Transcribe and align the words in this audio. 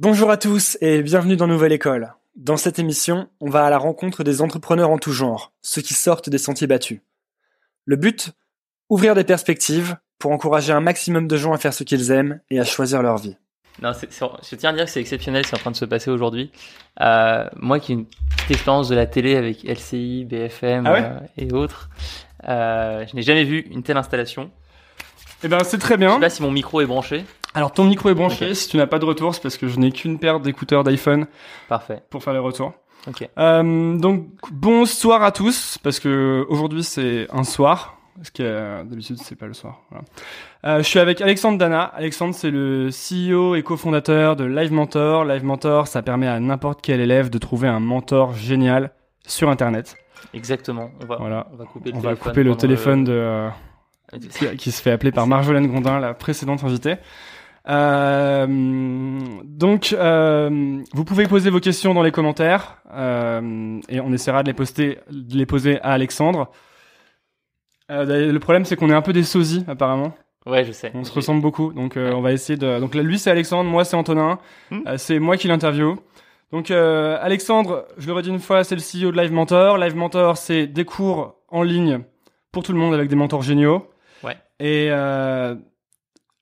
Bonjour 0.00 0.30
à 0.30 0.36
tous 0.36 0.78
et 0.80 1.02
bienvenue 1.02 1.34
dans 1.34 1.48
Nouvelle 1.48 1.72
École. 1.72 2.14
Dans 2.36 2.56
cette 2.56 2.78
émission, 2.78 3.28
on 3.40 3.50
va 3.50 3.64
à 3.64 3.70
la 3.70 3.78
rencontre 3.78 4.22
des 4.22 4.42
entrepreneurs 4.42 4.90
en 4.90 4.98
tout 4.98 5.10
genre, 5.10 5.50
ceux 5.60 5.82
qui 5.82 5.92
sortent 5.92 6.30
des 6.30 6.38
sentiers 6.38 6.68
battus. 6.68 7.00
Le 7.84 7.96
but 7.96 8.30
Ouvrir 8.90 9.16
des 9.16 9.24
perspectives 9.24 9.96
pour 10.20 10.30
encourager 10.30 10.72
un 10.72 10.80
maximum 10.80 11.26
de 11.26 11.36
gens 11.36 11.52
à 11.52 11.58
faire 11.58 11.74
ce 11.74 11.82
qu'ils 11.82 12.12
aiment 12.12 12.40
et 12.48 12.60
à 12.60 12.64
choisir 12.64 13.02
leur 13.02 13.18
vie. 13.18 13.36
Non, 13.82 13.90
je 13.92 14.54
tiens 14.54 14.70
à 14.70 14.72
dire 14.72 14.84
que 14.84 14.90
c'est 14.92 15.00
exceptionnel, 15.00 15.44
c'est 15.44 15.56
en 15.56 15.58
train 15.58 15.72
de 15.72 15.76
se 15.76 15.84
passer 15.84 16.10
aujourd'hui. 16.12 16.52
Euh, 17.00 17.48
moi 17.56 17.80
qui 17.80 17.90
ai 17.90 17.94
une 17.96 18.06
petite 18.06 18.52
expérience 18.52 18.88
de 18.88 18.94
la 18.94 19.06
télé 19.06 19.34
avec 19.34 19.64
LCI, 19.64 20.26
BFM 20.26 20.86
Ah 20.86 20.92
ouais 20.92 21.02
euh, 21.02 21.18
et 21.36 21.52
autres, 21.52 21.90
euh, 22.48 23.04
je 23.10 23.16
n'ai 23.16 23.22
jamais 23.22 23.42
vu 23.42 23.66
une 23.72 23.82
telle 23.82 23.96
installation. 23.96 24.52
Eh 25.42 25.48
ben 25.48 25.64
c'est 25.64 25.78
très 25.78 25.94
Je 25.94 25.98
bien. 25.98 26.14
sais 26.14 26.20
pas 26.20 26.30
si 26.30 26.42
mon 26.42 26.52
micro 26.52 26.80
est 26.82 26.86
branché. 26.86 27.24
Alors 27.54 27.72
ton 27.72 27.84
micro 27.84 28.08
est 28.10 28.14
branché, 28.14 28.54
si 28.54 28.68
tu 28.68 28.76
n'as 28.76 28.86
pas 28.86 28.98
de 28.98 29.04
retour, 29.04 29.34
c'est 29.34 29.42
parce 29.42 29.56
que 29.56 29.68
je 29.68 29.78
n'ai 29.78 29.90
qu'une 29.90 30.18
paire 30.18 30.38
d'écouteurs 30.40 30.84
d'iPhone 30.84 31.26
Parfait. 31.68 32.02
pour 32.10 32.22
faire 32.22 32.32
les 32.34 32.38
retours. 32.38 32.72
Ok. 33.06 33.28
Euh, 33.38 33.96
donc 33.96 34.26
bonsoir 34.52 35.22
à 35.22 35.32
tous, 35.32 35.78
parce 35.82 35.98
que 35.98 36.44
aujourd'hui 36.50 36.84
c'est 36.84 37.26
un 37.32 37.44
soir, 37.44 37.96
parce 38.16 38.30
que 38.30 38.42
euh, 38.42 38.84
d'habitude 38.84 39.16
c'est 39.18 39.34
pas 39.36 39.46
le 39.46 39.54
soir. 39.54 39.80
Voilà. 39.90 40.04
Euh, 40.66 40.78
je 40.82 40.88
suis 40.88 40.98
avec 40.98 41.20
Alexandre 41.20 41.58
Dana. 41.58 41.82
Alexandre 41.82 42.34
c'est 42.34 42.50
le 42.50 42.90
CEO 42.90 43.54
et 43.54 43.62
cofondateur 43.62 44.36
de 44.36 44.44
Live 44.44 44.72
Mentor. 44.72 45.24
Live 45.24 45.44
Mentor, 45.44 45.86
ça 45.86 46.02
permet 46.02 46.26
à 46.28 46.38
n'importe 46.40 46.80
quel 46.82 47.00
élève 47.00 47.30
de 47.30 47.38
trouver 47.38 47.68
un 47.68 47.80
mentor 47.80 48.34
génial 48.34 48.92
sur 49.26 49.48
Internet. 49.48 49.96
Exactement. 50.34 50.90
On 51.02 51.06
va, 51.06 51.16
Voilà. 51.16 51.46
on 51.52 51.56
va 51.56 51.64
couper 51.64 51.90
le 51.92 51.96
On 51.96 52.00
va 52.00 52.10
téléphone. 52.10 52.28
couper 52.30 52.42
le 52.42 52.50
pendant 52.50 52.60
téléphone 52.60 53.04
de 53.04 53.12
euh, 53.12 53.48
qui, 54.30 54.56
qui 54.56 54.70
se 54.72 54.82
fait 54.82 54.90
appeler 54.90 55.12
par 55.12 55.26
Marjolaine 55.28 55.68
Gondin, 55.68 55.98
la 56.00 56.12
précédente 56.14 56.62
invitée. 56.64 56.96
Euh, 57.68 58.46
donc, 59.44 59.92
euh, 59.92 60.80
vous 60.92 61.04
pouvez 61.04 61.26
poser 61.26 61.50
vos 61.50 61.60
questions 61.60 61.94
dans 61.94 62.02
les 62.02 62.12
commentaires 62.12 62.78
euh, 62.92 63.80
et 63.88 64.00
on 64.00 64.12
essaiera 64.12 64.42
de 64.42 64.48
les, 64.48 64.54
poster, 64.54 64.98
de 65.10 65.36
les 65.36 65.46
poser 65.46 65.80
à 65.82 65.90
Alexandre. 65.92 66.50
Euh, 67.90 68.32
le 68.32 68.38
problème, 68.38 68.64
c'est 68.64 68.76
qu'on 68.76 68.90
est 68.90 68.94
un 68.94 69.02
peu 69.02 69.12
des 69.12 69.22
sosies, 69.22 69.64
apparemment. 69.68 70.12
Ouais, 70.46 70.64
je 70.64 70.72
sais. 70.72 70.90
On 70.94 71.04
se 71.04 71.12
ressemble 71.12 71.42
beaucoup, 71.42 71.72
donc 71.72 71.96
euh, 71.96 72.08
Ouais. 72.08 72.14
on 72.14 72.20
va 72.22 72.32
essayer 72.32 72.56
de. 72.56 72.80
Donc 72.80 72.94
là, 72.94 73.02
lui, 73.02 73.18
c'est 73.18 73.30
Alexandre, 73.30 73.68
moi, 73.68 73.84
c'est 73.84 73.96
Antonin. 73.96 74.38
Hmm. 74.70 74.80
Euh, 74.86 74.96
c'est 74.96 75.18
moi 75.18 75.36
qui 75.36 75.48
l'interview. 75.48 75.96
Donc 76.52 76.70
euh, 76.70 77.18
Alexandre, 77.20 77.84
je 77.98 78.06
le 78.06 78.14
redis 78.14 78.30
une 78.30 78.38
fois, 78.38 78.64
c'est 78.64 78.74
le 78.74 78.80
CEO 78.80 79.12
de 79.12 79.20
Live 79.20 79.32
Mentor. 79.32 79.76
Live 79.76 79.94
Mentor, 79.94 80.38
c'est 80.38 80.66
des 80.66 80.86
cours 80.86 81.34
en 81.48 81.62
ligne 81.62 82.00
pour 82.52 82.62
tout 82.62 82.72
le 82.72 82.78
monde 82.78 82.94
avec 82.94 83.10
des 83.10 83.16
mentors 83.16 83.42
géniaux. 83.42 83.86
Ouais. 84.24 84.36
Et 84.58 84.88
euh, 84.90 85.54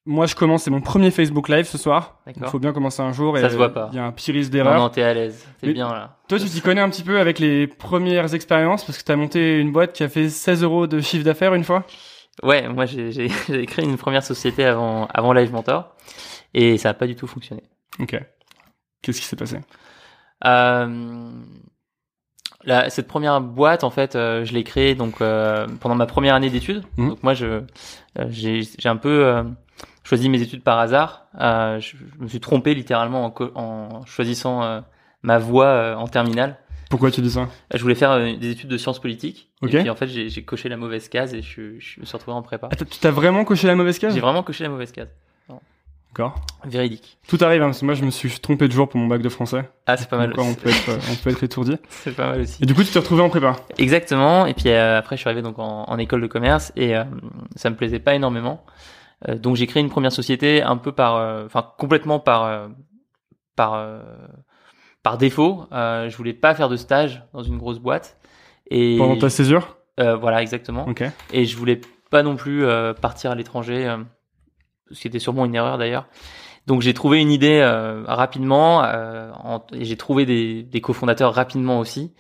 moi, 0.07 0.27
je 0.27 0.35
commence, 0.35 0.63
c'est 0.63 0.71
mon 0.71 0.81
premier 0.81 1.11
Facebook 1.11 1.49
Live 1.49 1.67
ce 1.67 1.79
soir. 1.79 2.21
Il 2.37 2.45
faut 2.47 2.59
bien 2.59 2.73
commencer 2.73 3.03
un 3.03 3.13
jour. 3.13 3.37
Ça 3.37 3.47
et 3.47 3.51
se 3.51 3.57
voit 3.57 3.73
pas. 3.73 3.89
Il 3.93 3.97
y 3.97 3.99
a 3.99 4.05
un 4.05 4.13
petit 4.13 4.33
risque 4.33 4.53
Non, 4.53 4.59
d'erreur. 4.59 4.79
non, 4.79 4.89
t'es 4.89 5.03
à 5.03 5.13
l'aise. 5.13 5.47
T'es 5.61 5.73
bien 5.73 5.93
là. 5.93 6.17
Toi, 6.29 6.39
tu 6.39 6.47
t'y 6.47 6.61
connais 6.61 6.81
un 6.81 6.89
petit 6.89 7.03
peu 7.03 7.19
avec 7.19 7.39
les 7.39 7.67
premières 7.67 8.33
expériences 8.35 8.85
parce 8.85 8.99
que 8.99 9.05
tu 9.05 9.13
as 9.13 9.17
monté 9.17 9.59
une 9.59 9.73
boîte 9.73 9.93
qui 9.93 10.03
a 10.05 10.09
fait 10.09 10.29
16 10.29 10.63
euros 10.63 10.87
de 10.87 11.01
chiffre 11.01 11.25
d'affaires 11.25 11.55
une 11.55 11.65
fois? 11.65 11.85
Ouais, 12.43 12.69
moi 12.69 12.85
j'ai, 12.87 13.29
créé 13.67 13.85
une 13.85 13.97
première 13.97 14.23
société 14.23 14.65
avant, 14.65 15.07
avant 15.07 15.33
Live 15.33 15.53
Mentor 15.53 15.95
et 16.55 16.79
ça 16.79 16.91
a 16.91 16.95
pas 16.95 17.07
du 17.07 17.17
tout 17.17 17.27
fonctionné. 17.27 17.63
Ok. 17.99 18.17
Qu'est-ce 19.03 19.21
qui 19.21 19.27
s'est 19.27 19.37
passé? 19.37 19.59
Euh, 20.45 21.31
la- 22.65 22.91
cette 22.91 23.09
première 23.09 23.41
boîte, 23.41 23.85
en 23.85 23.91
fait, 23.91 24.17
euh, 24.17 24.45
je 24.45 24.53
l'ai 24.53 24.65
créée 24.65 24.95
donc 24.95 25.21
euh, 25.21 25.67
pendant 25.81 25.95
ma 25.95 26.07
première 26.07 26.35
année 26.35 26.51
d'études. 26.51 26.83
Mhm. 26.97 27.09
Donc 27.11 27.23
moi, 27.23 27.35
je 27.35 27.47
euh, 27.47 27.63
j'ai, 28.29 28.63
j'ai 28.79 28.89
un 28.89 28.97
peu 28.97 29.25
euh, 29.25 29.43
choisi 30.07 30.29
mes 30.29 30.41
études 30.41 30.63
par 30.63 30.79
hasard. 30.79 31.27
Euh, 31.41 31.81
je, 31.81 31.97
je 31.97 32.23
me 32.23 32.29
suis 32.29 32.39
trompé 32.41 32.75
littéralement 32.75 33.35
en, 33.57 34.07
choisissant 34.07 34.63
euh, 34.63 34.81
ma 35.23 35.39
voie 35.39 35.67
euh, 35.67 35.95
en 35.97 36.07
terminale. 36.07 36.57
Pourquoi 36.89 37.11
tu 37.11 37.21
dis 37.21 37.31
ça? 37.31 37.49
Je 37.75 37.83
voulais 37.83 37.97
faire 37.97 38.17
des 38.21 38.51
études 38.51 38.69
de 38.69 38.79
sciences 38.79 39.01
politiques. 39.01 39.51
Ok. 39.63 39.75
Et 39.75 39.81
puis 39.81 39.91
en 39.91 39.97
fait, 39.97 40.07
j'ai, 40.07 40.45
coché 40.45 40.69
la 40.69 40.77
mauvaise 40.77 41.09
case 41.09 41.35
et 41.35 41.43
je, 41.43 41.81
je 41.81 42.01
me 42.01 42.05
suis 42.05 42.17
retrouvé 42.17 42.37
en 42.37 42.43
prépa. 42.43 42.69
ah, 42.71 42.77
Tu 42.77 42.85
t'as 43.01 43.11
vraiment 43.11 43.45
coché 43.45 43.67
la 43.67 43.75
mauvaise 43.75 43.99
case? 43.99 44.15
J'ai 44.15 44.21
vraiment 44.21 44.45
coché 44.45 44.63
la 44.63 44.71
mauvaise 44.71 44.93
case. 44.93 45.09
D'accord. 46.13 46.37
Véridique. 46.65 47.19
Tout 47.29 47.37
arrive, 47.43 47.61
hein, 47.63 47.67
parce 47.67 47.81
que 47.81 47.85
moi 47.85 47.95
je 47.95 48.03
me 48.03 48.11
suis 48.11 48.31
trompé 48.39 48.69
de 48.69 48.73
jour 48.73 48.89
pour 48.89 48.99
mon 48.99 49.07
bac 49.07 49.21
de 49.21 49.29
français. 49.29 49.69
Ah, 49.87 49.99
c'est 49.99 50.09
pas 50.09 50.17
mal. 50.17 50.33
Donc, 50.33 50.47
on, 50.47 50.55
peut 50.55 50.71
être, 50.71 50.99
on 51.11 51.15
peut 51.17 51.29
être 51.31 51.43
étourdi. 51.45 51.77
C'est 51.91 52.17
pas 52.17 52.29
mal 52.29 52.41
aussi. 52.41 52.63
Et 52.63 52.67
du 52.67 52.75
coup, 52.75 52.83
tu 52.83 52.91
t'es 52.91 52.99
retrouvé 53.01 53.21
en 53.21 53.29
prépa? 53.29 53.57
Exactement. 53.77 54.47
Et 54.47 54.55
puis 54.55 54.71
euh, 54.71 54.99
après, 54.99 55.17
je 55.17 55.21
suis 55.21 55.29
arrivé 55.29 55.43
donc 55.43 55.59
en, 55.59 55.85
en 55.85 55.99
école 55.99 56.23
de 56.23 56.27
commerce 56.27 56.73
et 56.75 56.97
euh, 56.97 57.05
ça 57.57 57.69
me 57.69 57.77
plaisait 57.77 57.99
pas 57.99 58.15
énormément. 58.15 58.65
Euh, 59.29 59.37
donc 59.37 59.57
j'ai 59.57 59.67
créé 59.67 59.83
une 59.83 59.91
première 59.91 60.13
société 60.13 60.63
un 60.63 60.77
peu 60.77 60.93
par, 60.93 61.17
euh, 61.17 61.47
enfin 61.47 61.67
complètement 61.79 62.21
par 62.21 62.45
euh, 62.45 62.69
par 63.55 64.03
par 65.03 65.19
défaut. 65.19 65.67
Je 65.73 66.17
voulais 66.17 66.35
pas 66.35 66.55
faire 66.55 66.69
de 66.69 66.77
stage 66.77 67.25
dans 67.33 67.43
une 67.43 67.59
grosse 67.59 67.79
boîte. 67.79 68.19
Et 68.71 68.97
Pendant 68.99 69.17
ta 69.17 69.31
césure? 69.31 69.79
Euh, 69.99 70.17
voilà 70.17 70.43
exactement. 70.43 70.87
Ok. 70.89 71.05
Et 71.33 71.45
je 71.47 71.57
voulais 71.57 71.81
pas 72.11 72.23
non 72.23 72.37
plus 72.37 72.67
partir 73.01 73.31
à 73.31 73.35
l'étranger, 73.35 73.97
ce 74.91 75.01
qui 75.01 75.09
était 75.09 75.19
sûrement 75.19 75.45
une 75.45 75.55
erreur 75.55 75.79
d'ailleurs. 75.79 76.07
Donc 76.67 76.83
j'ai 76.83 76.95
trouvé 76.95 77.21
une 77.21 77.31
idée 77.31 77.61
euh, 77.63 78.03
rapidement 78.07 78.83
euh, 78.85 79.31
en- 79.45 79.63
et 79.73 79.85
j'ai 79.85 79.97
trouvé 79.97 80.27
des, 80.27 80.63
des 80.65 80.81
cofondateurs 80.81 81.33
rapidement 81.35 81.79
aussi. 81.79 82.13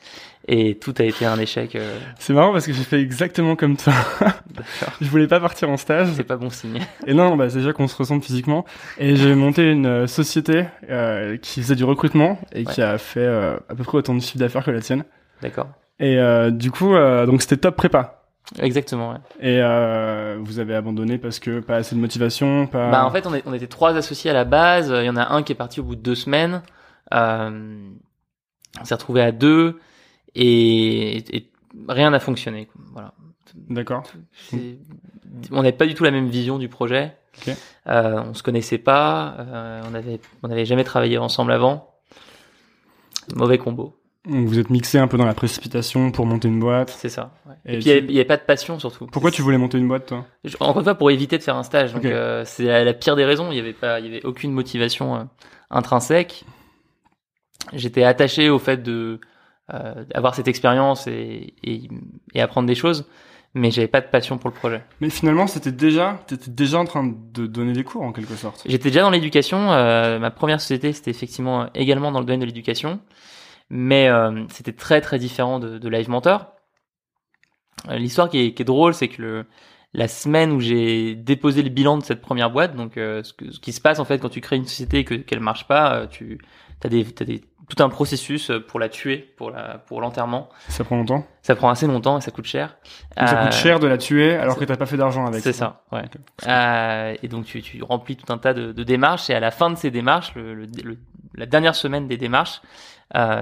Et 0.49 0.77
tout 0.79 0.95
a 0.99 1.03
été 1.03 1.27
un 1.27 1.37
échec. 1.41 1.75
euh, 1.75 1.99
C'est 2.21 2.33
marrant 2.33 2.53
parce 2.53 2.67
que 2.67 2.73
j'ai 2.73 2.85
fait 2.85 3.01
exactement 3.01 3.57
comme 3.57 3.77
toi. 3.77 3.93
D'accord. 4.21 4.95
je 5.01 5.09
voulais 5.09 5.27
pas 5.27 5.41
partir 5.41 5.69
en 5.69 5.77
stage. 5.77 6.07
C'est 6.15 6.23
pas 6.23 6.37
bon 6.37 6.51
signe. 6.51 6.79
Et 7.09 7.15
non, 7.15 7.37
bah, 7.37 7.51
c'est 7.51 7.59
déjà 7.59 7.73
qu'on 7.73 7.89
se 7.89 7.97
ressemble 7.97 8.23
physiquement. 8.23 8.65
Et 8.99 9.17
j'ai 9.17 9.35
monté 9.35 9.69
une 9.73 9.87
euh, 9.87 10.07
société 10.07 10.67
euh, 10.89 11.37
qui 11.37 11.61
faisait 11.63 11.75
du 11.75 11.83
recrutement 11.83 12.39
et 12.53 12.63
qui 12.65 12.81
a 12.81 12.97
fait 12.99 13.19
euh, 13.19 13.57
à 13.69 13.75
peu 13.75 13.83
près 13.83 13.99
autant 13.99 14.15
de 14.15 14.21
chiffre 14.21 14.39
d'affaires 14.39 14.65
que 14.65 14.71
la 14.71 14.81
tienne. 14.81 15.03
D'accord. 15.43 15.67
Et 15.99 16.17
euh, 16.19 16.53
du 16.53 16.71
coup, 16.71 16.95
euh, 16.95 17.27
donc 17.27 17.43
c'était 17.43 17.57
top 17.57 17.75
prépa. 17.75 18.16
Exactement. 18.61 19.11
Ouais. 19.13 19.19
Et 19.41 19.61
euh, 19.61 20.39
vous 20.41 20.59
avez 20.61 20.75
abandonné 20.75 21.19
parce 21.19 21.39
que 21.41 21.61
pas 21.61 21.77
assez 21.77 21.95
de 21.97 22.01
motivation, 22.01 22.67
pas. 22.67 22.91
Bah 22.91 23.05
en 23.05 23.11
fait 23.11 23.27
on, 23.27 23.35
est, 23.35 23.43
on 23.47 23.53
était 23.53 23.67
trois 23.67 23.97
associés 23.97 24.31
à 24.31 24.35
la 24.35 24.45
base. 24.45 24.93
Il 24.97 25.05
y 25.05 25.11
en 25.11 25.17
a 25.17 25.33
un 25.35 25.43
qui 25.43 25.53
est 25.53 25.57
parti 25.57 25.81
au 25.81 25.83
bout 25.85 25.97
de 25.97 26.01
deux 26.01 26.15
semaines. 26.15 26.63
Euh, 27.13 27.89
on 28.81 28.85
s'est 28.85 28.95
retrouvé 28.95 29.21
à 29.23 29.33
deux 29.33 29.81
et, 30.35 31.37
et 31.37 31.51
rien 31.89 32.11
n'a 32.11 32.21
fonctionné. 32.21 32.69
Voilà. 32.93 33.13
D'accord. 33.69 34.05
On 35.51 35.57
n'avait 35.63 35.73
pas 35.73 35.87
du 35.87 35.95
tout 35.95 36.05
la 36.05 36.11
même 36.11 36.29
vision 36.29 36.59
du 36.59 36.69
projet. 36.69 37.17
Ok. 37.39 37.55
Euh, 37.89 38.23
on 38.25 38.35
se 38.35 38.43
connaissait 38.43 38.79
pas. 38.79 39.35
euh, 39.41 39.83
on 39.91 39.95
avait 39.95 40.21
on 40.43 40.49
n'avait 40.49 40.65
jamais 40.65 40.85
travaillé 40.85 41.19
ensemble 41.19 41.53
avant. 41.53 41.95
Mauvais 43.35 43.59
combo. 43.59 43.97
Vous 44.29 44.59
êtes 44.59 44.71
mixé 44.71 44.99
un 44.99 45.07
peu 45.07 45.17
dans 45.17 45.25
la 45.25 45.35
précipitation 45.35 46.11
pour 46.11 46.27
monter 46.27 46.49
une 46.49 46.59
boîte. 46.59 46.91
C'est 46.91 47.09
ça. 47.09 47.33
ouais. 47.47 47.55
Et 47.65 47.75
Et, 47.75 47.79
puis 47.79 47.83
tu- 47.85 47.89
il 47.89 47.95
y 47.95 47.99
avait- 47.99 48.07
il 48.09 48.13
y 48.13 48.19
avait 48.19 48.25
pas 48.27 48.37
de 48.37 48.43
passion 48.43 48.79
surtout. 48.79 49.07
Pourquoi 49.07 49.31
tu 49.31 49.41
voulais 49.43 49.59
monter 49.59 49.79
une 49.79 49.87
boîte, 49.89 50.07
toi? 50.07 50.27
Je- 50.45 50.57
Encore 50.61 50.79
une 50.79 50.85
fois, 50.85 50.95
pour 50.97 51.11
éviter 51.11 51.39
de 51.39 51.43
faire 51.43 51.57
un 51.57 51.63
stage. 51.63 51.93
Donc, 51.95 52.05
euh, 52.05 52.43
c'est 52.45 52.65
la, 52.65 52.85
la 52.85 52.93
pire 52.93 53.15
des 53.17 53.25
raisons. 53.25 53.53
Il 53.53 53.57
y 53.57 53.61
avait 53.61 53.73
pas, 53.73 54.01
il 54.01 54.07
y 54.07 54.09
avait 54.09 54.25
aucune 54.27 54.51
motivation 54.53 55.15
euh, 55.17 55.23
intrinsèque. 55.71 56.45
J'étais 57.73 58.05
attaché 58.05 58.51
au 58.51 58.59
fait 58.59 58.83
de 58.83 59.21
euh, 59.75 60.05
d'avoir 60.15 60.35
cette 60.37 60.47
expérience 60.49 61.07
et, 61.09 61.55
et, 61.65 61.89
et 62.35 62.41
apprendre 62.41 62.69
des 62.69 62.77
choses, 62.77 63.09
mais 63.55 63.73
j'avais 63.73 63.89
pas 63.89 64.01
de 64.01 64.07
passion 64.07 64.39
pour 64.39 64.51
le 64.51 64.55
projet. 64.55 64.85
Mais 65.01 65.11
finalement, 65.11 65.49
c'était 65.49 65.73
déjà, 65.73 66.21
t'étais 66.29 66.51
déjà 66.53 66.79
en 66.79 66.85
train 66.85 67.05
de 67.33 67.47
donner 67.49 67.73
des 67.73 67.83
cours 67.83 68.03
en 68.03 68.13
quelque 68.13 68.37
sorte. 68.37 68.63
J'étais 68.67 68.91
déjà 68.91 69.01
dans 69.03 69.11
l'éducation. 69.11 69.73
euh, 69.73 70.21
ma 70.21 70.31
première 70.31 70.61
société, 70.61 70.93
c'était 70.93 71.11
effectivement 71.11 71.67
également 71.75 72.13
dans 72.13 72.21
le 72.21 72.27
domaine 72.27 72.41
de 72.41 72.45
l'éducation, 72.47 73.01
mais 73.71 74.09
euh, 74.09 74.45
c'était 74.51 74.73
très 74.73 75.01
très 75.01 75.19
différent 75.19 75.59
de, 75.59 75.79
de 75.79 75.89
Live 75.89 76.09
Mentor. 76.09 76.53
Euh, 77.89 77.97
L'histoire 77.97 78.29
qui 78.29 78.39
est, 78.41 78.55
qui 78.55 78.63
est 78.63 78.65
drôle, 78.67 78.95
c'est 78.95 79.09
que 79.09 79.21
le, 79.23 79.47
la 79.93 80.09
semaine 80.09 80.53
où 80.53 80.61
j'ai 80.61 81.15
déposé 81.15 81.63
le 81.63 81.69
bilan 81.71 81.99
de 81.99 82.03
cette 82.05 82.21
première 82.21 82.51
boîte, 82.51 82.75
donc 82.75 82.97
euh, 82.97 83.23
ce, 83.23 83.33
que- 83.33 83.51
ce 83.51 83.61
qui 83.61 83.73
se 83.73 83.81
passe 83.81 83.99
en 83.99 84.05
fait 84.05 84.19
quand 84.19 84.29
tu 84.29 84.41
crées 84.41 84.57
une 84.57 84.67
société 84.67 84.99
et 85.01 85.05
que 85.05 85.15
qu'elle 85.15 85.41
marche 85.41 85.67
pas, 85.67 85.95
euh, 85.95 86.07
tu 86.07 86.39
as 86.85 86.89
des, 86.89 87.05
t'as 87.05 87.25
des 87.25 87.43
tout 87.69 87.83
un 87.83 87.89
processus 87.89 88.53
pour 88.69 88.79
la 88.79 88.89
tuer, 88.89 89.17
pour 89.37 89.51
la 89.51 89.79
pour 89.79 90.01
l'enterrement. 90.01 90.49
Ça 90.69 90.85
prend 90.85 90.97
longtemps? 90.97 91.27
Ça 91.43 91.57
prend 91.57 91.69
assez 91.69 91.87
longtemps 91.89 92.17
et 92.17 92.21
ça 92.21 92.31
coûte 92.31 92.45
cher. 92.47 92.77
Donc 93.17 93.29
ça 93.29 93.41
Euh, 93.41 93.43
coûte 93.45 93.53
cher 93.55 93.81
de 93.81 93.89
la 93.89 93.99
tuer 93.99 94.37
alors 94.37 94.57
que 94.57 94.65
t'as 94.65 94.77
pas 94.77 94.87
fait 94.87 94.97
d'argent 94.97 95.27
avec. 95.27 95.43
c'est 95.43 95.53
ça, 95.53 95.83
ouais. 95.91 96.05
Euh, 96.47 97.17
et 97.23 97.29
donc 97.29 97.45
tu, 97.45 97.63
tu 97.63 97.83
remplis 97.83 98.17
tout 98.17 98.33
un 98.33 98.39
tas 98.39 98.55
de, 98.55 98.71
de 98.73 98.85
démarches 98.85 99.31
et 99.31 99.35
à 99.35 99.41
la 99.41 99.51
fin 99.51 99.69
de 99.71 99.75
ces 99.77 99.91
démarches, 99.91 100.33
le, 100.37 100.55
le- 100.55 100.67
le- 100.85 100.99
la 101.35 101.47
dernière 101.47 101.75
semaine 101.75 102.07
des 102.07 102.17
démarches, 102.17 102.61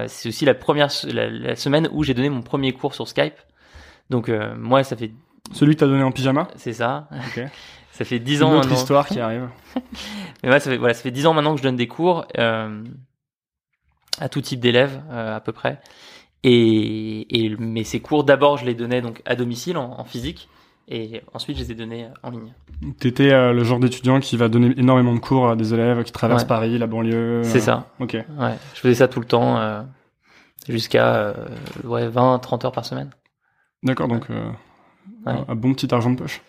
c'est 0.07 0.29
aussi 0.29 0.45
la 0.45 0.53
première 0.53 0.89
la, 1.05 1.29
la 1.29 1.55
semaine 1.55 1.89
où 1.91 2.03
j'ai 2.03 2.13
donné 2.13 2.29
mon 2.29 2.41
premier 2.41 2.71
cours 2.73 2.93
sur 2.93 3.07
Skype. 3.07 3.35
Donc 4.09 4.29
euh, 4.29 4.55
moi 4.57 4.83
ça 4.83 4.95
fait 4.95 5.11
Celui 5.53 5.75
que 5.75 5.79
t'as 5.79 5.87
donné 5.87 6.03
en 6.03 6.11
pyjama. 6.11 6.47
c'est 6.55 6.73
ça, 6.73 7.07
ça 7.91 8.05
fait 8.05 8.19
dix 8.19 8.37
Une 8.37 8.43
ans 8.43 8.49
autre 8.51 8.67
maintenant. 8.67 8.75
histoire 8.75 9.07
qui 9.07 9.19
arrive. 9.19 9.49
Mais 10.43 10.49
moi 10.49 10.59
ça 10.59 10.69
fait 10.69 10.77
voilà 10.77 10.93
ça 10.93 11.01
fait 11.01 11.11
dix 11.11 11.25
ans 11.25 11.33
maintenant 11.33 11.53
que 11.53 11.59
je 11.59 11.63
donne 11.63 11.75
des 11.75 11.87
cours 11.87 12.25
euh, 12.37 12.83
à 14.19 14.29
tout 14.29 14.41
type 14.41 14.59
d'élèves 14.59 15.01
euh, 15.11 15.35
à 15.35 15.39
peu 15.41 15.51
près. 15.51 15.79
Et, 16.43 17.45
et 17.45 17.55
mais 17.57 17.83
ces 17.83 17.99
cours 18.01 18.23
d'abord 18.23 18.57
je 18.57 18.65
les 18.65 18.75
donnais 18.75 19.01
donc 19.01 19.21
à 19.25 19.35
domicile 19.35 19.77
en, 19.77 19.99
en 19.99 20.03
physique 20.05 20.47
Et 20.87 21.21
ensuite, 21.33 21.57
je 21.57 21.63
les 21.63 21.71
ai 21.71 21.75
donnés 21.75 22.07
en 22.21 22.29
ligne. 22.29 22.53
T'étais 22.99 23.31
euh, 23.31 23.53
le 23.53 23.63
genre 23.63 23.79
d'étudiant 23.79 24.19
qui 24.19 24.37
va 24.37 24.49
donner 24.49 24.71
énormément 24.77 25.13
de 25.15 25.19
cours 25.19 25.49
à 25.49 25.55
des 25.55 25.73
élèves 25.73 26.03
qui 26.03 26.11
traversent 26.11 26.43
Ouais. 26.43 26.47
Paris, 26.47 26.77
la 26.77 26.85
banlieue. 26.85 27.41
C'est 27.43 27.57
euh, 27.57 27.61
ça. 27.61 27.87
Ok. 27.99 28.13
Ouais, 28.13 28.55
je 28.75 28.79
faisais 28.81 28.93
ça 28.95 29.07
tout 29.07 29.19
le 29.19 29.25
temps, 29.25 29.57
euh, 29.57 29.81
jusqu'à 30.69 31.15
euh, 31.15 31.33
ouais, 31.83 32.07
20, 32.07 32.37
30 32.39 32.65
heures 32.65 32.71
par 32.71 32.85
semaine. 32.85 33.09
D'accord, 33.83 34.07
donc 34.07 34.29
euh, 34.29 34.49
Ouais. 35.25 35.33
un, 35.33 35.45
un 35.47 35.55
bon 35.55 35.73
petit 35.73 35.91
argent 35.93 36.11
de 36.11 36.17
poche. 36.17 36.41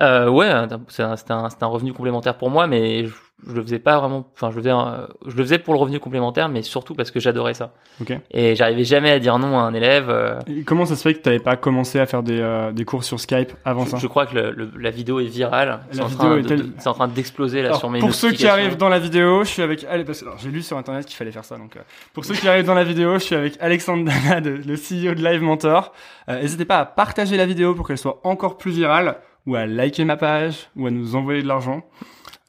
Euh, 0.00 0.28
ouais, 0.30 0.50
c'est 0.88 1.02
un- 1.02 1.16
c'était 1.16 1.32
un, 1.32 1.50
c'était 1.50 1.64
un 1.64 1.68
revenu 1.68 1.92
complémentaire 1.92 2.36
pour 2.38 2.48
moi, 2.50 2.66
mais 2.66 3.04
je, 3.06 3.12
je 3.46 3.52
le 3.52 3.62
faisais 3.62 3.78
pas 3.78 3.98
vraiment. 3.98 4.26
Enfin, 4.34 4.50
je 4.50 4.56
le 4.56 4.62
faisais, 4.62 4.72
euh, 4.72 5.06
je 5.26 5.36
le 5.36 5.42
faisais 5.42 5.58
pour 5.58 5.74
le 5.74 5.80
revenu 5.80 6.00
complémentaire, 6.00 6.48
mais 6.48 6.62
surtout 6.62 6.94
parce 6.94 7.10
que 7.10 7.20
j'adorais 7.20 7.52
ça. 7.52 7.72
Ok. 8.00 8.12
Et 8.30 8.56
j'arrivais 8.56 8.84
jamais 8.84 9.10
à 9.10 9.18
dire 9.18 9.38
non 9.38 9.58
à 9.58 9.62
un 9.62 9.74
élève. 9.74 10.08
euh, 10.08 10.38
Et 10.46 10.62
comment 10.62 10.86
ça 10.86 10.96
se 10.96 11.02
fait 11.02 11.12
que 11.14 11.18
t'avais 11.18 11.40
pas 11.40 11.56
commencé 11.56 11.98
à 12.00 12.06
faire 12.06 12.22
des, 12.22 12.40
euh, 12.40 12.72
des 12.72 12.84
cours 12.86 13.04
sur 13.04 13.20
Skype 13.20 13.52
avant 13.64 13.84
ça 13.86 13.98
je, 13.98 14.06
crois 14.06 14.24
que 14.26 14.34
le, 14.34 14.50
le- 14.52 14.70
la 14.78 14.90
vidéo 14.90 15.20
est 15.20 15.24
virale. 15.26 15.80
C'est 15.90 15.98
La 15.98 16.04
en, 16.04 16.06
vidéo 16.08 16.18
train 16.26 16.36
est 16.38 16.42
de- 16.42 16.48
telle- 16.48 16.62
de- 16.62 16.72
c'est 16.78 16.88
en 16.88 16.94
train 16.94 17.08
d'exploser 17.08 17.60
là 17.60 17.68
Alors, 17.68 17.80
sur 17.80 17.90
mes 17.90 17.98
pour 17.98 18.14
ceux 18.14 18.32
qui 18.32 18.46
arrivent 18.46 18.76
dans 18.78 18.88
la 18.88 18.98
vidéo, 18.98 19.44
je 19.44 19.48
suis 19.50 19.62
avec 19.62 19.84
allez 19.90 20.04
parce 20.04 20.20
que 20.20 20.24
alors, 20.26 20.38
j'ai 20.38 20.50
lu 20.50 20.62
sur 20.62 20.78
internet 20.78 21.04
qu'il 21.04 21.16
fallait 21.16 21.32
faire 21.32 21.44
ça 21.44 21.58
donc 21.58 21.76
euh, 21.76 21.80
pour 22.14 22.24
ceux 22.24 22.34
qui 22.34 22.48
arrivent 22.48 22.64
dans 22.66 22.74
la 22.74 22.84
vidéo, 22.84 23.14
je 23.18 23.24
suis 23.24 23.34
avec 23.34 23.56
Alexandre 23.60 24.04
Danad, 24.06 24.46
le 24.46 24.74
CEO 24.76 25.14
de 25.14 25.22
Live 25.22 25.42
Mentor. 25.42 25.92
Euh, 26.30 26.40
N'hésitez 26.40 26.64
pas 26.64 26.78
à 26.78 26.84
partager 26.86 27.36
la 27.36 27.44
vidéo 27.46 27.74
pour 27.74 27.86
qu'elle 27.86 27.98
soit 27.98 28.20
encore 28.24 28.56
plus 28.56 28.72
virale 28.72 29.16
ou 29.46 29.56
à 29.56 29.66
liker 29.66 30.04
ma 30.06 30.16
page 30.16 30.68
ou 30.76 30.86
à 30.86 30.90
nous 30.90 31.14
envoyer 31.16 31.42
de 31.42 31.48
l'argent 31.48 31.82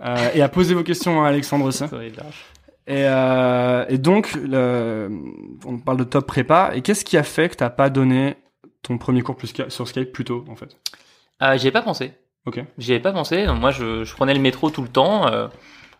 Euh, 0.02 0.30
et 0.34 0.42
à 0.42 0.50
poser 0.50 0.74
vos 0.74 0.84
questions 0.84 1.24
à 1.24 1.30
Alexandre 1.30 1.66
aussi. 1.66 1.84
Et, 2.88 3.06
euh, 3.08 3.86
et 3.90 3.98
donc 3.98 4.34
le, 4.36 5.10
on 5.66 5.78
parle 5.80 5.98
de 5.98 6.04
top 6.04 6.28
prépa 6.28 6.72
et 6.76 6.82
qu'est-ce 6.82 7.04
qui 7.06 7.18
a 7.18 7.24
fait 7.24 7.50
que 7.50 7.56
t'as 7.56 7.70
pas 7.72 7.90
donné 7.90 8.36
ton 8.84 8.98
premier 9.00 9.22
cours 9.22 9.36
plus 9.38 9.54
sur 9.70 9.88
Skype 9.88 10.12
plus 10.12 10.24
tôt 10.26 10.46
en 10.50 10.56
fait? 10.56 10.78
Euh, 11.42 11.58
J'y 11.58 11.68
ai 11.68 11.72
pas 11.72 11.82
pensé. 11.82 12.12
Ok. 12.46 12.64
J'y 12.78 12.92
avais 12.92 13.02
pas 13.02 13.12
pensé. 13.12 13.46
Donc, 13.48 13.60
moi, 13.60 13.72
je, 13.72 14.04
je 14.04 14.14
prenais 14.16 14.34
le 14.36 14.40
métro 14.40 14.70
tout 14.70 14.84
le 14.84 14.88
temps. 14.88 15.28
euh, 15.28 15.48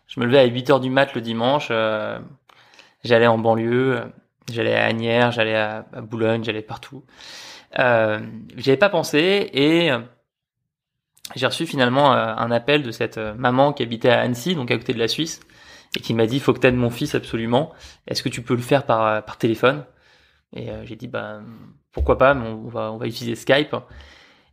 je 0.06 0.20
me 0.20 0.26
levais 0.26 0.38
à 0.38 0.44
8 0.44 0.70
heures 0.70 0.80
du 0.80 0.90
mat 0.90 1.12
le 1.14 1.20
dimanche. 1.20 1.72
j'allais 3.04 3.26
en 3.26 3.38
banlieue. 3.38 4.00
J'allais 4.52 4.76
à 4.76 4.84
Agnières, 4.84 5.32
j'allais 5.32 5.56
à, 5.56 5.86
à 5.92 6.00
Boulogne, 6.02 6.44
j'allais 6.44 6.62
partout. 6.62 7.02
Euh, 7.80 8.20
J'y 8.56 8.70
avais 8.70 8.76
pas 8.76 8.88
pensé 8.90 9.50
et 9.52 9.90
j'ai 11.34 11.46
reçu 11.46 11.66
finalement 11.66 12.12
euh, 12.12 12.34
un 12.36 12.50
appel 12.50 12.82
de 12.82 12.90
cette 12.90 13.18
euh, 13.18 13.34
maman 13.34 13.72
qui 13.72 13.82
habitait 13.82 14.10
à 14.10 14.20
Annecy, 14.20 14.54
donc 14.54 14.70
à 14.70 14.76
côté 14.76 14.94
de 14.94 14.98
la 14.98 15.08
Suisse, 15.08 15.40
et 15.96 16.00
qui 16.00 16.14
m'a 16.14 16.26
dit 16.26 16.40
faut 16.40 16.52
que 16.52 16.60
t'aides 16.60 16.76
mon 16.76 16.90
fils 16.90 17.14
absolument. 17.14 17.72
Est-ce 18.06 18.22
que 18.22 18.28
tu 18.28 18.42
peux 18.42 18.54
le 18.54 18.62
faire 18.62 18.84
par 18.84 19.06
euh, 19.06 19.20
par 19.20 19.38
téléphone? 19.38 19.84
Et 20.54 20.70
euh, 20.70 20.84
j'ai 20.84 20.96
dit 20.96 21.08
bah 21.08 21.40
pourquoi 21.92 22.18
pas, 22.18 22.34
mais 22.34 22.46
on 22.48 22.68
va 22.68 22.92
on 22.92 22.98
va 22.98 23.06
utiliser 23.06 23.34
Skype. 23.34 23.74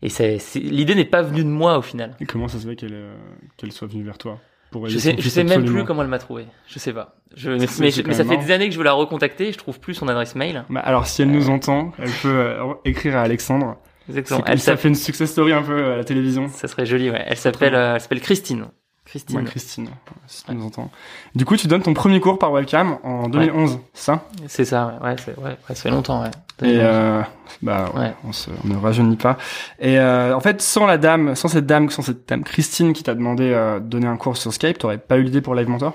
Et 0.01 0.09
c'est 0.09 0.39
l'idée 0.55 0.95
n'est 0.95 1.05
pas 1.05 1.21
venue 1.21 1.43
de 1.43 1.49
moi 1.49 1.77
au 1.77 1.81
final. 1.81 2.15
Et 2.19 2.25
comment 2.25 2.47
ça 2.47 2.59
se 2.59 2.67
fait 2.67 2.75
qu'elle 2.75 2.93
euh, 2.93 3.15
qu'elle 3.57 3.71
soit 3.71 3.87
venue 3.87 4.03
vers 4.03 4.17
toi 4.17 4.39
pour 4.71 4.87
Je 4.87 4.97
sais, 4.97 5.15
je 5.17 5.29
sais 5.29 5.43
même 5.43 5.65
plus 5.65 5.85
comment 5.85 6.01
elle 6.01 6.07
m'a 6.07 6.19
trouvé. 6.19 6.45
Je 6.67 6.79
sais 6.79 6.93
pas. 6.93 7.15
Je, 7.35 7.51
mais, 7.51 7.91
ça 7.91 8.25
fait 8.25 8.37
des 8.37 8.51
années 8.51 8.67
que 8.67 8.73
je 8.73 8.77
veux 8.77 8.83
la 8.83 8.93
recontacter. 8.93 9.51
Je 9.51 9.57
trouve 9.57 9.79
plus 9.79 9.93
son 9.93 10.07
adresse 10.07 10.35
mail. 10.35 10.65
Bah, 10.69 10.81
alors, 10.81 11.07
si 11.07 11.21
elle 11.21 11.31
nous 11.31 11.49
entend, 11.49 11.93
elle 11.99 12.11
peut 12.21 12.57
écrire 12.85 13.17
à 13.17 13.21
Alexandre. 13.21 13.77
Exactement. 14.09 14.43
Elle 14.45 14.59
ça 14.59 14.75
fait 14.77 14.87
une 14.89 14.95
success 14.95 15.31
story 15.31 15.53
un 15.53 15.61
peu 15.63 15.93
à 15.93 15.97
la 15.97 16.03
télévision. 16.03 16.49
Ça 16.49 16.67
serait 16.67 16.85
joli. 16.85 17.09
Ouais. 17.09 17.23
Elle 17.27 17.37
s'appelle. 17.37 17.75
euh, 17.75 17.95
elle 17.95 18.01
s'appelle 18.01 18.21
Christine. 18.21 18.65
Christine. 19.05 19.37
Ouais, 19.39 19.43
Christine, 19.43 19.89
si 20.27 20.45
tu 20.45 20.53
nous 20.55 20.65
entends. 20.65 20.89
Du 21.35 21.43
coup, 21.45 21.57
tu 21.57 21.67
donnes 21.67 21.81
ton 21.83 21.93
premier 21.93 22.21
cours 22.21 22.39
par 22.39 22.51
webcam 22.53 22.97
en 23.03 23.27
2011, 23.27 23.79
c'est 23.93 24.05
ça? 24.05 24.25
C'est 24.47 24.65
ça. 24.65 24.97
Ouais. 25.01 25.09
Ouais, 25.09 25.15
c'est- 25.23 25.37
ouais, 25.37 25.43
ouais, 25.49 25.57
ça 25.67 25.75
fait 25.75 25.89
longtemps. 25.91 26.23
Ouais. 26.23 26.31
Et 26.61 26.77
euh, 26.79 27.21
bah, 27.61 27.91
ouais, 27.93 27.99
Ouais. 27.99 28.13
on, 28.23 28.31
se, 28.31 28.49
on 28.63 28.67
ne 28.67 28.77
rajeunit 28.77 29.17
pas. 29.17 29.37
Et 29.79 29.99
euh, 29.99 30.33
en 30.35 30.39
fait, 30.39 30.61
sans 30.61 30.85
la 30.85 30.97
dame, 30.97 31.35
sans 31.35 31.49
cette 31.49 31.65
dame, 31.65 31.89
sans 31.89 32.01
cette 32.01 32.27
dame 32.29 32.43
Christine 32.45 32.93
qui 32.93 33.03
t'a 33.03 33.13
demandé 33.13 33.51
euh, 33.51 33.79
de 33.81 33.85
donner 33.87 34.07
un 34.07 34.15
cours 34.17 34.37
sur 34.37 34.53
Skype, 34.53 34.77
t'aurais 34.77 34.97
pas 34.99 35.17
eu 35.17 35.23
l'idée 35.23 35.41
pour 35.41 35.53
Live 35.53 35.67
Mentor? 35.67 35.93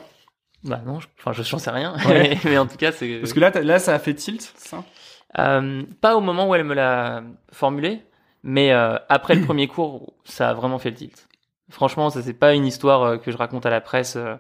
Bah 0.65 0.81
non. 0.85 1.01
je- 1.01 1.07
Enfin, 1.19 1.33
je 1.33 1.43
j'en 1.43 1.59
sais 1.59 1.71
rien. 1.71 1.95
Ouais. 2.07 2.37
mais 2.45 2.59
en 2.59 2.67
tout 2.67 2.77
cas, 2.77 2.93
c'est. 2.93 3.21
Parce 3.21 3.33
que 3.33 3.41
là, 3.41 3.51
là, 3.63 3.79
ça 3.79 3.95
a 3.95 3.99
fait 3.99 4.13
tilt, 4.15 4.53
ça? 4.59 4.85
Euh, 5.39 5.83
pas 6.01 6.17
au 6.17 6.21
moment 6.21 6.49
où 6.49 6.55
elle 6.55 6.65
me 6.65 6.75
l'a 6.75 7.23
formulé, 7.53 8.03
mais 8.43 8.73
euh, 8.73 8.97
après 9.09 9.35
le 9.35 9.45
premier 9.45 9.67
cours, 9.67 10.15
ça 10.25 10.51
a 10.51 10.55
vraiment 10.55 10.79
fait 10.79 10.91
le 10.91 10.97
tilt. 10.97 11.29
Franchement, 11.71 12.09
ça 12.09 12.23
c'est 12.23 12.33
pas 12.33 12.55
une 12.55 12.65
histoire 12.65 13.03
euh, 13.03 13.17
que 13.19 13.31
je 13.31 13.37
raconte 13.37 13.67
à 13.67 13.71
la 13.71 13.81
presse 13.81 14.17
euh, 14.17 14.37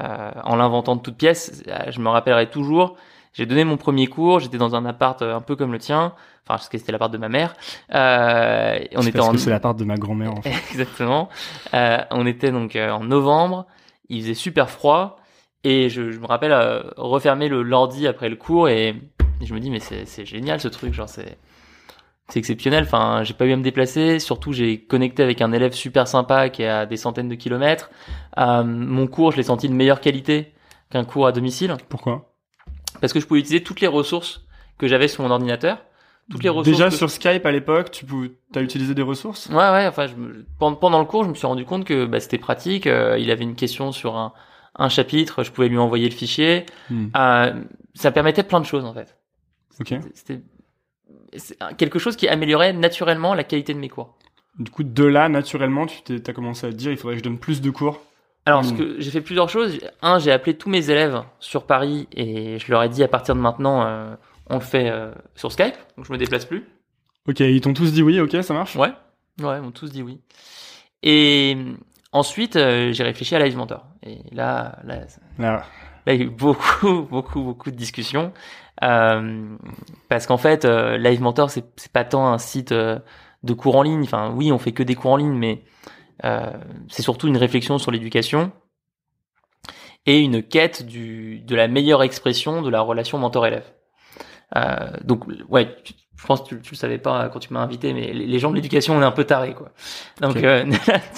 euh, 0.00 0.30
en 0.44 0.56
l'inventant 0.56 0.96
de 0.96 1.02
toutes 1.02 1.18
pièces. 1.18 1.62
Je 1.88 2.00
me 2.00 2.08
rappellerai 2.08 2.48
toujours. 2.48 2.96
J'ai 3.34 3.46
donné 3.46 3.64
mon 3.64 3.76
premier 3.76 4.06
cours. 4.06 4.40
J'étais 4.40 4.58
dans 4.58 4.74
un 4.74 4.86
appart 4.86 5.20
un 5.20 5.40
peu 5.40 5.56
comme 5.56 5.72
le 5.72 5.78
tien. 5.78 6.14
Enfin, 6.46 6.56
parce 6.58 6.68
que 6.68 6.76
c'était 6.76 6.92
l'appart 6.92 7.10
de 7.10 7.16
ma 7.16 7.30
mère. 7.30 7.54
Euh, 7.94 8.78
on 8.94 9.02
était 9.02 9.12
parce 9.12 9.28
en 9.28 9.32
que 9.32 9.38
c'est 9.38 9.50
la 9.50 9.60
part 9.60 9.74
de 9.74 9.84
ma 9.84 9.96
grand-mère, 9.96 10.32
en 10.34 10.42
fait. 10.42 10.50
exactement. 10.70 11.30
Euh, 11.72 11.98
on 12.10 12.26
était 12.26 12.52
donc 12.52 12.76
euh, 12.76 12.90
en 12.90 13.02
novembre. 13.02 13.66
Il 14.10 14.20
faisait 14.20 14.34
super 14.34 14.68
froid 14.68 15.16
et 15.64 15.88
je, 15.88 16.10
je 16.10 16.18
me 16.18 16.26
rappelle 16.26 16.52
euh, 16.52 16.82
refermer 16.98 17.48
le 17.48 17.62
l'ordi 17.62 18.06
après 18.06 18.28
le 18.28 18.36
cours 18.36 18.68
et, 18.68 18.94
et 19.40 19.46
je 19.46 19.54
me 19.54 19.60
dis 19.60 19.70
mais 19.70 19.80
c'est 19.80 20.24
génial 20.26 20.60
ce 20.60 20.68
truc 20.68 20.92
genre 20.94 21.08
c'est 21.08 21.36
c'est 22.28 22.38
exceptionnel. 22.38 22.84
Enfin, 22.84 23.22
j'ai 23.22 23.34
pas 23.34 23.44
eu 23.44 23.52
à 23.52 23.56
me 23.56 23.62
déplacer. 23.62 24.18
Surtout, 24.18 24.54
j'ai 24.54 24.80
connecté 24.80 25.22
avec 25.22 25.42
un 25.42 25.52
élève 25.52 25.72
super 25.74 26.08
sympa 26.08 26.48
qui 26.48 26.62
est 26.62 26.68
à 26.68 26.86
des 26.86 26.96
centaines 26.96 27.28
de 27.28 27.34
kilomètres. 27.34 27.90
Euh, 28.38 28.64
mon 28.64 29.06
cours, 29.06 29.32
je 29.32 29.36
l'ai 29.36 29.42
senti 29.42 29.68
de 29.68 29.74
meilleure 29.74 30.00
qualité 30.00 30.54
qu'un 30.88 31.04
cours 31.04 31.26
à 31.26 31.32
domicile 31.32 31.76
Pourquoi? 31.90 32.32
Parce 33.02 33.12
que 33.12 33.20
je 33.20 33.26
pouvais 33.26 33.40
utiliser 33.40 33.62
toutes 33.62 33.82
les 33.82 33.86
ressources 33.88 34.46
que 34.78 34.88
j'avais 34.88 35.06
sur 35.06 35.22
mon 35.22 35.30
ordinateur. 35.30 35.82
Toutes 36.30 36.42
les 36.42 36.48
ressources. 36.48 36.78
Déjà 36.78 36.88
que- 36.88 36.94
sur 36.96 37.10
Skype 37.10 37.44
à 37.44 37.52
l'époque, 37.52 37.90
tu 37.90 38.06
pouvais, 38.06 38.30
t'as 38.52 38.62
utilisé 38.62 38.94
des 38.94 39.02
ressources? 39.02 39.48
Ouais, 39.50 39.56
ouais. 39.56 39.86
Enfin, 39.86 40.06
je 40.06 40.14
me- 40.14 40.46
pendant, 40.58 40.76
pendant 40.76 41.00
le 41.00 41.04
cours, 41.04 41.24
je 41.24 41.28
me 41.28 41.34
suis 41.34 41.46
rendu 41.46 41.66
compte 41.66 41.84
que 41.84 42.06
bah, 42.06 42.20
c'était 42.20 42.38
pratique. 42.38 42.86
Euh, 42.86 43.18
il 43.18 43.30
avait 43.30 43.44
une 43.44 43.54
question 43.54 43.92
sur 43.92 44.16
un, 44.16 44.32
un 44.76 44.88
chapitre, 44.88 45.42
je 45.42 45.50
pouvais 45.50 45.68
lui 45.68 45.76
envoyer 45.76 46.08
le 46.08 46.14
fichier. 46.14 46.64
Hmm. 46.88 47.08
Euh, 47.16 47.52
ça 47.92 48.10
permettait 48.12 48.44
plein 48.44 48.60
de 48.60 48.66
choses 48.66 48.86
en 48.86 48.94
fait. 48.94 49.14
Ok. 49.80 49.94
C'était 50.14 50.40
quelque 51.76 51.98
chose 51.98 52.16
qui 52.16 52.28
améliorait 52.28 52.72
naturellement 52.72 53.34
la 53.34 53.44
qualité 53.44 53.74
de 53.74 53.78
mes 53.78 53.88
cours. 53.88 54.16
Du 54.58 54.70
coup, 54.70 54.84
de 54.84 55.04
là, 55.04 55.28
naturellement, 55.28 55.86
tu 55.86 56.20
t'as 56.20 56.32
commencé 56.32 56.66
à 56.66 56.70
te 56.70 56.76
dire, 56.76 56.92
il 56.92 56.96
faudrait 56.96 57.16
que 57.16 57.18
je 57.18 57.24
donne 57.24 57.38
plus 57.38 57.60
de 57.60 57.70
cours. 57.70 58.00
Alors, 58.46 58.64
ce 58.64 58.74
que 58.74 59.00
j'ai 59.00 59.10
fait 59.10 59.22
plusieurs 59.22 59.48
choses. 59.48 59.78
Un, 60.02 60.18
j'ai 60.18 60.30
appelé 60.30 60.56
tous 60.56 60.68
mes 60.68 60.90
élèves 60.90 61.22
sur 61.40 61.66
Paris 61.66 62.08
et 62.12 62.58
je 62.58 62.70
leur 62.70 62.82
ai 62.82 62.88
dit 62.90 63.02
à 63.02 63.08
partir 63.08 63.34
de 63.34 63.40
maintenant, 63.40 63.86
euh, 63.86 64.14
on 64.50 64.56
le 64.56 64.60
fait 64.60 64.90
euh, 64.90 65.12
sur 65.34 65.50
Skype, 65.50 65.74
donc 65.96 66.06
je 66.06 66.12
me 66.12 66.18
déplace 66.18 66.44
plus. 66.44 66.64
Ok, 67.26 67.40
ils 67.40 67.60
t'ont 67.62 67.72
tous 67.72 67.92
dit 67.92 68.02
oui, 68.02 68.20
ok, 68.20 68.42
ça 68.42 68.52
marche? 68.52 68.76
Ouais, 68.76 68.92
ouais, 69.40 69.56
ils 69.56 69.62
m'ont 69.62 69.70
tous 69.70 69.90
dit 69.90 70.02
oui. 70.02 70.20
Et 71.02 71.54
euh, 71.56 71.72
ensuite, 72.12 72.56
euh, 72.56 72.92
j'ai 72.92 73.02
réfléchi 73.02 73.34
à 73.34 73.38
Live 73.38 73.56
Mentor. 73.56 73.86
Et 74.02 74.18
là, 74.30 74.78
là, 74.84 75.00
Là, 75.38 75.64
Là, 76.06 76.12
il 76.12 76.20
y 76.20 76.22
a 76.22 76.26
eu 76.26 76.30
beaucoup, 76.30 77.02
beaucoup, 77.10 77.42
beaucoup 77.42 77.70
de 77.70 77.76
discussions. 77.76 78.32
Euh, 78.82 79.56
parce 80.08 80.26
qu'en 80.26 80.36
fait, 80.36 80.64
euh, 80.64 80.98
Live 80.98 81.20
Mentor, 81.20 81.50
c'est 81.50 81.64
c'est 81.76 81.92
pas 81.92 82.04
tant 82.04 82.26
un 82.26 82.38
site 82.38 82.72
euh, 82.72 82.98
de 83.42 83.52
cours 83.54 83.76
en 83.76 83.82
ligne. 83.82 84.02
Enfin, 84.02 84.32
oui, 84.34 84.50
on 84.52 84.58
fait 84.58 84.72
que 84.72 84.82
des 84.82 84.94
cours 84.94 85.12
en 85.12 85.16
ligne, 85.16 85.34
mais 85.34 85.62
euh, 86.24 86.50
c'est 86.88 87.02
surtout 87.02 87.28
une 87.28 87.36
réflexion 87.36 87.78
sur 87.78 87.90
l'éducation 87.90 88.52
et 90.06 90.20
une 90.20 90.42
quête 90.42 90.84
du, 90.84 91.40
de 91.40 91.56
la 91.56 91.68
meilleure 91.68 92.02
expression 92.02 92.62
de 92.62 92.70
la 92.70 92.80
relation 92.80 93.18
mentor-élève. 93.18 93.64
Euh, 94.56 94.90
donc, 95.02 95.24
ouais, 95.48 95.76
je 96.16 96.26
pense 96.26 96.42
que 96.42 96.48
tu, 96.48 96.60
tu 96.60 96.70
le 96.72 96.76
savais 96.76 96.98
pas 96.98 97.28
quand 97.30 97.38
tu 97.38 97.52
m'as 97.52 97.60
invité, 97.60 97.92
mais 97.92 98.12
les, 98.12 98.38
gens 98.38 98.50
de 98.50 98.56
l'éducation, 98.56 98.96
on 98.96 99.00
est 99.00 99.04
un 99.04 99.10
peu 99.10 99.24
tarés, 99.24 99.54
quoi. 99.54 99.72
Donc, 100.20 100.36
euh, 100.36 100.70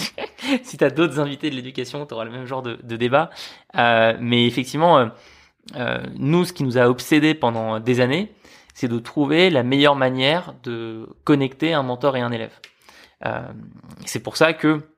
si 0.62 0.78
tu 0.78 0.84
as 0.84 0.90
d'autres 0.90 1.18
invités 1.18 1.50
de 1.50 1.56
l'éducation, 1.56 2.06
tu 2.06 2.14
auras 2.14 2.24
le 2.24 2.30
même 2.30 2.46
genre 2.46 2.62
de, 2.62 2.78
de 2.82 2.96
débat. 2.96 3.30
Euh, 3.76 4.16
mais 4.20 4.46
effectivement, 4.46 5.10
euh, 5.74 5.98
nous, 6.16 6.44
ce 6.44 6.52
qui 6.52 6.62
nous 6.64 6.78
a 6.78 6.88
obsédé 6.88 7.34
pendant 7.34 7.80
des 7.80 8.00
années, 8.00 8.32
c'est 8.74 8.88
de 8.88 8.98
trouver 8.98 9.50
la 9.50 9.62
meilleure 9.62 9.96
manière 9.96 10.54
de 10.62 11.08
connecter 11.24 11.72
un 11.72 11.82
mentor 11.82 12.16
et 12.16 12.20
un 12.20 12.30
élève. 12.30 12.52
Euh, 13.24 13.40
c'est 14.04 14.20
pour 14.20 14.36
ça 14.36 14.52
que 14.52 14.88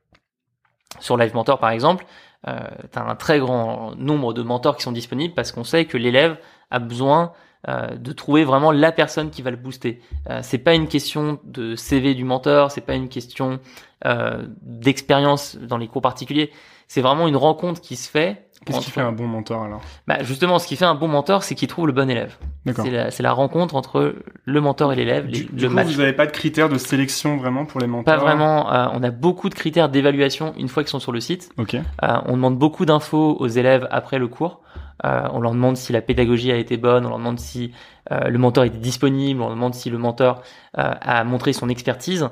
sur 1.01 1.17
Live 1.17 1.35
Mentor, 1.35 1.59
par 1.59 1.71
exemple, 1.71 2.05
euh, 2.47 2.59
tu 2.93 2.99
as 2.99 3.03
un 3.03 3.15
très 3.15 3.39
grand 3.39 3.95
nombre 3.97 4.35
de 4.35 4.43
mentors 4.43 4.77
qui 4.77 4.83
sont 4.83 4.93
disponibles 4.93 5.35
parce 5.35 5.53
qu'on 5.53 5.65
sait 5.65 5.85
que 5.85 5.97
l'élève 5.97 6.39
a 6.71 6.79
besoin 6.79 7.33
euh, 7.67 7.97
de 7.97 8.13
trouver 8.13 8.45
vraiment 8.45 8.71
la 8.71 8.93
personne 8.93 9.31
qui 9.31 9.43
va 9.43 9.51
le 9.51 9.57
booster. 9.57 10.01
Euh, 10.31 10.39
c'est 10.45 10.59
pas 10.59 10.75
une 10.75 10.87
question 10.87 11.41
de 11.43 11.75
CV 11.75 12.15
du 12.15 12.23
mentor, 12.23 12.71
c'est 12.71 12.83
pas 12.83 12.95
une 12.95 13.09
question 13.09 13.59
euh, 14.07 14.47
d'expérience 14.63 15.57
dans 15.57 15.77
les 15.77 15.89
cours 15.89 16.01
particuliers. 16.01 16.53
C'est 16.87 17.01
vraiment 17.01 17.27
une 17.27 17.37
rencontre 17.37 17.81
qui 17.81 17.97
se 17.97 18.09
fait. 18.09 18.48
Qu'est-ce 18.65 18.81
qui 18.81 18.91
fait 18.91 19.00
un 19.00 19.12
bon 19.12 19.27
mentor 19.27 19.62
alors? 19.65 19.81
Bah, 20.07 20.23
justement, 20.23 20.59
ce 20.59 20.67
qui 20.67 20.77
fait 20.77 20.85
un 20.85 20.95
bon 20.95 21.09
mentor, 21.09 21.43
c'est 21.43 21.55
qu'il 21.55 21.69
trouve 21.69 21.87
le 21.87 21.93
bon 21.93 22.11
élève. 22.11 22.37
D'accord. 22.67 22.85
C'est 22.85 23.23
la, 23.23 23.29
la 23.29 23.33
rencontre 23.33 23.75
entre 23.77 24.17
le 24.45 24.61
mentor 24.61 24.93
et 24.93 24.97
l'élève, 24.97 25.27
le 25.27 25.69
coup, 25.69 25.75
match. 25.75 25.87
vous 25.88 25.99
n'avez 25.99 26.12
pas 26.12 26.27
de 26.27 26.33
critères 26.33 26.69
de 26.69 26.79
sélection 26.79 27.37
vraiment 27.37 27.65
pour 27.65 27.81
les 27.81 27.87
mentors? 27.87 28.05
Pas 28.05 28.17
vraiment. 28.17 28.73
euh, 28.73 28.87
on 28.93 29.03
a 29.03 29.11
beaucoup 29.11 29.49
de 29.49 29.55
critères 29.55 29.88
d'évaluation 29.88 30.53
une 30.59 30.69
fois 30.69 30.83
qu'ils 30.83 30.91
sont 30.91 31.00
sur 31.00 31.12
le 31.12 31.21
site. 31.21 31.50
Ok. 31.59 31.75
Euh, 31.75 31.81
on 32.27 32.33
demande 32.33 32.59
beaucoup 32.59 32.85
d'infos 32.85 33.37
aux 33.38 33.49
élèves 33.49 33.87
après 33.91 34.19
le 34.19 34.29
cours. 34.29 34.61
Euh, 35.05 35.29
on 35.33 35.41
leur 35.41 35.53
demande 35.53 35.77
si 35.77 35.93
la 35.93 36.01
pédagogie 36.01 36.51
a 36.51 36.57
été 36.57 36.77
bonne, 36.77 37.07
on 37.07 37.11
leur 37.11 37.19
demande 37.19 37.39
si 37.39 37.73
euh, 38.11 38.29
le 38.29 38.39
mentor 38.39 38.65
était 38.65 38.79
disponible, 38.79 39.41
on 39.41 39.47
leur 39.47 39.55
demande 39.55 39.75
si 39.75 39.91
le 39.91 39.99
mentor 39.99 40.43
euh, 40.77 40.93
a 41.01 41.23
montré 41.25 41.53
son 41.53 41.69
expertise. 41.69 42.29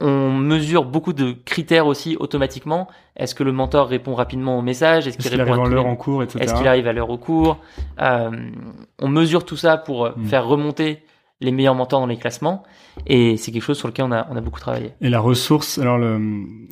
on 0.00 0.32
mesure 0.32 0.84
beaucoup 0.84 1.12
de 1.12 1.32
critères 1.32 1.86
aussi 1.86 2.16
automatiquement. 2.18 2.88
Est-ce 3.16 3.34
que 3.34 3.42
le 3.42 3.52
mentor 3.52 3.88
répond 3.88 4.14
rapidement 4.14 4.58
au 4.58 4.62
message? 4.62 5.06
Est-ce 5.06 5.18
qu'il 5.18 5.40
arrive 5.40 5.52
à 5.52 5.68
l'heure 5.68 5.86
en 5.86 5.96
cours, 5.96 6.22
etc. 6.22 6.44
Est-ce 6.44 6.54
qu'il 6.54 6.68
arrive 6.68 6.86
à 6.86 6.92
l'heure 6.92 7.10
au 7.10 7.18
cours? 7.18 7.58
On 7.98 9.08
mesure 9.08 9.44
tout 9.44 9.56
ça 9.56 9.76
pour 9.76 10.08
hmm. 10.08 10.24
faire 10.26 10.46
remonter 10.46 11.04
les 11.40 11.50
meilleurs 11.50 11.74
mentors 11.74 12.00
dans 12.00 12.06
les 12.06 12.16
classements. 12.16 12.62
Et 13.06 13.36
c'est 13.36 13.50
quelque 13.50 13.64
chose 13.64 13.78
sur 13.78 13.88
lequel 13.88 14.04
on 14.04 14.12
a, 14.12 14.28
on 14.30 14.36
a 14.36 14.40
beaucoup 14.40 14.60
travaillé. 14.60 14.92
Et 15.00 15.08
la 15.08 15.18
ressource, 15.18 15.78
alors 15.78 15.98
le, 15.98 16.20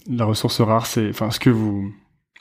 la 0.08 0.24
ressource 0.24 0.60
rare, 0.60 0.86
c'est, 0.86 1.08
enfin, 1.08 1.30
ce 1.30 1.40
que 1.40 1.50
vous 1.50 1.92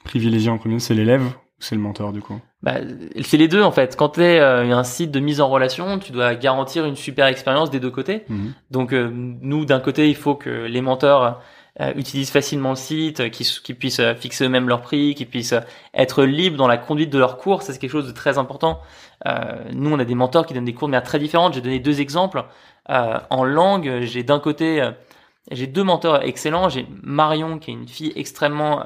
privilégiez 0.04 0.52
en 0.52 0.58
premier, 0.58 0.80
c'est 0.80 0.94
l'élève 0.94 1.24
c'est 1.60 1.76
le 1.76 1.82
mentor 1.82 2.14
du 2.14 2.22
coup 2.22 2.40
bah, 2.64 2.76
C'est 3.22 3.38
les 3.38 3.48
deux 3.48 3.62
en 3.62 3.72
fait. 3.72 3.96
Quand 3.96 4.10
tu 4.10 4.24
es 4.24 4.40
euh, 4.40 4.72
un 4.72 4.84
site 4.84 5.12
de 5.12 5.20
mise 5.20 5.42
en 5.42 5.50
relation, 5.50 6.00
tu 6.00 6.12
dois 6.12 6.36
garantir 6.36 6.86
une 6.86 6.96
super 6.96 7.28
expérience 7.28 7.70
des 7.70 7.80
deux 7.80 7.92
côtés. 7.92 8.24
Mhm. 8.30 8.54
Donc 8.72 8.94
euh, 8.94 9.10
nous, 9.14 9.66
d'un 9.66 9.80
côté, 9.80 10.10
il 10.10 10.16
faut 10.16 10.36
que 10.36 10.50
les 10.50 10.82
mentors 10.82 11.42
euh, 11.82 11.94
utilisent 11.96 12.32
facilement 12.32 12.72
le 12.72 12.76
site, 12.76 13.30
qu'ils 13.30 13.76
puissent 13.76 14.02
fixer 14.18 14.46
eux-mêmes 14.46 14.70
leur 14.70 14.82
prix, 14.82 15.16
qu'ils 15.16 15.28
puissent 15.28 15.56
être 15.94 16.24
libres 16.24 16.58
dans 16.58 16.68
la 16.68 16.78
conduite 16.78 17.10
de 17.10 17.20
leur 17.20 17.38
cours. 17.38 17.62
Ça, 17.62 17.74
c'est 17.74 17.80
quelque 17.80 17.92
chose 17.92 18.08
de 18.08 18.14
très 18.14 18.38
important. 18.38 18.80
nous, 19.74 19.92
on 19.92 20.00
a 20.00 20.06
des 20.06 20.16
mentors 20.16 20.46
qui 20.46 20.54
donnent 20.54 20.66
des 20.66 20.74
cours 20.74 20.88
de 20.88 20.92
manière 20.92 21.08
très 21.08 21.20
différente. 21.20 21.54
J'ai 21.54 21.62
donné 21.62 21.80
deux 21.80 22.00
exemples. 22.00 22.46
en 22.88 23.44
langue, 23.44 24.00
j'ai 24.02 24.24
d'un 24.24 24.40
côté... 24.40 24.90
j'ai 25.52 25.68
deux 25.68 25.84
mentors 25.84 26.22
excellents. 26.24 26.70
J'ai 26.70 26.86
Marion, 27.04 27.60
qui 27.60 27.72
est 27.72 27.74
une 27.74 27.88
fille 27.88 28.14
extrêmement 28.16 28.84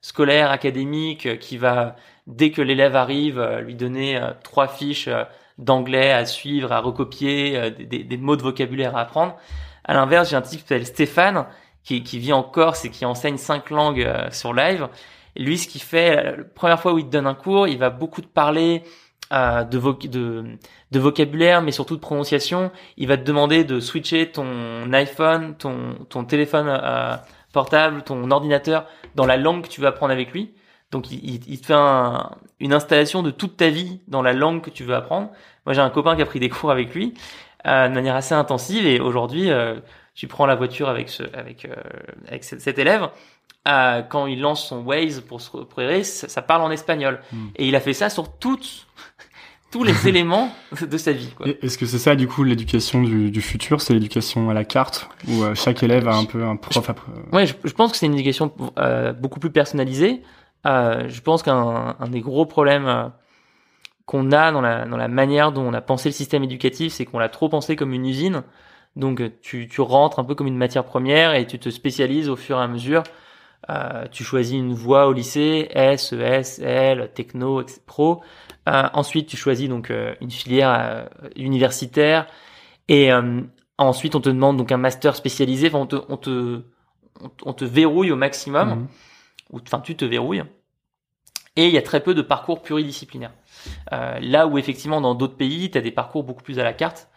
scolaire, 0.00 0.50
académique, 0.50 1.38
qui 1.38 1.58
va 1.58 1.94
dès 2.26 2.50
que 2.50 2.62
l'élève 2.62 2.96
arrive, 2.96 3.38
euh, 3.38 3.60
lui 3.60 3.74
donner 3.74 4.16
euh, 4.16 4.30
trois 4.42 4.68
fiches 4.68 5.08
euh, 5.08 5.24
d'anglais 5.58 6.12
à 6.12 6.24
suivre, 6.24 6.72
à 6.72 6.80
recopier, 6.80 7.70
des, 7.70 8.16
mots 8.16 8.36
de 8.36 8.42
vocabulaire 8.42 8.96
à 8.96 9.00
apprendre. 9.00 9.36
À 9.84 9.94
l'inverse, 9.94 10.30
j'ai 10.30 10.36
un 10.36 10.42
type 10.42 10.62
qui 10.62 10.66
s'appelle 10.66 10.86
Stéphane, 10.86 11.46
qui, 11.84 12.02
qui, 12.02 12.18
vit 12.18 12.32
en 12.32 12.42
Corse 12.42 12.84
et 12.86 12.90
qui 12.90 13.04
enseigne 13.04 13.36
cinq 13.36 13.70
langues 13.70 14.10
sur 14.30 14.54
live. 14.54 14.88
Lui, 15.36 15.58
ce 15.58 15.68
qu'il 15.68 15.82
fait, 15.82 16.36
la 16.36 16.44
première 16.44 16.80
fois 16.80 16.94
où 16.94 16.98
il 16.98 17.04
te 17.04 17.10
donne 17.10 17.26
un 17.26 17.34
cours, 17.34 17.68
il 17.68 17.78
va 17.78 17.90
beaucoup 17.90 18.22
te 18.22 18.26
parler 18.26 18.82
de, 19.30 20.98
vocabulaire, 20.98 21.62
mais 21.62 21.70
surtout 21.70 21.96
de 21.96 22.00
prononciation. 22.00 22.72
Il 22.96 23.08
va 23.08 23.18
te 23.18 23.24
demander 23.24 23.62
de 23.62 23.78
switcher 23.78 24.32
ton 24.32 24.90
iPhone, 24.92 25.54
ton, 25.56 25.96
ton 26.08 26.24
téléphone 26.24 26.80
portable, 27.52 28.02
ton 28.02 28.30
ordinateur 28.30 28.86
dans 29.14 29.26
la 29.26 29.36
langue 29.36 29.62
que 29.62 29.68
tu 29.68 29.82
veux 29.82 29.86
apprendre 29.86 30.12
avec 30.12 30.32
lui. 30.32 30.54
Donc 30.92 31.10
il, 31.10 31.40
il, 31.48 31.60
te 31.60 31.66
fait 31.66 31.74
une 32.60 32.72
installation 32.72 33.22
de 33.22 33.30
toute 33.30 33.56
ta 33.56 33.70
vie 33.70 34.00
dans 34.08 34.22
la 34.22 34.32
langue 34.32 34.62
que 34.62 34.70
tu 34.70 34.84
veux 34.84 34.94
apprendre. 34.94 35.30
Moi 35.66 35.74
j'ai 35.74 35.80
un 35.80 35.90
copain 35.90 36.14
qui 36.14 36.22
a 36.22 36.26
pris 36.26 36.38
des 36.38 36.48
cours 36.48 36.70
avec 36.70 36.94
lui 36.94 37.14
euh, 37.66 37.88
de 37.88 37.94
manière 37.94 38.14
assez 38.14 38.34
intensive 38.34 38.86
et 38.86 39.00
aujourd'hui 39.00 39.50
euh, 39.50 39.76
tu 40.14 40.26
prends 40.26 40.46
la 40.46 40.54
voiture 40.54 40.88
avec 40.88 41.08
ce, 41.08 41.22
avec 41.34 41.64
euh, 41.64 41.74
avec 42.28 42.44
cet, 42.44 42.78
élève. 42.78 43.08
Euh, 43.68 44.02
quand 44.02 44.26
il 44.26 44.40
lance 44.40 44.66
son 44.66 44.82
Waze 44.82 45.20
pour 45.20 45.40
se 45.40 45.50
repérer, 45.50 46.02
ça, 46.02 46.42
parle 46.42 46.62
en 46.62 46.70
espagnol 46.70 47.20
hmm. 47.32 47.48
et 47.56 47.68
il 47.68 47.76
a 47.76 47.80
fait 47.80 47.92
ça 47.92 48.10
sur 48.10 48.36
toutes 48.36 48.88
tous 49.70 49.84
les 49.84 49.94
éléments 50.08 50.52
de 50.80 50.98
sa 50.98 51.12
vie. 51.12 51.30
Est-ce 51.62 51.78
que 51.78 51.86
c'est 51.86 51.98
ça 51.98 52.14
du 52.14 52.26
coup 52.26 52.44
l'éducation 52.44 53.02
du, 53.02 53.30
du, 53.30 53.40
futur, 53.40 53.80
c'est 53.80 53.94
l'éducation 53.94 54.50
à 54.50 54.54
la 54.54 54.64
carte? 54.64 55.08
Où 55.28 55.44
euh, 55.44 55.54
chaque 55.54 55.82
élève 55.82 56.08
a 56.08 56.16
un 56.16 56.24
peu 56.24 56.44
un 56.44 56.56
prof. 56.56 56.84
Je, 56.84 57.36
ouais, 57.36 57.46
je, 57.46 57.54
je, 57.64 57.72
pense 57.72 57.92
que 57.92 57.96
c'est 57.96 58.06
une 58.06 58.14
éducation 58.14 58.52
beaucoup 59.18 59.40
plus 59.40 59.50
personnalisée. 59.50 60.22
Euh, 60.66 61.08
je 61.08 61.20
pense 61.20 61.42
qu'un 61.42 61.96
un 61.98 62.08
des 62.08 62.20
gros 62.20 62.46
problèmes 62.46 62.86
euh, 62.86 63.08
qu'on 64.06 64.32
a 64.32 64.52
dans 64.52 64.60
la, 64.60 64.84
dans 64.84 64.96
la 64.96 65.08
manière 65.08 65.52
dont 65.52 65.62
on 65.62 65.74
a 65.74 65.80
pensé 65.80 66.08
le 66.08 66.12
système 66.12 66.44
éducatif, 66.44 66.92
c'est 66.92 67.04
qu'on 67.04 67.18
l'a 67.18 67.28
trop 67.28 67.48
pensé 67.48 67.76
comme 67.76 67.92
une 67.92 68.06
usine. 68.06 68.42
Donc 68.96 69.20
euh, 69.20 69.30
tu, 69.40 69.68
tu 69.68 69.80
rentres 69.80 70.18
un 70.18 70.24
peu 70.24 70.34
comme 70.34 70.46
une 70.46 70.56
matière 70.56 70.84
première 70.84 71.34
et 71.34 71.46
tu 71.46 71.58
te 71.58 71.70
spécialises 71.70 72.28
au 72.28 72.36
fur 72.36 72.58
et 72.58 72.62
à 72.62 72.68
mesure. 72.68 73.02
Euh, 73.70 74.06
tu 74.10 74.24
choisis 74.24 74.54
une 74.54 74.74
voie 74.74 75.06
au 75.06 75.12
lycée, 75.12 75.68
S, 75.70 76.12
ES, 76.12 76.62
L, 76.62 77.10
techno, 77.14 77.62
pro. 77.86 78.22
Euh, 78.68 78.88
ensuite, 78.92 79.28
tu 79.28 79.36
choisis 79.36 79.68
donc 79.68 79.92
une 80.20 80.30
filière 80.30 81.08
universitaire 81.36 82.26
et 82.88 83.10
ensuite 83.78 84.14
on 84.14 84.20
te 84.20 84.28
demande 84.28 84.56
donc 84.56 84.72
un 84.72 84.76
master 84.76 85.16
spécialisé. 85.16 85.68
Enfin, 85.68 85.78
on 85.78 85.86
te, 85.86 85.96
on 86.08 86.16
te, 86.16 86.62
on 87.44 87.52
te 87.52 87.64
verrouille 87.64 88.10
au 88.10 88.16
maximum. 88.16 88.68
Mmh 88.68 88.88
ou 89.52 89.58
enfin 89.58 89.80
tu 89.80 89.96
te 89.96 90.04
verrouilles. 90.04 90.44
Et 91.56 91.66
il 91.66 91.74
y 91.74 91.78
a 91.78 91.82
très 91.82 92.00
peu 92.00 92.14
de 92.14 92.22
parcours 92.22 92.62
pluridisciplinaires. 92.62 93.32
Euh, 93.92 94.18
là 94.20 94.46
où 94.46 94.58
effectivement 94.58 95.00
dans 95.00 95.14
d'autres 95.14 95.36
pays, 95.36 95.70
tu 95.70 95.78
as 95.78 95.82
des 95.82 95.90
parcours 95.90 96.24
beaucoup 96.24 96.42
plus 96.42 96.58
à 96.58 96.64
la 96.64 96.72
carte, 96.72 97.08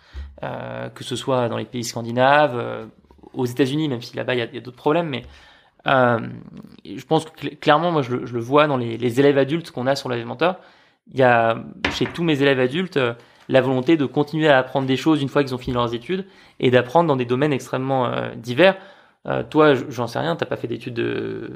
euh, 0.43 0.89
que 0.89 1.03
ce 1.03 1.15
soit 1.15 1.47
dans 1.47 1.57
les 1.57 1.65
pays 1.65 1.85
scandinaves, 1.85 2.57
euh, 2.57 2.85
aux 3.33 3.45
États-Unis, 3.45 3.87
même 3.87 4.01
si 4.01 4.15
là-bas 4.15 4.35
il 4.35 4.39
y 4.39 4.57
a, 4.57 4.61
d'autres 4.61 4.77
problèmes, 4.77 5.09
mais 5.09 5.23
je 5.85 7.05
pense 7.05 7.25
que 7.25 7.47
clairement, 7.55 7.91
moi 7.91 8.01
je 8.01 8.15
le, 8.15 8.25
le, 8.25 8.39
vois 8.39 8.67
dans 8.67 8.77
les, 8.77 9.19
élèves 9.19 9.37
adultes 9.37 9.71
qu'on 9.71 9.87
a 9.87 9.95
sur 9.95 10.09
l'avimenteur, 10.09 10.57
il 11.11 11.19
y 11.19 11.23
a 11.23 11.63
chez 11.91 12.05
tous 12.05 12.23
mes 12.23 12.41
élèves 12.41 12.59
adultes 12.59 12.99
la 13.47 13.61
volonté 13.61 13.95
de 13.95 14.05
continuer 14.05 14.47
à 14.47 14.57
apprendre 14.57 14.87
des 14.87 14.97
choses 14.97 15.21
une 15.21 15.29
fois 15.29 15.43
qu'ils 15.43 15.53
ont 15.53 15.59
fini 15.59 15.75
leurs 15.75 15.93
études 15.93 16.25
et 16.59 16.71
d'apprendre 16.71 17.07
dans 17.07 17.15
des 17.15 17.25
domaines 17.25 17.53
extrêmement 17.53 18.11
euh, 19.27 19.43
toi, 19.49 19.73
j'en 19.89 20.07
sais 20.07 20.19
rien, 20.19 20.35
t'as 20.35 20.45
pas 20.45 20.55
fait 20.55 20.67
d'études 20.67 20.93
de, 20.93 21.51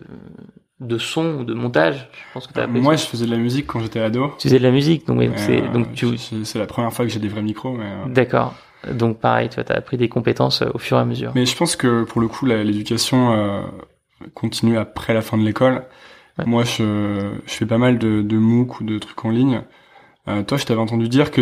de 0.79 0.97
son 0.97 1.39
ou 1.39 1.43
de 1.43 1.53
montage 1.53 2.09
Je 2.11 2.33
pense 2.33 2.47
que 2.47 2.59
as 2.59 2.67
Moi, 2.67 2.95
je 2.95 3.05
faisais 3.05 3.25
de 3.25 3.31
la 3.31 3.37
musique 3.37 3.67
quand 3.67 3.79
j'étais 3.79 3.99
ado. 3.99 4.33
Tu 4.39 4.47
faisais 4.47 4.59
de 4.59 4.63
la 4.63 4.71
musique, 4.71 5.05
donc 5.05 5.21
c'est 5.35 5.61
donc 5.61 5.87
euh, 5.87 5.93
tu. 5.93 6.17
C'est 6.17 6.59
la 6.59 6.65
première 6.65 6.91
fois 6.91 7.05
que 7.05 7.11
j'ai 7.11 7.19
des 7.19 7.27
vrais 7.27 7.41
micros, 7.41 7.73
mais. 7.73 7.85
Euh, 7.85 8.07
D'accord. 8.07 8.55
Donc 8.91 9.19
pareil, 9.19 9.49
tu 9.49 9.59
as 9.59 9.75
appris 9.75 9.97
des 9.97 10.07
compétences 10.09 10.61
euh, 10.61 10.69
au 10.73 10.77
fur 10.79 10.97
et 10.97 11.01
à 11.01 11.05
mesure. 11.05 11.31
Mais 11.35 11.45
je 11.45 11.55
pense 11.55 11.75
que 11.75 12.03
pour 12.03 12.21
le 12.21 12.27
coup, 12.27 12.45
l'éducation 12.45 13.65
continue 14.33 14.77
après 14.77 15.13
la 15.13 15.21
fin 15.21 15.37
de 15.37 15.43
l'école. 15.43 15.83
Moi, 16.45 16.63
je, 16.63 17.33
je 17.45 17.53
fais 17.53 17.65
pas 17.65 17.77
mal 17.77 17.99
de, 17.99 18.21
de 18.21 18.37
MOOC 18.37 18.79
ou 18.79 18.83
de 18.85 18.97
trucs 18.97 19.25
en 19.25 19.29
ligne. 19.29 19.61
toi, 20.47 20.57
je 20.57 20.65
t'avais 20.65 20.79
entendu 20.79 21.09
dire 21.09 21.31
que 21.31 21.41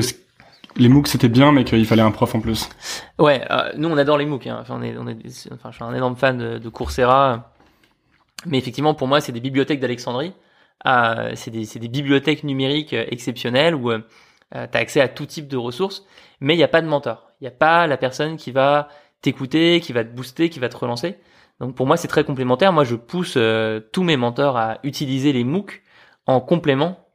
les 0.75 0.89
MOOC 0.89 1.07
c'était 1.07 1.29
bien, 1.29 1.51
mais 1.51 1.63
qu'il 1.63 1.86
fallait 1.86 2.01
un 2.01 2.12
prof 2.12 2.36
en 2.36 2.41
plus. 2.41 2.69
Ouais, 3.17 3.41
nous 3.77 3.89
on 3.89 3.97
adore 3.97 4.17
les 4.17 4.25
MOOC. 4.25 4.47
Hein. 4.47 4.59
Enfin, 4.62 4.79
on 4.79 4.83
est, 4.83 4.95
enfin, 5.51 5.71
je 5.71 5.75
suis 5.75 5.83
un 5.83 5.93
énorme 5.93 6.15
fan 6.15 6.59
de, 6.59 6.69
Coursera. 6.69 7.53
Mais 8.45 8.59
effectivement, 8.59 8.93
pour 8.93 9.07
moi, 9.07 9.19
c'est 9.19 9.31
des 9.31 9.39
bibliothèques 9.39 9.79
d'Alexandrie. 9.79 10.33
Euh, 10.86 11.31
c'est 11.33 11.50
des, 11.50 11.65
des, 11.65 11.88
bibliothèques 11.88 12.43
numériques 12.43 12.93
euh, 12.93 13.05
exceptionnelles 13.09 13.74
où 13.74 13.89
euh, 13.89 14.00
tu 14.51 14.55
as 14.55 14.79
accès 14.79 15.01
à 15.01 15.07
tout 15.07 15.25
type 15.25 15.47
de 15.47 15.57
ressources, 15.57 16.05
mais 16.39 16.53
il 16.53 16.57
n'y 16.57 16.63
a 16.63 16.67
pas 16.67 16.81
de 16.81 16.88
mentor. 16.88 17.31
Il 17.41 17.45
n'y 17.45 17.47
a 17.47 17.51
pas 17.51 17.88
la 17.88 17.97
personne 17.97 18.38
qui 18.38 18.51
va 18.51 18.89
t'écouter, 19.21 19.79
qui 19.81 19.93
va 19.93 20.03
te 20.03 20.09
booster, 20.13 20.50
qui 20.50 20.59
va 20.59 20.69
te 20.69 20.77
relancer. 20.77 21.17
Donc 21.59 21.75
pour 21.75 21.88
moi, 21.88 21.97
c'est 21.97 22.07
très 22.07 22.24
complémentaire. 22.24 22.71
Moi, 22.74 22.83
je 22.83 22.95
pousse 22.95 23.36
euh, 23.38 23.79
tous 23.91 24.03
mes 24.03 24.17
mentors 24.17 24.57
à 24.57 24.79
utiliser 24.83 25.33
les 25.33 25.43
MOOC 25.43 25.81
en 26.25 26.39
complément 26.39 27.07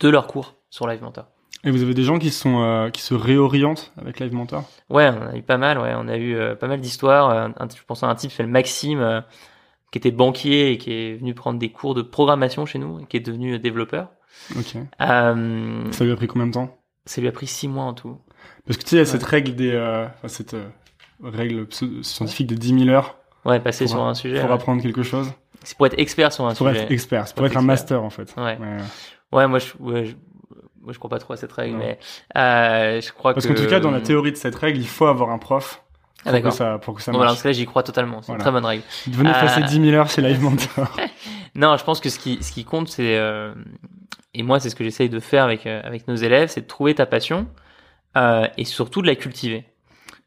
de 0.00 0.08
leurs 0.08 0.26
cours 0.26 0.54
sur 0.70 0.86
Live 0.86 1.02
Mentor. 1.02 1.26
Et 1.66 1.70
vous 1.70 1.82
avez 1.82 1.92
des 1.92 2.04
gens 2.04 2.18
qui 2.18 2.30
sont 2.30 2.62
euh, 2.62 2.88
qui 2.90 3.02
se 3.02 3.12
réorientent 3.12 3.92
avec 4.00 4.20
Live 4.20 4.32
Mentor? 4.32 4.64
Ouais, 4.88 5.10
on 5.10 5.34
a 5.34 5.36
eu 5.36 5.42
pas 5.42 5.58
mal. 5.58 5.78
Ouais, 5.78 5.92
on 5.96 6.08
a 6.08 6.16
eu 6.16 6.38
pas 6.58 6.68
mal 6.68 6.80
d'histoires. 6.80 7.50
je 7.58 7.82
pense 7.86 8.02
à 8.02 8.06
un 8.06 8.14
type 8.14 8.30
qui 8.30 8.36
s'appelle 8.36 8.50
Maxime 8.50 9.22
qui 9.90 9.98
était 9.98 10.10
banquier 10.10 10.72
et 10.72 10.78
qui 10.78 10.92
est 10.92 11.14
venu 11.14 11.34
prendre 11.34 11.58
des 11.58 11.70
cours 11.70 11.94
de 11.94 12.02
programmation 12.02 12.66
chez 12.66 12.78
nous 12.78 13.00
et 13.00 13.04
qui 13.06 13.16
est 13.16 13.20
devenu 13.20 13.58
développeur. 13.58 14.10
Ok. 14.56 14.76
Euh, 15.00 15.92
ça 15.92 16.04
lui 16.04 16.12
a 16.12 16.16
pris 16.16 16.26
combien 16.26 16.46
de 16.46 16.52
temps? 16.52 16.76
Ça 17.04 17.20
lui 17.20 17.28
a 17.28 17.32
pris 17.32 17.46
six 17.46 17.68
mois 17.68 17.84
en 17.84 17.94
tout. 17.94 18.18
Parce 18.66 18.76
que 18.76 18.82
tu 18.82 18.90
sais, 18.90 18.96
il 18.96 18.98
y 19.00 19.02
a 19.02 19.06
cette 19.06 19.22
règle 19.22 19.54
des, 19.54 19.72
euh, 19.72 20.06
cette 20.26 20.54
euh, 20.54 20.68
règle 21.22 21.66
scientifique 22.02 22.48
de 22.48 22.56
10 22.56 22.84
000 22.84 22.90
heures. 22.90 23.16
Ouais, 23.44 23.60
passer 23.60 23.86
sur 23.86 24.02
un 24.02 24.14
sujet. 24.14 24.40
Pour 24.40 24.50
apprendre 24.50 24.82
quelque 24.82 25.04
chose. 25.04 25.32
C'est 25.62 25.76
pour 25.76 25.86
être 25.86 25.98
expert 25.98 26.32
sur 26.32 26.46
un 26.46 26.54
sujet. 26.54 26.70
Pour 26.70 26.80
être 26.80 26.90
expert, 26.90 27.28
c'est 27.28 27.36
pour, 27.36 27.46
être, 27.46 27.56
un 27.56 27.62
master 27.62 28.02
en 28.02 28.10
fait. 28.10 28.34
Ouais. 28.36 28.58
Ouais, 29.32 29.46
moi 29.48 29.58
je, 29.58 29.72
ouais, 29.80 30.04
je, 30.04 30.14
moi 30.86 30.92
je 30.92 30.98
crois 30.98 31.10
pas 31.10 31.18
trop 31.18 31.34
à 31.34 31.36
cette 31.36 31.52
règle, 31.52 31.76
mais 31.76 31.98
euh, 32.36 33.00
je 33.00 33.12
crois 33.12 33.34
Parce 33.34 33.44
que. 33.44 33.52
Parce 33.52 33.60
qu'en 33.60 33.64
tout 33.64 33.70
cas, 33.70 33.80
dans 33.80 33.90
la 33.90 34.00
théorie 34.00 34.30
de 34.30 34.36
cette 34.36 34.54
règle, 34.54 34.78
il 34.78 34.86
faut 34.86 35.06
avoir 35.06 35.30
un 35.30 35.38
prof 35.38 35.82
ah, 36.24 36.30
pour, 36.32 36.42
que 36.42 36.50
ça, 36.50 36.78
pour 36.78 36.94
que 36.94 37.02
ça 37.02 37.10
bon, 37.10 37.18
marche. 37.18 37.40
Voilà, 37.40 37.50
en 37.50 37.52
j'y 37.52 37.66
crois 37.66 37.82
totalement. 37.82 38.22
C'est 38.22 38.32
une 38.32 38.38
très 38.38 38.52
bonne 38.52 38.64
règle. 38.64 38.84
Venez 39.08 39.32
passer 39.32 39.62
10 39.62 39.84
000 39.90 39.96
heures 39.96 40.08
chez 40.08 40.22
Live 40.22 40.40
Mentor. 40.40 40.96
non, 41.56 41.76
je 41.76 41.84
pense 41.84 42.00
que 42.00 42.08
ce 42.08 42.20
qui, 42.20 42.42
ce 42.42 42.52
qui 42.52 42.64
compte, 42.64 42.88
c'est, 42.88 43.18
euh... 43.18 43.52
et 44.32 44.44
moi, 44.44 44.60
c'est 44.60 44.70
ce 44.70 44.76
que 44.76 44.84
j'essaye 44.84 45.08
de 45.08 45.18
faire 45.18 45.42
avec, 45.44 45.66
euh, 45.66 45.80
avec 45.84 46.06
nos 46.06 46.14
élèves, 46.14 46.48
c'est 46.48 46.62
de 46.62 46.66
trouver 46.66 46.94
ta 46.94 47.06
passion, 47.06 47.48
euh, 48.16 48.46
et 48.56 48.64
surtout 48.64 49.02
de 49.02 49.08
la 49.08 49.16
cultiver. 49.16 49.64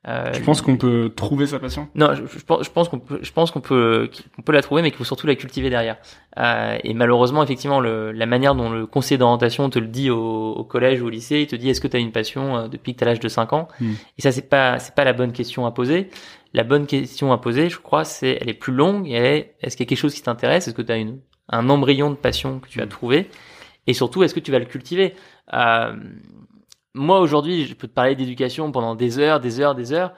Euh, 0.08 0.32
tu 0.32 0.42
penses 0.42 0.62
qu'on 0.62 0.78
peut 0.78 1.12
trouver 1.14 1.46
sa 1.46 1.60
passion? 1.60 1.90
Non, 1.94 2.16
je, 2.16 2.26
je, 2.26 2.46
pense, 2.46 2.64
je 2.64 2.70
pense 2.70 2.88
qu'on 2.88 3.00
peut, 3.00 3.20
je 3.22 3.32
pense 3.34 3.52
qu'on 3.52 3.60
peut, 3.60 4.10
qu'on 4.34 4.42
peut 4.42 4.54
la 4.54 4.62
trouver, 4.62 4.82
mais 4.82 4.92
qu'il 4.92 4.98
faut 4.98 5.04
surtout 5.04 5.28
la 5.28 5.36
cultiver 5.36 5.70
derrière. 5.70 5.98
Euh, 6.38 6.78
et 6.84 6.94
malheureusement, 6.94 7.44
effectivement, 7.44 7.82
le, 7.82 8.14
la 8.14 8.26
manière 8.26 8.56
dont 8.56 8.70
le 8.70 8.86
conseiller 8.86 9.18
d'orientation 9.18 9.70
te 9.70 9.78
le 9.78 9.88
dit 9.88 10.10
au, 10.10 10.54
au, 10.54 10.64
collège 10.64 11.02
ou 11.02 11.08
au 11.08 11.10
lycée, 11.10 11.42
il 11.42 11.48
te 11.48 11.56
dit 11.58 11.70
est-ce 11.70 11.82
que 11.82 11.88
tu 11.88 11.98
as 11.98 12.00
une 12.00 12.14
passion 12.14 12.56
euh, 12.56 12.68
depuis 12.70 12.94
que 12.94 13.00
tu 13.00 13.04
as 13.04 13.08
l'âge 13.08 13.20
de 13.20 13.28
5 13.28 13.52
ans? 13.52 13.68
Hmm. 13.82 13.94
Et 14.18 14.22
ça, 14.22 14.32
c'est 14.32 14.48
pas, 14.50 14.80
c'est 14.80 14.96
pas 14.96 15.04
la 15.04 15.14
bonne 15.14 15.34
question 15.34 15.66
à 15.66 15.72
poser. 15.72 16.10
La 16.54 16.64
bonne 16.64 16.88
question 16.88 17.34
à 17.34 17.38
poser, 17.38 17.70
je 17.70 17.78
crois, 17.78 18.06
c'est, 18.06 18.38
elle 18.40 18.50
est 18.50 18.54
plus 18.54 18.74
longue. 18.74 19.06
Et 19.10 19.14
elle 19.14 19.26
est, 19.26 19.56
est-ce 19.62 19.76
qu'il 19.76 19.86
y 19.86 19.88
a 19.88 19.90
quelque 19.90 20.00
chose 20.00 20.14
qui 20.14 20.22
t'intéresse? 20.22 20.70
Est-ce 20.70 20.76
que 20.76 20.82
tu 20.82 20.94
as 20.94 20.98
une, 20.98 21.20
un 21.50 21.70
embryon 21.70 22.10
de 22.10 22.16
passion 22.16 22.60
que 22.60 22.70
tu 22.70 22.80
as 22.80 22.86
hmm. 22.86 22.90
trouvé? 22.90 23.30
Et 23.86 23.94
surtout, 23.94 24.24
est-ce 24.24 24.34
que 24.34 24.40
tu 24.40 24.52
vas 24.52 24.60
le 24.60 24.66
cultiver? 24.66 25.14
Euh, 25.54 25.94
Moi, 27.00 27.20
aujourd'hui, 27.20 27.66
je 27.66 27.74
peux 27.74 27.88
te 27.88 27.94
parler 27.94 28.16
d'éducation 28.16 28.72
pendant 28.72 28.94
des 28.96 29.20
heures, 29.20 29.40
des 29.40 29.60
heures, 29.60 29.74
des 29.76 29.94
heures. 29.94 30.14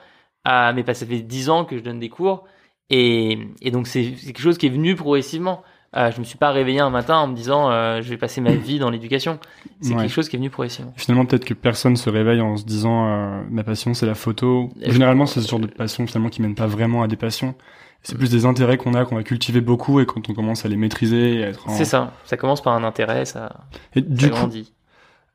Euh, 0.48 0.72
mais 0.74 0.82
pas, 0.82 0.94
ça 0.94 1.06
fait 1.06 1.20
dix 1.20 1.48
ans 1.50 1.64
que 1.64 1.78
je 1.78 1.82
donne 1.82 1.98
des 2.00 2.08
cours. 2.08 2.44
Et, 2.90 3.38
et 3.60 3.70
donc, 3.70 3.86
c'est 3.86 4.02
quelque 4.12 4.40
chose 4.40 4.58
qui 4.58 4.66
est 4.66 4.70
venu 4.70 4.94
progressivement. 4.96 5.62
Euh, 5.94 6.10
je 6.10 6.18
me 6.20 6.24
suis 6.24 6.38
pas 6.38 6.50
réveillé 6.52 6.80
un 6.80 6.88
matin 6.88 7.18
en 7.18 7.28
me 7.28 7.34
disant 7.34 7.70
euh, 7.70 8.00
je 8.00 8.08
vais 8.08 8.16
passer 8.16 8.40
ma 8.40 8.52
vie 8.52 8.78
dans 8.78 8.88
l'éducation. 8.88 9.38
C'est 9.82 9.92
Ouais. 9.94 10.00
quelque 10.02 10.10
chose 10.12 10.28
qui 10.30 10.36
est 10.36 10.38
venu 10.38 10.48
progressivement. 10.48 10.92
Finalement, 10.96 11.26
peut-être 11.26 11.44
que 11.44 11.52
personne 11.52 11.96
se 11.96 12.08
réveille 12.08 12.40
en 12.40 12.56
se 12.56 12.64
disant 12.64 13.08
euh, 13.08 13.42
ma 13.50 13.62
passion 13.62 13.92
c'est 13.92 14.06
la 14.06 14.14
photo. 14.14 14.70
Généralement, 14.80 15.26
c'est 15.26 15.42
ce 15.42 15.48
genre 15.50 15.60
de 15.60 15.66
passion 15.66 16.06
finalement 16.06 16.30
qui 16.30 16.40
mène 16.40 16.54
pas 16.54 16.66
vraiment 16.66 17.02
à 17.02 17.08
des 17.08 17.16
passions. 17.16 17.54
C'est 18.02 18.16
plus 18.16 18.30
des 18.30 18.46
intérêts 18.46 18.78
qu'on 18.78 18.94
a, 18.94 19.04
qu'on 19.04 19.16
va 19.16 19.22
cultiver 19.22 19.60
beaucoup 19.60 20.00
et 20.00 20.06
quand 20.06 20.28
on 20.30 20.32
commence 20.32 20.64
à 20.64 20.68
les 20.68 20.76
maîtriser 20.76 21.34
et 21.36 21.44
à 21.44 21.48
être 21.50 21.68
en... 21.68 21.72
C'est 21.72 21.84
ça. 21.84 22.12
Ça 22.24 22.36
commence 22.38 22.62
par 22.62 22.72
un 22.74 22.84
intérêt, 22.84 23.26
ça, 23.26 23.52
Et 23.94 24.00
ça 24.00 24.06
du 24.08 24.30
coup, 24.30 24.36
grandit. 24.36 24.72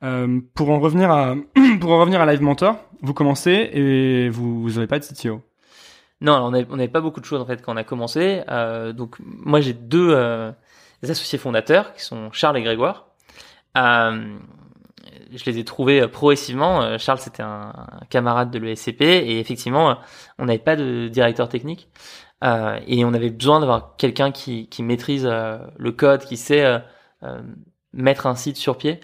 Euh, 0.04 0.39
pour 0.54 0.70
en 0.70 0.80
revenir 0.80 1.10
à 1.10 1.36
pour 1.82 1.92
en 1.92 2.00
revenir 2.00 2.22
à 2.22 2.25
Live 2.25 2.42
Mentor, 2.42 2.77
vous 3.01 3.13
commencez 3.13 3.70
et 3.74 4.30
vous 4.30 4.62
vous 4.62 4.77
avez 4.77 4.88
pas 4.88 5.00
de 5.00 5.06
CTO. 5.06 5.42
Non, 6.22 6.34
on 6.46 6.51
n'avait 6.51 6.88
pas 6.88 7.01
beaucoup 7.01 7.20
de 7.20 7.25
choses 7.25 7.42
en 7.42 7.46
fait 7.46 7.62
quand 7.62 7.74
on 7.74 7.77
a 7.77 7.84
commencé. 7.84 8.44
Euh, 8.50 8.94
donc 8.94 9.16
moi 9.20 9.62
j'ai 9.62 9.74
deux 9.74 10.10
euh, 10.12 10.51
associés 11.04 11.38
fondateurs 11.38 11.94
qui 11.94 12.04
sont 12.04 12.32
Charles 12.32 12.58
et 12.58 12.63
Grégoire. 12.63 13.08
Je 13.75 15.44
les 15.46 15.60
ai 15.60 15.63
trouvés 15.63 16.08
progressivement. 16.08 16.98
Charles 16.98 17.20
c'était 17.20 17.44
un, 17.44 17.74
camarade 18.10 18.50
de 18.50 18.60
l'ESCP 18.60 19.01
et 19.01 19.39
effectivement 19.39 19.98
on 20.39 20.46
n'avait 20.46 20.58
pas 20.60 20.75
de 20.75 21.08
directeur 21.08 21.50
technique 21.50 21.89
et 22.44 23.06
on 23.06 23.13
avait 23.13 23.30
besoin 23.30 23.60
d'avoir 23.60 23.96
quelqu'un 23.98 24.32
qui, 24.32 24.70
maîtrise 24.80 25.25
le 25.25 25.92
code, 25.92 26.24
qui 26.24 26.38
sait 26.38 26.82
mettre 27.94 28.25
un 28.25 28.36
site 28.36 28.58
sur 28.58 28.77
pied. 28.77 29.01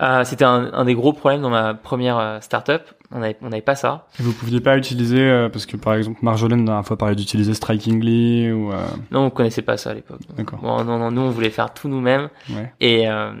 Euh, 0.00 0.24
c'était 0.24 0.44
un, 0.44 0.70
un 0.72 0.84
des 0.84 0.94
gros 0.94 1.12
problèmes 1.12 1.42
dans 1.42 1.50
ma 1.50 1.74
première 1.74 2.18
euh, 2.18 2.40
startup. 2.40 2.82
On 3.10 3.18
n'avait 3.18 3.36
on 3.42 3.48
n'avait 3.48 3.60
pas 3.60 3.74
ça. 3.74 4.06
Et 4.18 4.22
vous 4.22 4.32
pouviez 4.32 4.60
pas 4.60 4.78
utiliser 4.78 5.20
euh, 5.20 5.48
parce 5.48 5.66
que 5.66 5.76
par 5.76 5.94
exemple 5.94 6.20
Marjolaine 6.22 6.60
la 6.60 6.66
dernière 6.66 6.86
fois 6.86 6.96
parlait 6.96 7.16
d'utiliser 7.16 7.54
Strikingly 7.54 8.50
ou 8.52 8.72
euh, 8.72 8.76
Non, 9.10 9.24
on 9.26 9.30
connaissait 9.30 9.62
pas 9.62 9.76
ça 9.76 9.90
à 9.90 9.94
l'époque. 9.94 10.20
D'accord. 10.36 10.60
Bon, 10.60 10.84
non, 10.84 10.98
non, 10.98 11.10
nous 11.10 11.22
on 11.22 11.30
voulait 11.30 11.50
faire 11.50 11.74
tout 11.74 11.88
nous-mêmes. 11.88 12.28
ouais. 12.50 12.72
Et, 12.80 13.08
euh, 13.08 13.32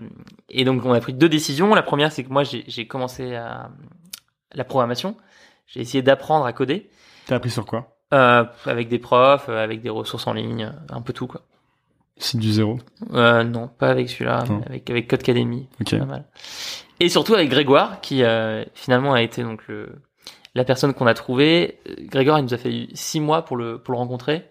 et 0.48 0.64
donc 0.64 0.84
on 0.84 0.92
a 0.92 1.00
pris 1.00 1.14
deux 1.14 1.28
décisions. 1.28 1.74
La 1.74 1.82
première, 1.82 2.10
c'est 2.12 2.24
que 2.24 2.32
moi 2.32 2.42
j'ai 2.44 2.86
commencé 2.86 3.34
à 3.36 3.70
la 4.54 4.64
programmation. 4.64 5.14
J'ai 5.68 5.80
essayé 5.80 6.02
d'apprendre 6.02 6.44
à 6.46 6.52
coder 6.52 6.90
T'as 7.26 7.36
appris 7.36 7.50
sur 7.50 7.64
quoi? 7.64 7.96
Euh, 8.12 8.44
avec 8.66 8.88
des 8.88 8.98
profs, 8.98 9.48
avec 9.48 9.82
des 9.82 9.88
ressources 9.90 10.26
en 10.26 10.32
ligne, 10.32 10.72
un 10.90 11.00
peu 11.00 11.12
tout 11.12 11.28
quoi. 11.28 11.42
Site 12.20 12.38
du 12.40 12.52
zéro. 12.52 12.78
Euh, 13.14 13.42
non, 13.44 13.68
pas 13.68 13.88
avec 13.88 14.08
celui-là, 14.10 14.44
mais 14.48 14.66
avec 14.66 14.90
avec 14.90 15.08
Codecademy, 15.08 15.68
Ok. 15.80 15.98
pas 15.98 16.04
mal. 16.04 16.24
Et 17.00 17.08
surtout 17.08 17.34
avec 17.34 17.48
Grégoire, 17.48 18.00
qui 18.00 18.22
euh, 18.22 18.62
finalement 18.74 19.14
a 19.14 19.22
été 19.22 19.42
donc 19.42 19.66
le 19.68 19.88
la 20.54 20.64
personne 20.64 20.92
qu'on 20.94 21.06
a 21.06 21.14
trouvé. 21.14 21.78
Grégoire, 22.00 22.38
il 22.38 22.42
nous 22.44 22.54
a 22.54 22.58
fait 22.58 22.88
six 22.94 23.20
mois 23.20 23.42
pour 23.44 23.56
le 23.56 23.78
pour 23.78 23.92
le 23.92 23.98
rencontrer. 23.98 24.44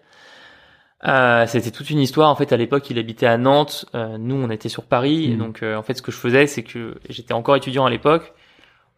Euh, 1.06 1.46
c'était 1.46 1.70
toute 1.70 1.88
une 1.90 2.00
histoire. 2.00 2.28
En 2.28 2.34
fait, 2.34 2.52
à 2.52 2.56
l'époque, 2.56 2.90
il 2.90 2.98
habitait 2.98 3.26
à 3.26 3.38
Nantes. 3.38 3.86
Euh, 3.94 4.18
nous, 4.18 4.34
on 4.34 4.50
était 4.50 4.68
sur 4.68 4.84
Paris. 4.84 5.26
Et 5.26 5.34
Mhm. 5.34 5.38
donc, 5.38 5.62
euh, 5.62 5.76
en 5.76 5.82
fait, 5.82 5.94
ce 5.94 6.02
que 6.02 6.12
je 6.12 6.16
faisais, 6.18 6.46
c'est 6.46 6.62
que 6.62 6.98
j'étais 7.08 7.32
encore 7.32 7.56
étudiant 7.56 7.86
à 7.86 7.90
l'époque. 7.90 8.34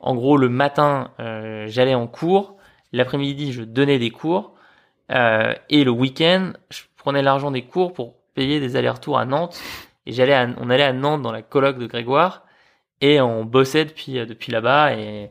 En 0.00 0.14
gros, 0.16 0.36
le 0.36 0.48
matin, 0.48 1.10
euh, 1.20 1.66
j'allais 1.68 1.94
en 1.94 2.06
cours. 2.08 2.56
L'après-midi, 2.92 3.52
je 3.52 3.62
donnais 3.62 3.98
des 4.00 4.10
cours. 4.10 4.54
Euh, 5.12 5.52
et 5.70 5.84
le 5.84 5.90
week-end, 5.92 6.52
je 6.70 6.80
prenais 6.96 7.22
l'argent 7.22 7.50
des 7.52 7.62
cours 7.62 7.92
pour 7.92 8.14
payer 8.34 8.60
des 8.60 8.76
allers-retours 8.76 9.18
à 9.18 9.24
Nantes. 9.24 9.60
Et 10.06 10.12
j'allais, 10.12 10.34
à- 10.34 10.48
on 10.58 10.70
allait 10.70 10.82
à 10.84 10.92
Nantes 10.92 11.22
dans 11.22 11.32
la 11.32 11.42
coloc 11.42 11.78
de 11.78 11.86
Grégoire. 11.86 12.44
Et 13.00 13.20
on 13.20 13.44
bossait 13.44 13.84
depuis 13.84 14.18
euh, 14.18 14.26
depuis 14.26 14.52
là-bas. 14.52 14.94
Et, 14.96 15.30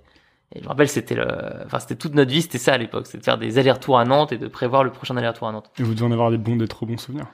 et 0.53 0.59
je 0.59 0.63
me 0.63 0.67
rappelle, 0.67 0.89
c'était 0.89 1.15
le, 1.15 1.25
enfin, 1.65 1.79
c'était 1.79 1.95
toute 1.95 2.13
notre 2.15 2.29
vie, 2.31 2.41
c'était 2.41 2.57
ça 2.57 2.73
à 2.73 2.77
l'époque, 2.77 3.05
c'était 3.05 3.19
de 3.19 3.23
faire 3.23 3.37
des 3.37 3.57
allers-retours 3.57 3.97
à 3.97 4.03
Nantes 4.05 4.31
et 4.33 4.37
de 4.37 4.47
prévoir 4.47 4.83
le 4.83 4.91
prochain 4.91 5.15
aller-retour 5.17 5.47
à 5.47 5.51
Nantes. 5.53 5.71
Et 5.79 5.83
vous 5.83 5.93
devez 5.93 6.05
en 6.05 6.11
avoir 6.11 6.29
des 6.31 6.37
bons, 6.37 6.57
des 6.57 6.67
trop 6.67 6.85
bons 6.85 6.97
souvenirs. 6.97 7.27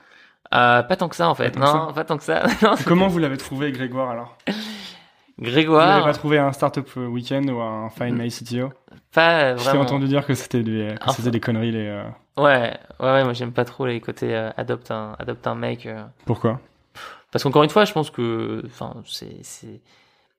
Euh, 0.54 0.82
pas 0.82 0.96
tant 0.96 1.08
que 1.08 1.16
ça 1.16 1.28
en 1.28 1.34
fait, 1.34 1.50
Pas 1.50 1.60
tant 1.60 1.72
que 1.72 1.86
non, 1.88 1.92
pas 1.92 2.04
tant 2.04 2.16
que 2.16 2.22
ça. 2.24 2.44
Non, 2.62 2.74
Comment 2.86 3.08
vous 3.08 3.18
l'avez 3.18 3.36
trouvé 3.36 3.70
Grégoire 3.72 4.10
alors? 4.10 4.38
Vous 5.38 5.44
n'avez 5.44 5.52
Grégoire, 5.62 6.04
pas 6.04 6.12
trouvé 6.12 6.38
un 6.38 6.52
startup 6.52 6.88
week-end 6.96 7.42
ou 7.44 7.60
un 7.60 7.88
Find 7.90 8.16
My 8.18 8.28
CTO 8.30 8.72
pas 9.12 9.54
vraiment. 9.54 9.82
entendu 9.82 10.06
dire 10.06 10.26
que 10.26 10.34
c'était 10.34 10.62
des, 10.62 10.94
Enfin. 11.00 11.30
conneries 11.40 11.70
les. 11.72 11.86
euh, 11.86 12.02
Ouais, 12.36 12.76
ouais, 13.00 13.06
ouais, 13.12 13.24
moi 13.24 13.32
j'aime 13.32 13.52
pas 13.52 13.64
trop 13.64 13.86
les 13.86 14.00
côtés 14.00 14.34
euh, 14.34 14.50
adopte 14.56 14.90
un, 14.90 15.16
adopte 15.18 15.46
un 15.46 15.54
mec. 15.54 15.86
euh. 15.86 16.02
Pourquoi? 16.26 16.60
Parce 17.30 17.42
qu'encore 17.42 17.62
une 17.62 17.70
fois, 17.70 17.84
je 17.84 17.92
pense 17.92 18.10
que, 18.10 18.64
c'est, 19.06 19.80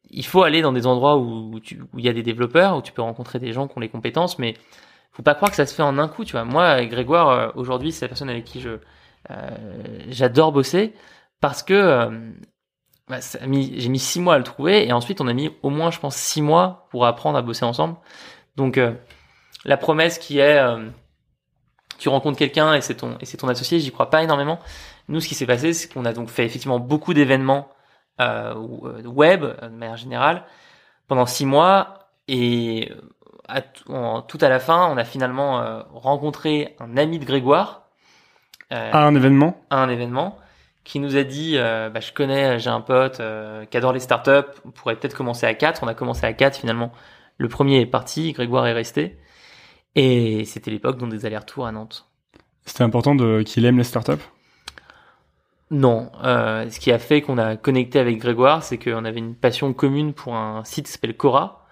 il 0.09 0.25
faut 0.25 0.43
aller 0.43 0.61
dans 0.61 0.73
des 0.73 0.85
endroits 0.87 1.17
où 1.17 1.59
il 1.97 2.03
y 2.05 2.09
a 2.09 2.13
des 2.13 2.23
développeurs, 2.23 2.77
où 2.77 2.81
tu 2.81 2.91
peux 2.91 3.01
rencontrer 3.01 3.39
des 3.39 3.53
gens 3.53 3.67
qui 3.67 3.77
ont 3.77 3.81
les 3.81 3.89
compétences, 3.89 4.37
mais 4.39 4.55
faut 5.11 5.23
pas 5.23 5.35
croire 5.35 5.49
que 5.51 5.57
ça 5.57 5.65
se 5.65 5.73
fait 5.73 5.83
en 5.83 5.97
un 5.97 6.07
coup, 6.07 6.25
tu 6.25 6.33
vois. 6.33 6.45
Moi, 6.45 6.85
Grégoire, 6.85 7.29
euh, 7.29 7.49
aujourd'hui, 7.55 7.91
c'est 7.91 8.05
la 8.05 8.09
personne 8.09 8.29
avec 8.29 8.43
qui 8.43 8.59
je, 8.61 8.71
j'adore 10.09 10.51
bosser 10.51 10.93
parce 11.41 11.63
que 11.63 12.09
bah, 13.09 13.17
j'ai 13.41 13.89
mis 13.89 13.99
six 13.99 14.19
mois 14.19 14.35
à 14.35 14.37
le 14.37 14.43
trouver 14.43 14.87
et 14.87 14.93
ensuite 14.93 15.19
on 15.21 15.27
a 15.27 15.33
mis 15.33 15.51
au 15.63 15.69
moins, 15.69 15.91
je 15.91 15.99
pense, 15.99 16.15
six 16.15 16.41
mois 16.41 16.87
pour 16.91 17.05
apprendre 17.05 17.37
à 17.37 17.41
bosser 17.41 17.65
ensemble. 17.65 17.95
Donc, 18.55 18.77
euh, 18.77 18.93
la 19.65 19.77
promesse 19.77 20.17
qui 20.19 20.39
est, 20.39 20.57
euh, 20.59 20.89
tu 21.97 22.09
rencontres 22.09 22.37
quelqu'un 22.37 22.73
et 22.75 22.81
c'est 22.81 22.95
ton, 22.95 23.17
et 23.19 23.25
c'est 23.25 23.37
ton 23.37 23.47
associé, 23.47 23.79
j'y 23.79 23.91
crois 23.91 24.09
pas 24.09 24.23
énormément. 24.23 24.59
Nous, 25.07 25.19
ce 25.21 25.27
qui 25.27 25.35
s'est 25.35 25.45
passé, 25.47 25.73
c'est 25.73 25.91
qu'on 25.91 26.05
a 26.05 26.13
donc 26.13 26.29
fait 26.29 26.45
effectivement 26.45 26.79
beaucoup 26.79 27.13
d'événements 27.13 27.69
euh, 28.21 28.53
euh, 28.83 29.01
web 29.03 29.43
euh, 29.43 29.69
de 29.69 29.75
manière 29.75 29.97
générale 29.97 30.43
pendant 31.07 31.25
six 31.25 31.45
mois 31.45 32.09
et 32.27 32.91
euh, 32.91 33.01
à 33.47 33.61
en- 33.91 34.21
tout 34.21 34.37
à 34.41 34.49
la 34.49 34.59
fin, 34.59 34.87
on 34.91 34.97
a 34.97 35.03
finalement 35.03 35.59
euh, 35.61 35.81
rencontré 35.93 36.75
un 36.79 36.95
ami 36.97 37.17
de 37.17 37.25
Grégoire 37.25 37.87
euh, 38.71 38.91
À 38.93 38.99
un 39.07 39.15
événement? 39.15 39.57
à 39.71 39.81
un 39.81 39.89
événement 39.89 40.37
qui 40.89 40.99
nous 40.99 41.15
a 41.17 41.23
dit 41.23 41.53
euh, 41.55 41.91
bah, 41.91 41.99
je 41.99 42.11
connais, 42.11 42.57
j'ai 42.57 42.71
un 42.71 42.81
pote 42.81 43.19
euh, 43.19 43.63
qui 43.65 43.77
adore 43.77 43.93
les 43.93 43.99
startups, 43.99 44.49
on 44.65 44.71
pourrait 44.71 44.95
peut-être 44.95 45.15
commencer 45.15 45.45
à 45.45 45.53
quatre. 45.53 45.83
On 45.83 45.87
a 45.87 45.93
commencé 45.93 46.25
à 46.25 46.33
quatre 46.33 46.57
finalement. 46.57 46.91
Le 47.37 47.47
premier 47.47 47.79
est 47.79 47.85
parti, 47.85 48.33
Grégoire 48.33 48.65
est 48.65 48.73
resté 48.73 49.19
et 49.93 50.45
c'était 50.45 50.71
l'époque 50.71 50.97
dont 50.97 51.05
des 51.05 51.27
allers-retours 51.27 51.67
à 51.67 51.71
Nantes. 51.71 52.09
C'était 52.65 52.83
important 52.83 53.13
de 53.13 53.43
qu'il 53.43 53.65
aime 53.65 53.77
les 53.77 53.83
startups? 53.83 54.23
Non, 55.69 56.11
euh, 56.23 56.67
ce 56.71 56.79
qui 56.79 56.91
a 56.91 56.97
fait 56.97 57.21
qu'on 57.21 57.37
a 57.37 57.55
connecté 57.55 57.99
avec 57.99 58.17
Grégoire, 58.17 58.63
c'est 58.63 58.79
qu'on 58.79 59.05
avait 59.05 59.19
une 59.19 59.35
passion 59.35 59.71
commune 59.73 60.13
pour 60.13 60.35
un 60.35 60.63
site 60.63 60.87
qui 60.87 60.91
s'appelle 60.91 61.15
Cora, 61.15 61.67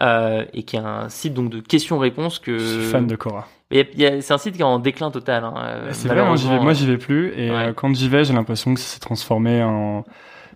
euh, 0.00 0.44
et 0.52 0.62
qui 0.62 0.76
est 0.76 0.80
un 0.80 1.08
site 1.08 1.34
donc 1.34 1.50
de 1.50 1.58
questions-réponses 1.58 2.38
que. 2.38 2.58
Je 2.58 2.80
suis 2.80 2.90
fan 2.90 3.08
de 3.08 3.16
Cora. 3.16 3.48
Y 3.72 3.80
a- 3.80 3.84
y 3.96 4.06
a- 4.06 4.20
C'est 4.22 4.34
un 4.34 4.38
site 4.38 4.54
qui 4.54 4.60
est 4.60 4.64
en 4.64 4.78
déclin 4.78 5.10
total. 5.10 5.44
Hein, 5.44 5.54
euh, 5.56 5.88
c'est 5.92 6.08
vrai, 6.08 6.24
moi 6.24 6.36
j'y 6.36 6.48
vais, 6.48 6.60
moi 6.60 6.72
j'y 6.72 6.86
vais 6.86 6.98
plus 6.98 7.32
et 7.36 7.50
Ouais. 7.50 7.56
euh, 7.68 7.72
quand 7.72 7.94
j'y 7.94 8.08
vais, 8.08 8.24
j'ai 8.24 8.32
l'impression 8.34 8.74
que 8.74 8.80
ça 8.80 8.86
s'est 8.94 9.00
transformé 9.00 9.62
en 9.62 10.04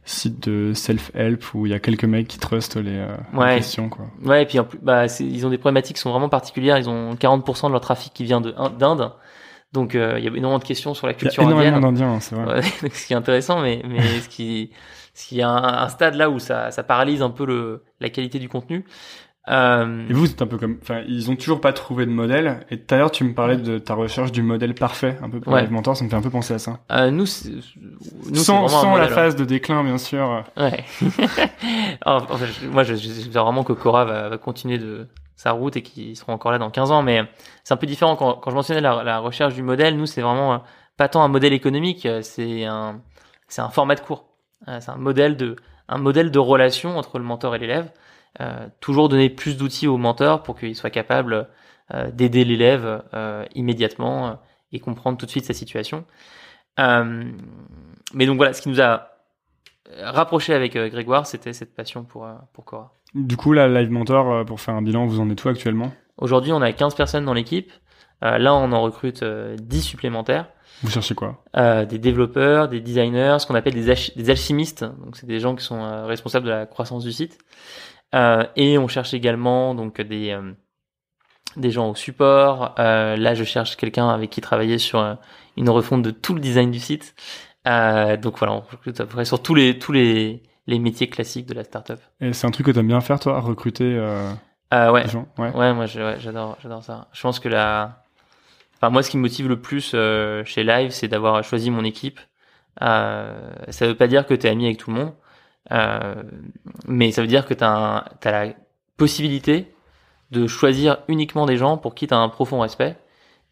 site 0.04 0.48
de 0.48 0.72
self-help 0.72 1.42
où 1.54 1.66
il 1.66 1.72
y 1.72 1.74
a 1.74 1.80
quelques 1.80 2.04
mecs 2.04 2.28
qui 2.28 2.38
trustent 2.38 2.76
les, 2.76 2.92
euh, 2.96 3.16
les 3.32 3.38
Ouais. 3.38 3.56
questions 3.56 3.88
quoi. 3.88 4.06
Ouais, 4.24 4.42
et 4.44 4.46
puis 4.46 4.58
en 4.60 4.64
plus, 4.64 4.78
bah, 4.80 5.08
c'est- 5.08 5.24
ils 5.24 5.44
ont 5.46 5.50
des 5.50 5.58
problématiques 5.58 5.96
qui 5.96 6.02
sont 6.02 6.10
vraiment 6.12 6.28
particulières. 6.28 6.78
Ils 6.78 6.88
ont 6.88 7.16
40% 7.16 7.66
de 7.68 7.72
leur 7.72 7.80
trafic 7.80 8.12
qui 8.14 8.22
vient 8.22 8.40
de 8.40 8.54
d'Inde, 8.78 9.12
donc 9.72 9.94
euh, 9.96 10.14
il 10.18 10.24
y 10.24 10.28
a 10.28 10.30
énormément 10.30 10.58
de 10.60 10.64
questions 10.64 10.94
sur 10.94 11.06
la 11.08 11.12
Il 11.12 11.16
y 11.16 11.18
a 11.18 11.20
culture 11.22 11.42
énormément 11.42 11.76
indienne. 11.78 11.82
d'Indiens, 11.94 12.12
hein, 12.12 12.20
c'est 12.20 12.36
vrai. 12.36 12.60
Ouais, 12.60 12.62
ce 12.92 13.06
qui 13.06 13.12
est 13.14 13.16
intéressant, 13.16 13.60
mais, 13.62 13.82
mais 13.88 13.98
ce 14.20 14.28
qui, 14.28 14.70
ce 15.12 15.26
qui 15.26 15.40
est 15.40 15.42
un, 15.42 15.56
un 15.56 15.88
stade 15.88 16.14
là 16.14 16.30
où 16.30 16.38
ça, 16.38 16.70
ça 16.70 16.84
paralyse 16.84 17.20
un 17.22 17.30
peu 17.30 17.44
le, 17.46 17.82
la 18.00 18.08
qualité 18.10 18.38
du 18.38 18.48
contenu. 18.48 18.84
Euh, 19.48 20.08
Et 20.08 20.12
vous, 20.12 20.26
c'est 20.26 20.42
un 20.42 20.46
peu 20.46 20.58
comme, 20.58 20.78
enfin, 20.82 21.02
ils 21.06 21.30
ont 21.30 21.36
toujours 21.36 21.60
pas 21.60 21.72
trouvé 21.72 22.04
de 22.04 22.10
modèle. 22.10 22.66
Et 22.70 22.80
tout 22.80 22.94
à 22.94 22.98
l'heure, 22.98 23.10
tu 23.12 23.22
me 23.22 23.32
parlais 23.32 23.56
de 23.56 23.78
ta 23.78 23.94
recherche 23.94 24.32
du 24.32 24.42
modèle 24.42 24.74
parfait, 24.74 25.16
un 25.22 25.30
peu 25.30 25.38
pour 25.40 25.52
Ouais. 25.52 25.62
Live 25.62 25.70
Mentor, 25.70 25.96
ça 25.96 26.04
me 26.04 26.10
fait 26.10 26.16
un 26.16 26.20
peu 26.22 26.30
penser 26.30 26.54
à 26.54 26.58
ça. 26.58 26.80
euh, 26.90 27.10
nous, 27.12 27.26
nous 27.26 28.34
sans 28.34 28.66
sans 28.68 28.82
la 28.84 28.90
modèle, 28.90 29.12
hein. 29.12 29.14
phase 29.14 29.36
de 29.36 29.44
déclin, 29.44 29.84
bien 29.84 29.98
sûr. 29.98 30.44
Ouais. 30.56 30.84
En- 32.04 32.16
en 32.16 32.36
fait, 32.36 32.46
je- 32.46 32.66
moi, 32.68 32.82
je- 32.82 32.94
j'espère 32.94 33.44
vraiment 33.44 33.64
que 33.64 33.72
Cora 33.72 34.04
va, 34.04 34.28
va 34.28 34.38
continuer 34.38 34.78
de 34.78 35.06
sa 35.36 35.52
route 35.52 35.76
et 35.76 35.82
qu'ils 35.82 36.16
seront 36.16 36.32
encore 36.32 36.50
là 36.52 36.58
dans 36.58 36.70
15 36.70 36.90
ans. 36.90 37.02
Mais 37.02 37.22
c'est 37.64 37.74
un 37.74 37.76
peu 37.76 37.86
différent 37.86 38.16
quand, 38.16 38.34
quand 38.34 38.50
je 38.50 38.56
mentionnais 38.56 38.80
la, 38.80 39.02
la 39.04 39.18
recherche 39.18 39.54
du 39.54 39.62
modèle. 39.62 39.96
Nous, 39.96 40.06
c'est 40.06 40.22
vraiment 40.22 40.54
euh, 40.54 40.58
pas 40.96 41.08
tant 41.08 41.22
un 41.22 41.28
modèle 41.28 41.52
économique, 41.52 42.06
euh, 42.06 42.20
c'est 42.22 42.64
un, 42.64 43.00
c'est 43.48 43.60
un 43.62 43.68
format 43.68 43.94
de 43.94 44.00
cours. 44.00 44.24
C'est 44.80 44.88
un 44.90 44.96
modèle 44.96 45.36
de, 45.36 45.54
un 45.88 45.98
modèle 45.98 46.30
de 46.30 46.38
relation 46.38 46.96
entre 46.98 47.18
le 47.18 47.24
mentor 47.24 47.54
et 47.54 47.58
l'élève. 47.58 47.90
Euh, 48.40 48.68
toujours 48.80 49.08
donner 49.08 49.30
plus 49.30 49.56
d'outils 49.56 49.86
au 49.86 49.96
mentor 49.96 50.42
pour 50.42 50.58
qu'il 50.58 50.74
soit 50.74 50.90
capable 50.90 51.48
euh, 51.94 52.10
d'aider 52.10 52.44
l'élève 52.44 53.02
euh, 53.14 53.44
immédiatement 53.54 54.38
et 54.72 54.80
comprendre 54.80 55.16
tout 55.16 55.26
de 55.26 55.30
suite 55.30 55.44
sa 55.44 55.54
situation. 55.54 56.04
Mais 56.78 58.26
donc 58.26 58.36
voilà, 58.36 58.52
ce 58.52 58.60
qui 58.60 58.68
nous 58.68 58.82
a 58.82 59.08
rapproché 60.02 60.52
avec 60.52 60.76
Grégoire, 60.76 61.26
c'était 61.26 61.52
cette 61.52 61.74
passion 61.74 62.04
pour, 62.04 62.28
pour 62.52 62.64
Cora. 62.64 62.92
Du 63.14 63.36
coup, 63.36 63.52
là, 63.52 63.68
Live 63.68 63.90
Mentor, 63.90 64.44
pour 64.44 64.60
faire 64.60 64.74
un 64.74 64.82
bilan, 64.82 65.06
vous 65.06 65.20
en 65.20 65.30
êtes 65.30 65.42
où 65.44 65.48
actuellement? 65.48 65.92
Aujourd'hui, 66.18 66.52
on 66.52 66.60
a 66.60 66.72
15 66.72 66.94
personnes 66.94 67.24
dans 67.24 67.34
l'équipe. 67.34 67.70
Euh, 68.24 68.38
là, 68.38 68.54
on 68.54 68.72
en 68.72 68.82
recrute 68.82 69.22
euh, 69.22 69.56
10 69.60 69.82
supplémentaires. 69.82 70.48
Vous 70.82 70.90
cherchez 70.90 71.14
quoi? 71.14 71.42
Euh, 71.56 71.84
Des 71.84 71.98
développeurs, 71.98 72.68
des 72.68 72.80
designers, 72.80 73.36
ce 73.38 73.46
qu'on 73.46 73.54
appelle 73.54 73.74
des, 73.74 73.94
des 74.16 74.30
alchimistes. 74.30 74.84
Donc 74.84 75.16
c'est 75.16 75.26
des 75.26 75.40
gens 75.40 75.54
qui 75.54 75.64
sont 75.64 76.06
responsables 76.06 76.46
de 76.46 76.50
la 76.50 76.66
croissance 76.66 77.04
du 77.04 77.12
site. 77.12 77.38
Euh, 78.14 78.44
et 78.56 78.78
on 78.78 78.88
cherche 78.88 79.14
également 79.14 79.74
donc 79.74 80.00
des 80.00 80.30
euh, 80.30 80.52
des 81.56 81.70
gens 81.70 81.90
au 81.90 81.94
support. 81.94 82.74
là, 82.76 83.34
je 83.34 83.44
cherche 83.44 83.76
quelqu'un 83.76 84.08
avec 84.08 84.30
qui 84.30 84.40
travailler 84.40 84.78
sur 84.78 85.16
une 85.56 85.70
refonte 85.70 86.02
de 86.02 86.10
tout 86.10 86.34
le 86.34 86.40
design 86.40 86.70
du 86.70 86.80
site. 86.80 87.14
donc 87.64 88.38
voilà, 88.38 88.52
on 88.52 88.60
recrute 88.60 89.00
à 89.00 89.04
peu 89.04 89.12
près 89.14 89.24
sur 89.24 89.42
tous 89.42 89.54
les 89.54 89.78
tous 89.78 89.92
les 89.92 90.42
les 90.66 90.78
métiers 90.78 91.08
classiques 91.08 91.46
de 91.46 91.54
la 91.54 91.64
startup. 91.64 91.98
Et 92.20 92.32
c'est 92.32 92.46
un 92.46 92.50
truc 92.50 92.66
que 92.66 92.72
tu 92.72 92.78
aimes 92.78 92.88
bien 92.88 93.00
faire, 93.00 93.20
toi, 93.20 93.40
recruter 93.40 93.96
euh, 93.96 94.32
ouais. 94.72 95.04
des 95.04 95.10
gens? 95.10 95.28
Ouais. 95.38 95.50
ouais, 95.52 95.72
moi 95.72 95.86
j'adore 95.86 96.58
j'adore 96.60 96.82
ça. 96.82 97.08
Je 97.12 97.22
pense 97.22 97.40
que 97.40 97.48
la 97.48 98.06
Enfin, 98.76 98.90
moi, 98.90 99.02
ce 99.02 99.10
qui 99.10 99.16
me 99.16 99.22
motive 99.22 99.48
le 99.48 99.60
plus 99.60 99.92
euh, 99.94 100.44
chez 100.44 100.62
Live, 100.62 100.90
c'est 100.90 101.08
d'avoir 101.08 101.42
choisi 101.44 101.70
mon 101.70 101.84
équipe. 101.84 102.20
Euh, 102.82 103.54
ça 103.70 103.86
veut 103.86 103.94
pas 103.94 104.06
dire 104.06 104.26
que 104.26 104.34
tu 104.34 104.46
es 104.46 104.50
ami 104.50 104.66
avec 104.66 104.76
tout 104.78 104.90
le 104.90 104.96
monde, 104.96 105.08
euh, 105.08 105.12
mais 105.70 107.12
ça 107.12 107.22
veut 107.22 107.28
dire 107.28 107.46
que 107.46 107.54
tu 107.54 107.64
as, 107.64 108.04
as, 108.24 108.30
la 108.30 108.52
possibilité 108.96 109.72
de 110.30 110.46
choisir 110.46 110.98
uniquement 111.08 111.46
des 111.46 111.56
gens 111.56 111.76
pour 111.76 111.94
qui 111.94 112.06
tu 112.06 112.14
as 112.14 112.18
un 112.18 112.28
profond 112.28 112.60
respect. 112.60 112.96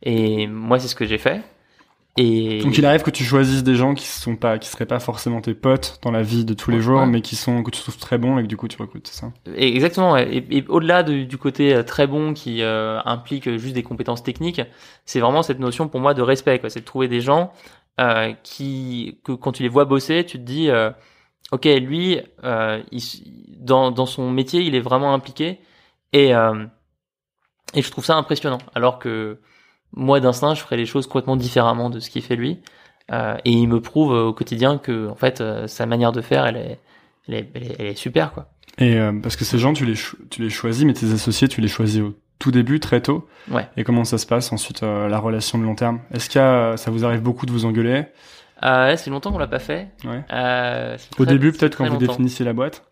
Et 0.03 0.47
moi, 0.47 0.79
c'est 0.79 0.89
ce 0.89 0.95
que 0.95 1.07
j'ai 1.07 1.19
fait. 1.19 1.43
Et... 2.17 2.61
Donc 2.63 2.79
il 2.79 2.87
arrive 2.87 3.03
que 3.03 3.11
tu 3.11 3.25
choisisses 3.25 3.65
des 3.65 3.75
gens 3.75 3.95
qui 3.95 4.07
sont 4.07 4.37
pas, 4.37 4.59
qui 4.59 4.69
seraient 4.69 4.87
pas 4.87 5.01
forcément 5.01 5.41
tes 5.41 5.55
potes 5.55 5.99
dans 6.03 6.13
la 6.13 6.23
vie 6.23 6.45
de 6.45 6.55
tous 6.55 6.71
les 6.71 6.81
jours, 6.81 7.07
mais 7.07 7.21
qui 7.23 7.35
sont 7.35 7.65
que 7.65 7.73
tu 7.73 7.81
trouves 7.81 7.99
très 7.99 8.19
bons 8.19 8.39
et 8.39 8.43
que 8.43 8.47
du 8.47 8.57
coup 8.57 8.69
tu 8.69 8.81
recrutes, 8.81 9.09
c'est 9.09 9.21
ça? 9.21 9.33
Exactement. 9.57 10.17
Et, 10.17 10.65
au-delà 10.69 11.03
du 11.03 11.39
côté 11.39 11.75
euh, 11.75 11.83
très 11.83 12.07
bon 12.07 12.33
qui 12.33 12.63
euh, 12.63 13.01
implique 13.05 13.51
juste 13.57 13.75
des 13.75 13.83
compétences 13.83 14.23
techniques, 14.23 14.61
c'est 15.07 15.19
vraiment 15.19 15.43
cette 15.43 15.59
notion 15.59 15.89
pour 15.89 15.99
moi 15.99 16.15
de 16.15 16.23
respect. 16.23 16.61
C'est 16.69 16.81
de 16.81 16.85
trouver 16.85 17.09
des 17.09 17.21
gens 17.21 17.53
euh, 18.01 18.33
qui, 18.45 19.19
que 19.25 19.33
quand 19.33 19.51
tu 19.51 19.65
les 19.65 19.69
vois 19.69 19.85
bosser, 19.85 20.25
tu 20.25 20.39
te 20.39 20.45
dis, 20.45 20.71
euh, 20.71 20.91
ok, 21.53 21.65
lui, 21.65 22.21
euh, 22.45 22.83
il, 22.93 23.03
dans, 23.59 23.91
dans 23.91 24.07
son 24.07 24.31
métier, 24.31 24.63
il 24.63 24.75
est 24.75 24.81
vraiment 24.81 25.15
impliqué 25.15 25.61
et 26.13 26.33
et 27.75 27.83
je 27.83 27.91
trouve 27.91 28.05
ça 28.05 28.17
impressionnant. 28.17 28.59
Alors 28.75 28.99
que 28.99 29.39
moi 29.93 30.21
d'instinct, 30.21 30.55
je 30.55 30.61
ferais 30.61 30.77
les 30.77 30.87
choses 30.87 31.07
complètement 31.07 31.37
différemment 31.37 31.91
de 31.91 32.01
ce 32.01 32.11
qu'il 32.11 32.23
fait 32.23 32.37
lui. 32.37 32.61
Euh, 33.13 33.37
et 33.45 33.51
il 33.51 33.69
me 33.69 33.81
prouve 33.81 34.13
au 34.13 34.33
quotidien 34.33 34.79
que 34.79 35.09
en 35.09 35.15
fait 35.15 35.41
euh, 35.41 35.67
sa 35.67 35.85
manière 35.85 36.13
de 36.13 36.23
faire, 36.23 36.47
elle 36.47 36.57
est, 36.57 36.79
elle 37.29 37.35
est, 37.35 37.51
elle 37.79 37.87
est, 37.87 37.95
super 37.95 38.33
quoi. 38.33 38.49
Et 38.79 38.97
euh, 38.97 39.13
parce 39.23 39.37
que 39.37 39.45
ces 39.45 39.59
gens, 39.59 39.75
tu 39.75 39.85
les 39.85 39.95
tu 40.31 40.43
les 40.43 40.51
choisis, 40.51 40.85
mais 40.85 40.95
tes 40.95 41.13
associés, 41.13 41.49
tu 41.49 41.61
les 41.61 41.69
choisis 41.69 42.01
au 42.01 42.15
tout 42.39 42.51
début, 42.51 42.81
très 42.81 43.03
tôt. 43.03 43.29
Ouais. 43.51 43.69
Et 43.77 43.85
comment 43.85 44.05
ça 44.05 44.17
se 44.17 44.27
passe 44.27 44.53
ensuite 44.53 44.83
euh, 44.83 45.07
la 45.09 45.19
relation 45.19 45.59
de 45.59 45.65
long 45.65 45.75
terme? 45.75 46.01
Est-ce 46.13 46.29
que 46.29 46.77
ça 46.77 46.91
vous 46.91 47.05
arrive 47.05 47.21
beaucoup 47.21 47.47
de 47.47 47.53
vous 47.53 47.67
engueuler? 47.67 48.05
Euh, 48.63 48.97
C'est 48.97 49.11
longtemps 49.11 49.33
qu'on 49.33 49.39
l'a 49.39 49.47
pas 49.47 49.59
fait. 49.59 49.89
Ouais. 50.05 50.25
Euh, 50.33 50.97
au 51.19 51.27
début, 51.27 51.53
peut-être 51.53 51.77
quand 51.77 51.89
vous 51.89 51.97
définissiez 51.97 52.45
la 52.45 52.53
boîte. 52.53 52.85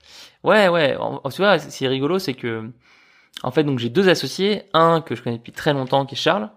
Ouais, 0.42 0.68
ouais. 0.68 0.96
tu 1.31 1.37
vois, 1.37 1.59
c'est 1.59 1.87
rigolo, 1.87 2.18
c'est 2.18 2.35
que 2.35 2.70
en 3.42 3.51
fait, 3.51 3.64
donc 3.64 3.79
j'ai 3.79 3.88
deux 3.88 4.09
associés, 4.09 4.64
un 4.75 5.01
que 5.01 5.14
je 5.14 5.22
connais 5.22 5.38
depuis 5.38 5.53
très 5.53 5.72
longtemps, 5.72 6.05
qui 6.07 6.14
est 6.14 6.18
Charles, 6.18 6.51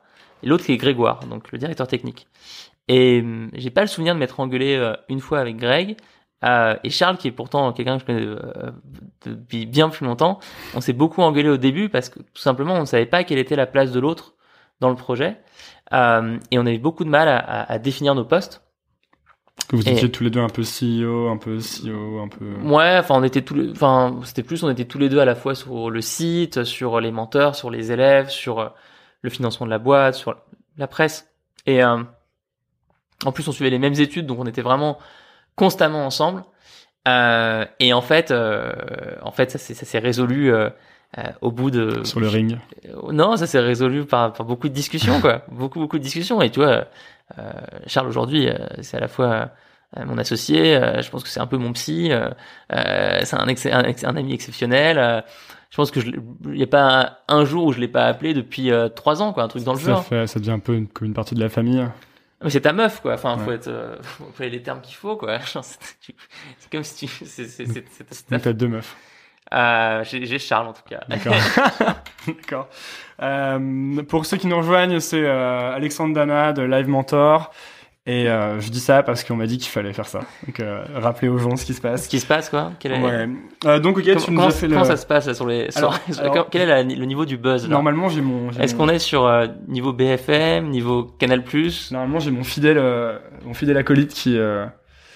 et 0.43 0.47
l'autre 0.47 0.65
qui 0.65 0.73
est 0.73 0.77
Grégoire, 0.77 1.21
donc 1.21 1.51
le 1.51 1.57
directeur 1.57 1.87
technique. 1.87 2.27
Et 2.87 3.21
hum, 3.21 3.49
j'ai 3.53 3.69
pas 3.69 3.81
le 3.81 3.87
souvenir 3.87 4.13
de 4.13 4.19
m'être 4.19 4.39
engueulé 4.39 4.75
euh, 4.75 4.93
une 5.09 5.19
fois 5.19 5.39
avec 5.39 5.57
Greg. 5.57 5.97
Euh, 6.43 6.75
et 6.83 6.89
Charles, 6.89 7.17
qui 7.17 7.27
est 7.27 7.31
pourtant 7.31 7.71
quelqu'un 7.73 7.97
que 7.97 8.01
je 8.01 8.05
connais 8.05 8.25
euh, 8.25 8.71
depuis 9.25 9.65
bien 9.65 9.89
plus 9.89 10.05
longtemps, 10.05 10.39
on 10.75 10.81
s'est 10.81 10.93
beaucoup 10.93 11.21
engueulé 11.21 11.49
au 11.49 11.57
début 11.57 11.89
parce 11.89 12.09
que 12.09 12.19
tout 12.19 12.41
simplement 12.41 12.75
on 12.75 12.81
ne 12.81 12.85
savait 12.85 13.07
pas 13.07 13.23
quelle 13.23 13.39
était 13.39 13.55
la 13.55 13.65
place 13.65 13.91
de 13.91 13.99
l'autre 13.99 14.35
dans 14.79 14.89
le 14.89 14.95
projet. 14.95 15.37
Euh, 15.93 16.37
et 16.51 16.59
on 16.59 16.65
avait 16.65 16.77
beaucoup 16.77 17.03
de 17.03 17.09
mal 17.09 17.27
à, 17.27 17.63
à, 17.63 17.79
définir 17.79 18.13
nos 18.15 18.25
postes. 18.25 18.61
Que 19.67 19.75
vous 19.75 19.89
étiez 19.89 20.11
tous 20.11 20.23
les 20.23 20.29
deux 20.29 20.41
un 20.41 20.49
peu 20.49 20.61
CEO, 20.61 21.29
un 21.29 21.37
peu 21.37 21.57
CEO, 21.57 22.19
un 22.19 22.27
peu. 22.27 22.45
Ouais, 22.63 22.97
enfin 22.99 23.15
on 23.17 23.23
était 23.23 23.41
tous 23.41 23.55
les, 23.55 23.71
enfin 23.71 24.15
c'était 24.23 24.43
plus 24.43 24.63
on 24.63 24.69
était 24.69 24.85
tous 24.85 24.99
les 24.99 25.09
deux 25.09 25.19
à 25.19 25.25
la 25.25 25.33
fois 25.33 25.55
sur 25.55 25.89
le 25.89 26.01
site, 26.01 26.65
sur 26.65 26.99
les 26.99 27.11
menteurs, 27.11 27.55
sur 27.55 27.71
les 27.71 27.91
élèves, 27.91 28.29
sur 28.29 28.73
le 29.21 29.29
financement 29.31 29.65
de 29.65 29.71
la 29.71 29.79
boîte, 29.79 30.15
sur 30.15 30.35
la 30.77 30.87
presse. 30.87 31.27
Et 31.65 31.83
euh, 31.83 31.97
en 33.25 33.31
plus, 33.31 33.47
on 33.47 33.51
suivait 33.51 33.69
les 33.69 33.79
mêmes 33.79 33.93
études, 33.93 34.25
donc 34.25 34.39
on 34.39 34.45
était 34.45 34.61
vraiment 34.61 34.97
constamment 35.55 36.05
ensemble. 36.05 36.43
Euh, 37.07 37.65
et 37.79 37.93
en 37.93 38.01
fait, 38.01 38.31
euh, 38.31 38.71
en 39.21 39.31
fait, 39.31 39.51
ça 39.51 39.57
s'est 39.57 39.99
résolu 39.99 40.53
au 41.41 41.51
bout 41.51 41.71
de 41.71 42.03
sur 42.03 42.19
le 42.19 42.27
ring. 42.27 42.57
non, 43.11 43.37
ça 43.37 43.47
s'est 43.47 43.59
résolu 43.59 44.05
par, 44.05 44.33
par, 44.33 44.45
beaucoup 44.45 44.69
de 44.69 44.73
discussions, 44.73 45.21
quoi. 45.21 45.43
beaucoup, 45.51 45.79
beaucoup 45.79 45.97
de 45.97 46.03
discussions. 46.03 46.41
Et 46.41 46.49
tu 46.49 46.59
vois, 46.59 46.85
Charles 47.87 48.07
aujourd'hui, 48.07 48.49
c'est 48.81 48.97
à 48.97 48.99
la 48.99 49.07
fois 49.07 49.51
mon 50.05 50.17
associé. 50.17 50.79
je 51.01 51.09
pense 51.09 51.23
que 51.23 51.29
c'est 51.29 51.39
un 51.39 51.47
peu 51.47 51.57
mon 51.57 51.73
psy. 51.73 52.11
c'est 52.69 53.33
un, 53.33 53.47
un, 53.47 53.83
un, 54.03 54.15
ami 54.15 54.33
exceptionnel 54.33 55.23
je 55.75 55.81
pense 55.81 55.91
que 55.91 55.99
il 55.99 56.57
y 56.57 56.63
a 56.63 56.67
pas 56.67 57.19
un, 57.27 57.43
jour 57.43 57.65
où 57.65 57.73
je 57.73 57.81
l'ai 57.81 57.89
pas 57.89 58.05
appelé 58.05 58.33
depuis 58.33 58.71
euh, 58.71 58.87
trois 58.87 59.21
ans 59.21 59.33
quoi 59.33 59.43
un 59.43 59.49
truc 59.49 59.63
dans 59.63 59.73
le 59.73 59.79
ça 59.79 59.97
fait 59.97 60.25
ça 60.25 60.39
devient 60.39 60.51
un 60.51 60.59
peu 60.59 60.73
une, 60.73 60.87
comme 60.87 61.07
une 61.07 61.13
partie 61.13 61.35
de 61.35 61.41
la 61.41 61.49
famille 61.49 61.85
mais 62.41 62.49
c'est 62.49 62.61
ta 62.61 62.71
meuf 62.71 63.01
quoi 63.01 63.15
enfin 63.15 63.37
faut 63.37 63.51
être 63.51 63.67
euh, 63.67 63.97
faut 64.01 64.31
les 64.39 64.61
termes 64.61 64.79
qu'il 64.79 64.95
faut 64.95 65.17
quoi 65.17 65.39
c'est 65.61 66.71
comme 66.71 66.83
si 66.85 67.07
tu 67.07 67.25
c'est 67.25 68.27
t'as 68.29 68.53
deux 68.53 68.69
meufs 68.69 68.95
euh, 69.53 70.03
j'ai 70.03 70.39
Charles 70.39 70.67
en 70.67 70.73
tout 70.73 70.81
cas 70.89 71.01
d'accord 72.27 72.67
euh, 73.21 74.01
pour 74.03 74.25
ceux 74.25 74.37
qui 74.37 74.47
nous 74.47 74.57
rejoignent 74.57 74.99
c'est 74.99 75.23
euh, 75.23 75.75
Alexandre 75.75 76.15
Dana 76.15 76.51
de 76.51 76.63
Live 76.63 76.87
Mentor 76.87 77.51
et 78.07 78.25
je 78.25 78.69
dis 78.69 78.79
ça 78.79 79.01
parce 79.01 79.23
qu'on 79.23 79.35
m'a 79.35 79.47
dit 79.47 79.57
qu'il 79.57 79.71
fallait 79.71 79.91
faire 79.91 80.05
ça. 80.05 80.19
Donc 80.45 80.61
rappeler 80.93 81.27
aux 81.27 81.39
gens 81.39 81.55
ce 81.55 81.65
qui 81.65 81.73
se 81.73 81.81
passe. 81.81 82.03
Ce 82.03 82.09
qui 82.09 82.19
se 82.19 82.27
passe 82.27 82.51
quoi 82.51 82.73
Quel 82.77 82.91
est... 82.91 83.01
Ouais. 83.01 83.79
Donc 83.79 83.97
ok, 83.97 84.03
tu 84.03 84.31
nous 84.31 84.43
as 84.43 84.51
fait 84.51 84.67
comment 84.67 84.83
ça 84.83 84.95
se 84.95 85.07
passe 85.07 85.25
là, 85.25 85.33
sur 85.33 85.47
les 85.47 85.71
sur... 85.71 85.91
Alors, 86.19 86.47
Quel 86.51 86.69
est 86.69 86.83
le 86.83 87.05
niveau 87.05 87.25
du 87.25 87.37
buzz 87.37 87.63
là 87.63 87.69
Normalement 87.69 88.07
j'ai 88.09 88.21
mon. 88.21 88.51
Est-ce 88.51 88.75
qu'on 88.75 88.89
est 88.89 88.99
sur 88.99 89.27
niveau 89.67 89.91
BFM, 89.91 90.69
niveau 90.69 91.03
Canal 91.17 91.43
Normalement 91.89 92.19
j'ai 92.19 92.29
mon 92.29 92.43
fidèle 92.43 92.79
mon 93.43 93.55
fidèle 93.55 93.77
acolyte 93.77 94.13
qui. 94.13 94.37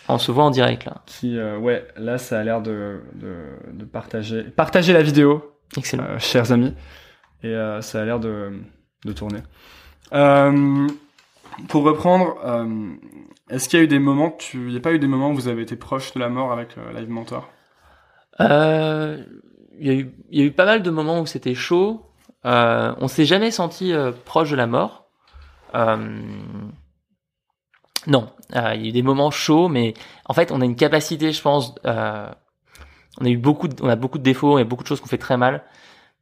On 0.09 0.17
se 0.17 0.31
voit 0.31 0.43
en 0.43 0.51
direct 0.51 0.85
là. 0.85 1.01
Qui 1.05 1.39
ouais 1.39 1.87
là 1.97 2.17
ça 2.17 2.39
a 2.39 2.43
l'air 2.43 2.61
de, 2.61 3.01
de, 3.15 3.35
de 3.71 3.85
partager 3.85 4.43
partager 4.43 4.93
la 4.93 5.03
vidéo. 5.03 5.55
Excellent. 5.77 6.17
chers 6.19 6.51
amis 6.51 6.73
et 7.43 7.55
ça 7.81 8.01
a 8.01 8.05
l'air 8.05 8.19
de 8.19 8.51
de 9.05 9.13
tourner. 9.13 9.39
Euh, 10.13 10.87
pour 11.67 11.83
reprendre, 11.83 12.35
euh, 12.45 12.93
est-ce 13.49 13.69
qu'il 13.69 13.79
y 13.79 13.81
a 13.81 13.85
eu 13.85 13.87
des 13.87 13.99
moments, 13.99 14.31
tu, 14.31 14.57
il 14.57 14.71
n'y 14.71 14.77
a 14.77 14.81
pas 14.81 14.93
eu 14.93 14.99
des 14.99 15.07
moments 15.07 15.31
où 15.31 15.35
vous 15.35 15.47
avez 15.47 15.61
été 15.61 15.75
proche 15.75 16.13
de 16.13 16.19
la 16.19 16.29
mort 16.29 16.51
avec 16.51 16.77
euh, 16.77 16.93
Live 16.93 17.09
Mentor? 17.09 17.49
Euh, 18.39 19.23
il, 19.77 19.87
y 19.87 19.89
a 19.89 19.93
eu, 19.93 20.13
il 20.31 20.39
y 20.39 20.41
a 20.43 20.45
eu 20.45 20.51
pas 20.51 20.65
mal 20.65 20.81
de 20.81 20.89
moments 20.89 21.19
où 21.19 21.25
c'était 21.25 21.55
chaud. 21.55 22.05
Euh, 22.45 22.93
on 22.99 23.07
s'est 23.07 23.25
jamais 23.25 23.51
senti 23.51 23.93
euh, 23.93 24.11
proche 24.25 24.51
de 24.51 24.55
la 24.55 24.67
mort. 24.67 25.09
Euh, 25.75 26.19
non, 28.09 28.29
il 28.51 28.55
y 28.55 28.59
a 28.59 28.75
eu 28.75 28.91
des 28.91 29.03
moments 29.03 29.31
chauds, 29.31 29.69
mais 29.69 29.93
en 30.25 30.33
fait, 30.33 30.51
on 30.51 30.61
a 30.61 30.65
une 30.65 30.75
capacité, 30.75 31.31
je 31.31 31.41
pense. 31.41 31.75
on 31.85 33.25
a 33.25 33.29
eu 33.29 33.37
beaucoup, 33.37 33.67
de, 33.67 33.75
on 33.83 33.89
a 33.89 33.95
beaucoup 33.95 34.17
de 34.17 34.23
défauts 34.23 34.59
et 34.59 34.63
beaucoup 34.63 34.83
de 34.83 34.87
choses 34.87 34.99
qu'on 34.99 35.07
fait 35.07 35.17
très 35.17 35.37
mal. 35.37 35.63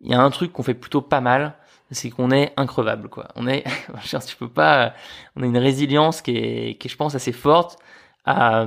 Il 0.02 0.12
y 0.12 0.13
a 0.13 0.21
un 0.21 0.30
truc 0.30 0.54
qu'on 0.54 0.63
fait 0.63 0.73
plutôt 0.73 1.02
pas 1.02 1.21
mal, 1.21 1.56
c'est 1.91 2.10
qu'on 2.10 2.32
est 2.32 2.54
increvable 2.58 3.10
quoi. 3.10 3.30
On 3.36 3.47
est, 3.47 3.63
tu 4.28 4.36
peux 4.38 4.50
pas, 4.50 4.93
on 5.36 5.43
a 5.43 5.45
une 5.45 5.58
résilience 5.58 6.21
qui 6.21 6.38
est, 6.38 6.78
qui 6.80 6.88
est 6.88 6.91
je 6.91 6.97
pense 6.97 7.15
assez 7.15 7.32
forte. 7.32 7.80
À, 8.26 8.65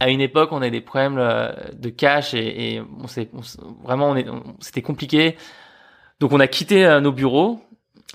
à 0.00 0.10
une 0.10 0.20
époque, 0.20 0.50
on 0.52 0.62
a 0.62 0.70
des 0.70 0.80
problèmes 0.80 1.18
euh, 1.18 1.52
de 1.72 1.88
cash 1.88 2.34
et, 2.34 2.74
et 2.74 2.82
on 3.00 3.06
s'est 3.06 3.30
vraiment, 3.82 4.10
on 4.10 4.16
est, 4.16 4.26
c'était 4.60 4.82
compliqué. 4.82 5.36
Donc 6.20 6.32
on 6.32 6.40
a 6.40 6.46
quitté 6.46 6.84
euh, 6.84 7.00
nos 7.00 7.12
bureaux, 7.12 7.60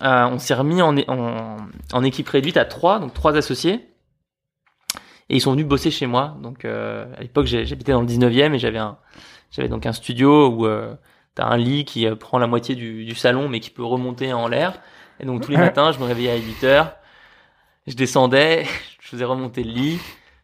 euh, 0.01 0.25
on 0.25 0.39
s'est 0.39 0.53
remis 0.53 0.81
en, 0.81 0.97
en, 1.07 1.57
en, 1.93 2.03
équipe 2.03 2.27
réduite 2.27 2.57
à 2.57 2.65
trois, 2.65 2.99
donc 2.99 3.13
trois 3.13 3.35
associés. 3.35 3.87
Et 5.29 5.35
ils 5.35 5.41
sont 5.41 5.51
venus 5.51 5.65
bosser 5.65 5.91
chez 5.91 6.05
moi. 6.05 6.37
Donc 6.41 6.65
à 6.65 7.21
l'époque, 7.21 7.45
j'habitais 7.45 7.91
dans 7.91 8.01
le 8.01 8.07
19e 8.07 8.53
et 8.53 8.59
j'avais 8.59 8.77
un, 8.77 8.97
j'avais 9.51 9.69
donc 9.69 9.85
un 9.85 9.93
studio 9.93 10.49
où 10.49 10.67
t'as 11.35 11.45
un 11.45 11.57
lit 11.57 11.85
qui 11.85 12.07
euh, 12.07 12.15
prend 12.15 12.37
la 12.37 12.47
moitié 12.47 12.75
du, 12.75 13.05
du, 13.05 13.15
salon 13.15 13.49
mais 13.49 13.59
qui 13.59 13.69
peut 13.69 13.83
remonter 13.83 14.33
en 14.33 14.47
l'air. 14.47 14.79
Et 15.19 15.25
donc 15.25 15.41
tous 15.41 15.51
les 15.51 15.57
matins, 15.57 15.91
je 15.91 15.99
me 15.99 16.05
réveillais 16.05 16.31
à 16.31 16.37
8 16.37 16.63
heures, 16.63 16.95
je 17.87 17.95
descendais, 17.95 18.65
je 18.99 19.07
faisais 19.07 19.25
remonter 19.25 19.63
le 19.63 19.71
lit, 19.71 19.99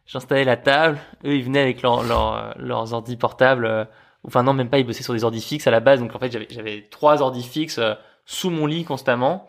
j'installais 0.06 0.44
la 0.44 0.56
table, 0.56 0.98
eux 1.24 1.34
ils 1.34 1.44
venaient 1.44 1.60
avec 1.60 1.82
leur, 1.82 2.02
leur, 2.02 2.54
leurs 2.58 2.92
ordi 2.92 3.16
portables, 3.16 3.66
euh, 3.66 3.84
enfin 4.24 4.42
non 4.42 4.52
même 4.52 4.68
pas, 4.68 4.78
ils 4.78 4.86
bossaient 4.86 5.02
sur 5.02 5.14
des 5.14 5.24
ordi 5.24 5.40
fixes 5.40 5.66
à 5.66 5.70
la 5.70 5.80
base, 5.80 6.00
donc 6.00 6.14
en 6.14 6.18
fait 6.18 6.30
j'avais, 6.50 6.88
trois 6.90 7.20
ordi 7.20 7.42
fixes 7.42 7.78
euh, 7.78 7.94
sous 8.24 8.50
mon 8.50 8.66
lit 8.66 8.84
constamment. 8.84 9.48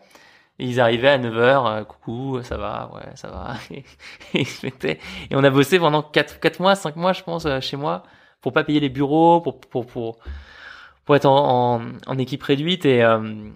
Ils 0.64 0.80
arrivaient 0.80 1.08
à 1.08 1.18
9h, 1.18 1.84
coucou, 1.86 2.40
ça 2.42 2.56
va, 2.56 2.88
ouais, 2.94 3.10
ça 3.16 3.28
va. 3.28 3.56
et, 4.34 4.96
on 5.32 5.42
a 5.42 5.50
bossé 5.50 5.80
pendant 5.80 6.02
4, 6.02 6.38
4 6.38 6.60
mois, 6.60 6.76
5 6.76 6.94
mois, 6.94 7.12
je 7.12 7.24
pense, 7.24 7.48
chez 7.60 7.76
moi, 7.76 8.04
pour 8.40 8.52
pas 8.52 8.62
payer 8.62 8.78
les 8.78 8.88
bureaux, 8.88 9.40
pour, 9.40 9.60
pour, 9.60 9.86
pour, 9.86 11.16
être 11.16 11.26
en, 11.26 11.82
équipe 12.18 12.44
réduite 12.44 12.86
et 12.86 13.02
euh, 13.02 13.50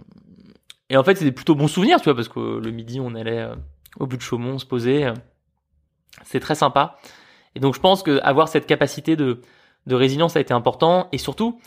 et 0.91 0.97
en 0.97 1.05
fait 1.05 1.17
c'était 1.17 1.33
plutôt 1.33 1.55
bon 1.55 1.69
souvenir 1.69 1.99
tu 2.01 2.05
vois 2.05 2.15
parce 2.15 2.29
que 2.29 2.39
le 2.39 2.71
midi 2.71 3.01
on 3.01 3.15
allait 3.15 3.41
euh, 3.41 3.55
au 3.99 4.07
bout 4.07 4.17
de 4.17 4.23
Chaumont 4.23 4.59
se 4.59 4.67
poser 4.67 5.11
C'est 6.25 6.41
très 6.41 6.55
sympa. 6.55 6.99
Et 7.55 7.61
donc 7.61 7.75
je 7.75 7.81
pense 7.81 8.03
que 8.03 8.21
avoir 8.23 8.49
cette 8.49 8.67
capacité 8.67 9.17
de, 9.17 9.41
de 9.87 9.95
résilience 9.95 10.37
a 10.37 10.41
été 10.41 10.53
important. 10.53 11.09
Et 11.13 11.19
surtout, 11.19 11.61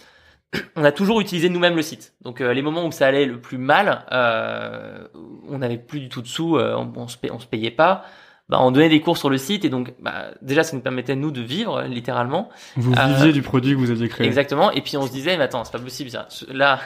on 0.75 0.83
a 0.83 0.91
toujours 0.91 1.21
utilisé 1.21 1.49
nous-mêmes 1.49 1.75
le 1.75 1.81
site. 1.81 2.13
Donc 2.21 2.41
euh, 2.41 2.53
les 2.53 2.61
moments 2.61 2.85
où 2.85 2.91
ça 2.91 3.07
allait 3.07 3.25
le 3.25 3.39
plus 3.39 3.57
mal, 3.57 4.05
euh, 4.11 5.07
on 5.47 5.59
n'avait 5.59 5.77
plus 5.77 5.99
du 5.99 6.09
tout 6.09 6.21
de 6.21 6.27
sous, 6.27 6.57
euh, 6.57 6.75
on, 6.75 6.91
on, 6.95 7.07
se 7.07 7.17
on 7.31 7.39
se 7.39 7.47
payait 7.47 7.71
pas. 7.71 8.05
Bah, 8.49 8.57
on 8.61 8.71
donnait 8.71 8.89
des 8.89 8.99
cours 8.99 9.17
sur 9.17 9.29
le 9.29 9.37
site 9.37 9.63
et 9.63 9.69
donc 9.69 9.93
bah, 9.99 10.31
déjà 10.41 10.63
ça 10.63 10.75
nous 10.75 10.81
permettait 10.81 11.15
nous 11.15 11.29
de 11.29 11.41
vivre 11.41 11.83
littéralement. 11.83 12.49
Vous 12.77 12.93
viviez 12.93 13.31
du 13.31 13.43
produit 13.43 13.73
que 13.73 13.77
vous 13.77 13.91
aviez 13.91 14.09
créé. 14.09 14.25
Exactement. 14.25 14.71
Et 14.71 14.81
puis 14.81 14.97
on 14.97 15.05
se 15.05 15.11
disait 15.11 15.37
mais 15.37 15.43
attends 15.43 15.63
c'est 15.63 15.71
pas 15.71 15.77
possible 15.79 16.09
ça. 16.09 16.27
Là 16.47 16.79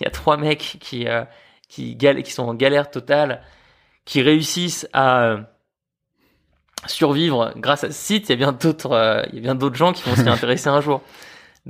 il 0.00 0.04
y 0.04 0.06
a 0.06 0.10
trois 0.10 0.38
mecs 0.38 0.78
qui 0.80 1.06
qui, 1.68 1.96
qui 1.96 2.32
sont 2.32 2.44
en 2.44 2.54
galère 2.54 2.90
totale, 2.90 3.42
qui 4.06 4.22
réussissent 4.22 4.88
à 4.94 5.36
survivre 6.86 7.52
grâce 7.56 7.84
à 7.84 7.88
ce 7.88 7.92
site, 7.92 8.28
il 8.28 8.32
y 8.32 8.32
a 8.32 8.36
bien 8.36 8.52
d'autres, 8.52 8.92
euh, 8.92 9.22
il 9.30 9.36
y 9.36 9.38
a 9.38 9.42
bien 9.42 9.54
d'autres 9.54 9.76
gens 9.76 9.92
qui 9.92 10.08
vont 10.08 10.16
s'y 10.16 10.28
intéresser 10.28 10.68
un 10.68 10.80
jour. 10.80 11.02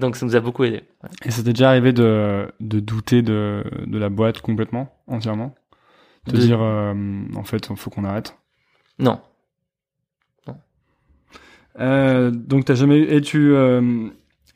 Donc 0.00 0.16
ça 0.16 0.24
nous 0.24 0.34
a 0.34 0.40
beaucoup 0.40 0.64
aidé. 0.64 0.82
Et 1.24 1.30
c'était 1.30 1.52
déjà 1.52 1.68
arrivé 1.68 1.92
de, 1.92 2.50
de 2.58 2.80
douter 2.80 3.22
de, 3.22 3.62
de 3.86 3.98
la 3.98 4.08
boîte 4.08 4.40
complètement, 4.40 4.92
entièrement 5.06 5.54
De, 6.26 6.36
dire, 6.36 6.60
euh, 6.62 6.94
en 7.36 7.44
fait, 7.44 7.68
il 7.68 7.76
faut 7.76 7.90
qu'on 7.90 8.04
arrête 8.04 8.36
Non. 8.98 9.20
non. 10.46 10.56
Euh, 11.78 12.30
donc 12.30 12.64
t'as 12.64 12.74
jamais 12.74 12.98
eu... 12.98 13.14
Et 13.14 13.20
tu, 13.20 13.52
euh, 13.52 14.08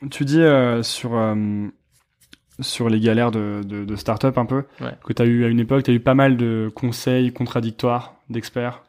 tu 0.09 0.25
dis 0.25 0.43
sur, 0.81 1.35
sur 2.59 2.89
les 2.89 2.99
galères 2.99 3.31
de, 3.31 3.61
de, 3.63 3.85
de 3.85 3.95
start-up 3.95 4.37
un 4.37 4.45
peu, 4.45 4.63
ouais. 4.81 4.97
que 5.03 5.13
t'as 5.13 5.25
eu 5.25 5.45
à 5.45 5.47
une 5.47 5.59
époque, 5.59 5.83
t'as 5.83 5.93
eu 5.93 5.99
pas 5.99 6.15
mal 6.15 6.37
de 6.37 6.71
conseils 6.73 7.31
contradictoires 7.31 8.15
d'experts? 8.29 8.81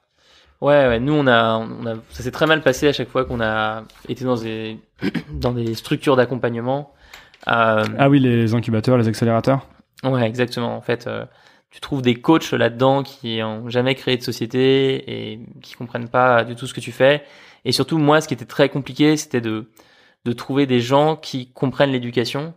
Ouais, 0.62 0.86
ouais, 0.88 1.00
nous 1.00 1.12
on 1.12 1.26
a, 1.26 1.58
on 1.58 1.86
a, 1.86 1.96
ça 2.10 2.22
s'est 2.22 2.30
très 2.30 2.46
mal 2.46 2.62
passé 2.62 2.88
à 2.88 2.92
chaque 2.94 3.10
fois 3.10 3.26
qu'on 3.26 3.42
a 3.42 3.84
été 4.08 4.24
dans 4.24 4.36
des, 4.36 4.78
dans 5.30 5.52
des 5.52 5.74
structures 5.74 6.16
d'accompagnement. 6.16 6.92
Euh, 7.48 7.84
ah 7.98 8.08
oui, 8.08 8.20
les 8.20 8.54
incubateurs, 8.54 8.98
les 8.98 9.08
accélérateurs. 9.08 9.66
Ouais, 10.04 10.26
exactement. 10.26 10.76
En 10.76 10.80
fait, 10.80 11.06
euh, 11.06 11.24
tu 11.70 11.80
trouves 11.80 12.02
des 12.02 12.14
coachs 12.14 12.52
là-dedans 12.52 13.02
qui 13.02 13.40
ont 13.42 13.68
jamais 13.68 13.94
créé 13.94 14.16
de 14.16 14.22
société 14.22 15.32
et 15.32 15.40
qui 15.62 15.74
comprennent 15.74 16.08
pas 16.08 16.44
du 16.44 16.54
tout 16.54 16.66
ce 16.66 16.74
que 16.74 16.80
tu 16.80 16.92
fais. 16.92 17.24
Et 17.64 17.72
surtout, 17.72 17.98
moi, 17.98 18.20
ce 18.20 18.28
qui 18.28 18.34
était 18.34 18.44
très 18.44 18.68
compliqué, 18.68 19.16
c'était 19.16 19.40
de, 19.40 19.70
de 20.24 20.32
trouver 20.32 20.66
des 20.66 20.80
gens 20.80 21.16
qui 21.16 21.52
comprennent 21.52 21.90
l'éducation. 21.90 22.54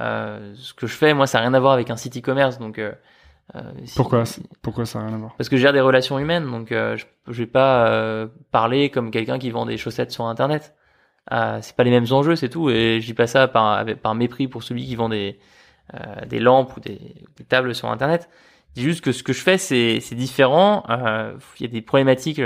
Euh, 0.00 0.52
ce 0.56 0.74
que 0.74 0.86
je 0.86 0.94
fais, 0.94 1.14
moi, 1.14 1.26
ça 1.26 1.38
n'a 1.38 1.42
rien 1.42 1.54
à 1.54 1.60
voir 1.60 1.72
avec 1.72 1.90
un 1.90 1.96
site 1.96 2.16
e-commerce, 2.16 2.58
donc 2.58 2.78
euh, 2.78 2.92
euh, 3.54 3.60
Pourquoi 3.96 4.24
Pourquoi 4.62 4.86
ça 4.86 5.00
n'a 5.00 5.06
rien 5.06 5.14
à 5.14 5.18
voir? 5.18 5.34
Parce 5.36 5.48
que 5.48 5.56
je 5.56 5.62
gère 5.62 5.72
des 5.72 5.80
relations 5.80 6.18
humaines, 6.18 6.50
donc 6.50 6.72
euh, 6.72 6.96
je, 6.96 7.04
je 7.28 7.38
vais 7.38 7.46
pas 7.46 7.88
euh, 7.88 8.26
parler 8.50 8.90
comme 8.90 9.10
quelqu'un 9.10 9.38
qui 9.38 9.50
vend 9.50 9.66
des 9.66 9.76
chaussettes 9.76 10.12
sur 10.12 10.24
Internet. 10.26 10.74
Euh, 11.30 11.58
c'est 11.62 11.76
pas 11.76 11.84
les 11.84 11.90
mêmes 11.90 12.06
enjeux, 12.10 12.36
c'est 12.36 12.48
tout. 12.48 12.70
Et 12.70 13.00
je 13.00 13.06
dis 13.06 13.14
pas 13.14 13.26
ça 13.26 13.48
par, 13.48 14.14
mépris 14.14 14.48
pour 14.48 14.62
celui 14.62 14.86
qui 14.86 14.96
vend 14.96 15.08
des, 15.08 15.38
euh, 15.94 16.40
lampes 16.40 16.76
ou 16.76 16.80
des, 16.80 16.98
tables 17.48 17.74
sur 17.74 17.88
Internet. 17.90 18.28
Je 18.74 18.80
dis 18.80 18.86
juste 18.86 19.02
que 19.02 19.12
ce 19.12 19.22
que 19.22 19.32
je 19.32 19.40
fais, 19.40 19.58
c'est, 19.58 20.14
différent. 20.14 20.84
Il 20.88 21.62
y 21.62 21.64
a 21.64 21.68
des 21.68 21.82
problématiques 21.82 22.40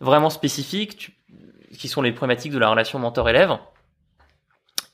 vraiment 0.00 0.30
spécifiques 0.30 1.16
qui 1.72 1.88
sont 1.88 2.02
les 2.02 2.12
problématiques 2.12 2.52
de 2.52 2.58
la 2.58 2.68
relation 2.68 2.98
mentor-élève. 2.98 3.56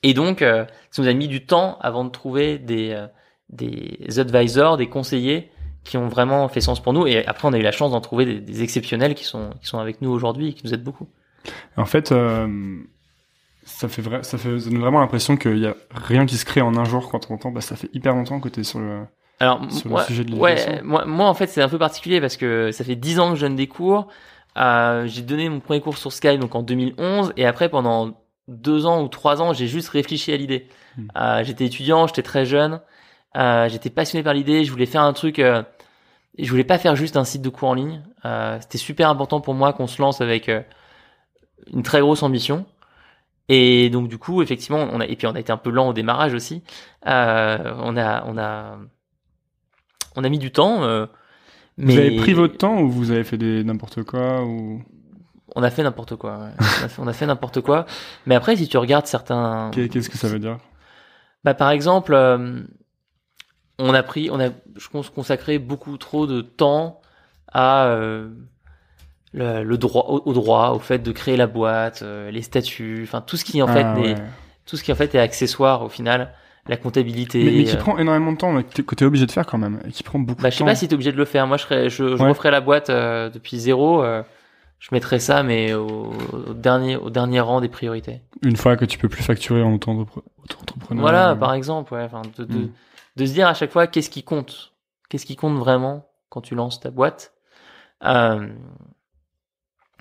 Et 0.02 0.14
donc, 0.14 0.40
ça 0.40 1.02
nous 1.02 1.08
a 1.08 1.12
mis 1.12 1.28
du 1.28 1.46
temps 1.46 1.78
avant 1.80 2.04
de 2.04 2.10
trouver 2.10 2.58
des 2.58 3.06
des 3.52 4.18
advisors, 4.18 4.76
des 4.76 4.88
conseillers 4.88 5.50
qui 5.84 5.96
ont 5.96 6.08
vraiment 6.08 6.48
fait 6.48 6.60
sens 6.60 6.82
pour 6.82 6.92
nous. 6.92 7.06
Et 7.06 7.26
après, 7.26 7.48
on 7.48 7.52
a 7.52 7.58
eu 7.58 7.62
la 7.62 7.72
chance 7.72 7.92
d'en 7.92 8.00
trouver 8.00 8.40
des, 8.40 8.62
exceptionnels 8.62 9.14
qui 9.14 9.24
sont 9.24 9.52
avec 9.74 10.00
nous 10.00 10.10
aujourd'hui 10.10 10.48
et 10.48 10.52
qui 10.54 10.66
nous 10.66 10.74
aident 10.74 10.84
beaucoup. 10.84 11.08
En 11.76 11.84
fait, 11.84 12.12
euh, 12.12 12.78
ça 13.64 13.88
fait 13.88 14.02
vrai, 14.02 14.22
ça 14.22 14.38
fait 14.38 14.58
ça 14.58 14.70
donne 14.70 14.80
vraiment 14.80 15.00
l'impression 15.00 15.36
qu'il 15.36 15.58
y 15.58 15.66
a 15.66 15.74
rien 15.90 16.26
qui 16.26 16.36
se 16.36 16.44
crée 16.44 16.60
en 16.60 16.76
un 16.76 16.84
jour 16.84 17.10
quand 17.10 17.30
on 17.30 17.34
entend. 17.34 17.50
Bah, 17.50 17.60
ça 17.60 17.76
fait 17.76 17.90
hyper 17.92 18.14
longtemps 18.14 18.40
que 18.40 18.48
tu 18.48 18.60
es 18.60 18.64
sur 18.64 18.80
le, 18.80 19.02
Alors, 19.40 19.60
sur 19.70 19.90
moi, 19.90 20.00
le 20.00 20.06
sujet 20.06 20.24
de 20.24 20.34
ouais, 20.34 20.82
moi, 20.82 21.04
moi, 21.04 21.28
en 21.28 21.34
fait, 21.34 21.46
c'est 21.46 21.62
un 21.62 21.68
peu 21.68 21.78
particulier 21.78 22.20
parce 22.20 22.36
que 22.36 22.70
ça 22.72 22.84
fait 22.84 22.96
dix 22.96 23.18
ans 23.18 23.30
que 23.30 23.36
je 23.36 23.42
donne 23.42 23.56
des 23.56 23.68
cours. 23.68 24.08
Euh, 24.58 25.06
j'ai 25.06 25.22
donné 25.22 25.48
mon 25.48 25.60
premier 25.60 25.80
cours 25.80 25.96
sur 25.96 26.12
Skype 26.12 26.38
donc 26.38 26.54
en 26.54 26.62
2011 26.62 27.32
et 27.38 27.46
après 27.46 27.70
pendant 27.70 28.12
deux 28.48 28.84
ans 28.84 29.02
ou 29.02 29.08
trois 29.08 29.40
ans 29.40 29.54
j'ai 29.54 29.66
juste 29.66 29.88
réfléchi 29.88 30.32
à 30.32 30.36
l'idée. 30.36 30.68
Hmm. 30.96 31.06
Euh, 31.16 31.44
j'étais 31.44 31.64
étudiant, 31.64 32.06
j'étais 32.06 32.22
très 32.22 32.44
jeune. 32.44 32.80
Euh, 33.36 33.68
j'étais 33.68 33.90
passionné 33.90 34.22
par 34.22 34.34
l'idée, 34.34 34.64
je 34.64 34.70
voulais 34.70 34.86
faire 34.86 35.02
un 35.02 35.12
truc. 35.12 35.38
Euh, 35.38 35.62
je 36.38 36.50
voulais 36.50 36.64
pas 36.64 36.78
faire 36.78 36.96
juste 36.96 37.16
un 37.16 37.24
site 37.24 37.42
de 37.42 37.48
cours 37.48 37.68
en 37.68 37.74
ligne. 37.74 38.02
C'était 38.60 38.78
super 38.78 39.10
important 39.10 39.40
pour 39.40 39.54
moi 39.54 39.72
qu'on 39.72 39.86
se 39.86 40.00
lance 40.00 40.22
avec 40.22 40.50
une 41.72 41.82
très 41.82 42.00
grosse 42.00 42.22
ambition. 42.22 42.66
Et 43.48 43.90
donc 43.90 44.08
du 44.08 44.18
coup, 44.18 44.42
effectivement, 44.42 44.88
on 44.92 45.00
a 45.00 45.06
et 45.06 45.16
puis 45.16 45.26
on 45.26 45.34
a 45.34 45.40
été 45.40 45.52
un 45.52 45.56
peu 45.56 45.70
lent 45.70 45.88
au 45.88 45.92
démarrage 45.92 46.34
aussi. 46.34 46.62
Euh, 47.06 47.74
on 47.78 47.96
a 47.96 48.24
on 48.26 48.38
a 48.38 48.78
on 50.16 50.24
a 50.24 50.28
mis 50.28 50.38
du 50.38 50.52
temps. 50.52 50.84
Euh, 50.84 51.06
mais 51.76 51.94
vous 51.94 51.98
avez 51.98 52.16
pris 52.16 52.34
votre 52.34 52.56
temps 52.56 52.80
ou 52.80 52.90
vous 52.90 53.10
avez 53.10 53.24
fait 53.24 53.38
des 53.38 53.64
n'importe 53.64 54.02
quoi 54.04 54.42
ou? 54.44 54.82
On 55.54 55.62
a 55.62 55.70
fait 55.70 55.82
n'importe 55.82 56.16
quoi. 56.16 56.38
Ouais. 56.38 56.50
on 56.98 57.06
a 57.06 57.12
fait, 57.12 57.20
fait 57.20 57.26
n'importe 57.26 57.60
quoi. 57.60 57.84
Mais 58.26 58.34
après, 58.34 58.56
si 58.56 58.68
tu 58.68 58.78
regardes 58.78 59.06
certains, 59.06 59.70
qu'est-ce 59.72 60.08
que 60.08 60.16
ça 60.16 60.28
veut 60.28 60.38
dire? 60.38 60.58
Bah 61.44 61.54
par 61.54 61.70
exemple, 61.70 62.14
euh, 62.14 62.62
on 63.78 63.92
a 63.92 64.02
pris, 64.02 64.30
on 64.30 64.40
a, 64.40 64.50
je 64.76 64.88
pense, 64.88 65.10
consacré 65.10 65.58
beaucoup 65.58 65.98
trop 65.98 66.26
de 66.26 66.40
temps 66.40 67.00
à 67.52 67.94
le, 69.32 69.62
le, 69.64 69.78
droit, 69.78 70.04
au, 70.08 70.22
au, 70.26 70.32
droit, 70.32 70.70
au 70.70 70.78
fait 70.78 70.98
de 70.98 71.12
créer 71.12 71.36
la 71.36 71.46
boîte, 71.46 72.02
euh, 72.02 72.30
les 72.30 72.42
statuts, 72.42 73.00
enfin 73.04 73.20
tout 73.20 73.36
ce 73.36 73.44
qui 73.44 73.62
en 73.62 73.66
fait, 73.68 73.84
ah, 73.86 73.98
est, 73.98 74.14
ouais. 74.14 74.22
tout 74.66 74.76
ce 74.76 74.82
qui 74.84 74.92
en 74.92 74.94
fait 74.94 75.14
est 75.14 75.18
accessoire 75.18 75.82
au 75.82 75.88
final, 75.88 76.32
la 76.68 76.76
comptabilité. 76.76 77.42
Mais, 77.42 77.50
mais 77.52 77.64
qui 77.64 77.74
euh, 77.76 77.78
prend 77.78 77.98
énormément 77.98 78.32
de 78.32 78.36
temps, 78.36 78.52
mais 78.52 78.62
que 78.64 78.94
t'es 78.94 79.04
obligé 79.04 79.26
de 79.26 79.32
faire 79.32 79.46
quand 79.46 79.58
même, 79.58 79.80
et 79.86 79.90
qui 79.90 80.02
prend 80.02 80.18
beaucoup 80.18 80.42
bah, 80.42 80.48
de 80.50 80.54
je 80.54 80.58
temps. 80.58 80.64
sais 80.66 80.70
pas 80.70 80.74
si 80.76 80.86
t'es 80.88 80.94
obligé 80.94 81.12
de 81.12 81.16
le 81.16 81.24
faire. 81.24 81.46
Moi, 81.46 81.56
je 81.56 81.62
serais, 81.62 81.88
je, 81.90 82.16
je 82.16 82.22
Ouais. 82.22 82.28
referais 82.28 82.50
la 82.50 82.60
boîte 82.60 82.90
euh, 82.90 83.30
depuis 83.30 83.58
zéro. 83.58 84.02
euh, 84.02 84.22
je 84.78 84.88
mettrais 84.90 85.20
ça, 85.20 85.44
mais 85.44 85.74
au, 85.74 86.12
au 86.48 86.54
dernier, 86.54 86.96
au 86.96 87.08
dernier 87.08 87.38
rang 87.40 87.60
des 87.60 87.68
priorités. 87.68 88.20
Une 88.42 88.56
fois 88.56 88.76
que 88.76 88.84
tu 88.84 88.98
peux 88.98 89.08
plus 89.08 89.22
facturer 89.22 89.62
en 89.62 89.74
auto-entrepreneur. 89.74 90.24
auto-entrepreneur, 90.42 91.00
Voilà, 91.00 91.30
euh, 91.30 91.34
par 91.36 91.54
exemple, 91.54 91.94
ouais, 91.94 92.08
de, 92.36 92.44
de, 92.44 92.58
Mm. 92.58 92.70
de 93.16 93.26
se 93.26 93.32
dire 93.32 93.46
à 93.46 93.54
chaque 93.54 93.70
fois 93.70 93.86
qu'est-ce 93.86 94.10
qui 94.10 94.24
compte, 94.24 94.72
qu'est-ce 95.08 95.24
qui 95.24 95.36
compte 95.36 95.56
vraiment 95.56 96.06
quand 96.30 96.40
tu 96.40 96.56
lances 96.56 96.80
ta 96.80 96.90
boîte? 96.90 97.32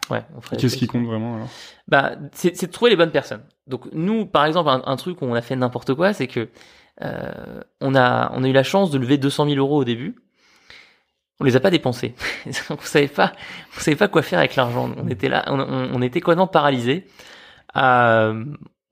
Ouais, 0.10 0.24
on 0.36 0.42
ferait. 0.42 0.58
Qu'est-ce 0.58 0.78
qui 0.78 0.88
compte 0.88 1.06
vraiment 1.06 1.36
alors? 1.36 1.50
Bah, 1.88 2.14
c'est 2.34 2.56
c'est 2.56 2.68
de 2.68 2.72
trouver 2.72 2.92
les 2.92 2.98
bonnes 2.98 3.12
personnes. 3.12 3.44
Donc 3.68 3.88
nous, 3.94 4.26
par 4.26 4.46
exemple, 4.46 4.70
un, 4.70 4.82
un 4.86 4.96
truc 4.98 5.22
où 5.22 5.26
on 5.26 5.34
a 5.34 5.42
fait 5.42 5.56
n'importe 5.56 5.94
quoi, 5.94 6.14
c'est 6.14 6.28
que 6.28 6.50
euh, 7.02 7.62
on 7.80 7.96
a 7.96 8.32
on 8.34 8.44
a 8.44 8.48
eu 8.48 8.54
la 8.54 8.64
chance 8.64 8.92
de 8.92 8.98
lever 8.98 9.18
200 9.18 9.46
000 9.46 9.58
euros 9.58 9.78
au 9.78 9.84
début. 9.84 10.16
On 11.40 11.44
les 11.44 11.56
a 11.56 11.60
pas 11.60 11.72
dépensés. 11.72 12.14
on 12.70 12.78
savait 12.82 13.08
pas, 13.08 13.32
on 13.78 13.80
savait 13.80 13.98
pas 13.98 14.08
quoi 14.08 14.22
faire 14.22 14.40
avec 14.40 14.56
l'argent. 14.56 14.92
On 14.98 15.08
était 15.08 15.30
là, 15.30 15.44
on, 15.48 15.60
on, 15.60 15.90
on 15.94 16.02
était 16.02 16.20
complètement 16.20 16.48
paralysés. 16.48 17.08
Euh, 17.78 18.46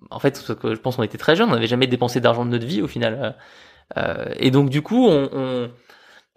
en 0.10 0.20
fait, 0.20 0.32
parce 0.32 0.60
que 0.60 0.74
je 0.76 0.80
pense 0.80 0.96
qu'on 0.96 1.04
était 1.04 1.18
très 1.18 1.36
jeunes, 1.36 1.50
on 1.50 1.54
n'avait 1.54 1.68
jamais 1.68 1.88
dépensé 1.88 2.22
d'argent 2.22 2.46
de 2.46 2.52
notre 2.52 2.66
vie 2.66 2.82
au 2.82 2.88
final. 2.88 3.36
Euh, 3.98 4.26
et 4.38 4.52
donc 4.52 4.70
du 4.70 4.82
coup, 4.82 5.08
on, 5.08 5.30
on, 5.34 5.72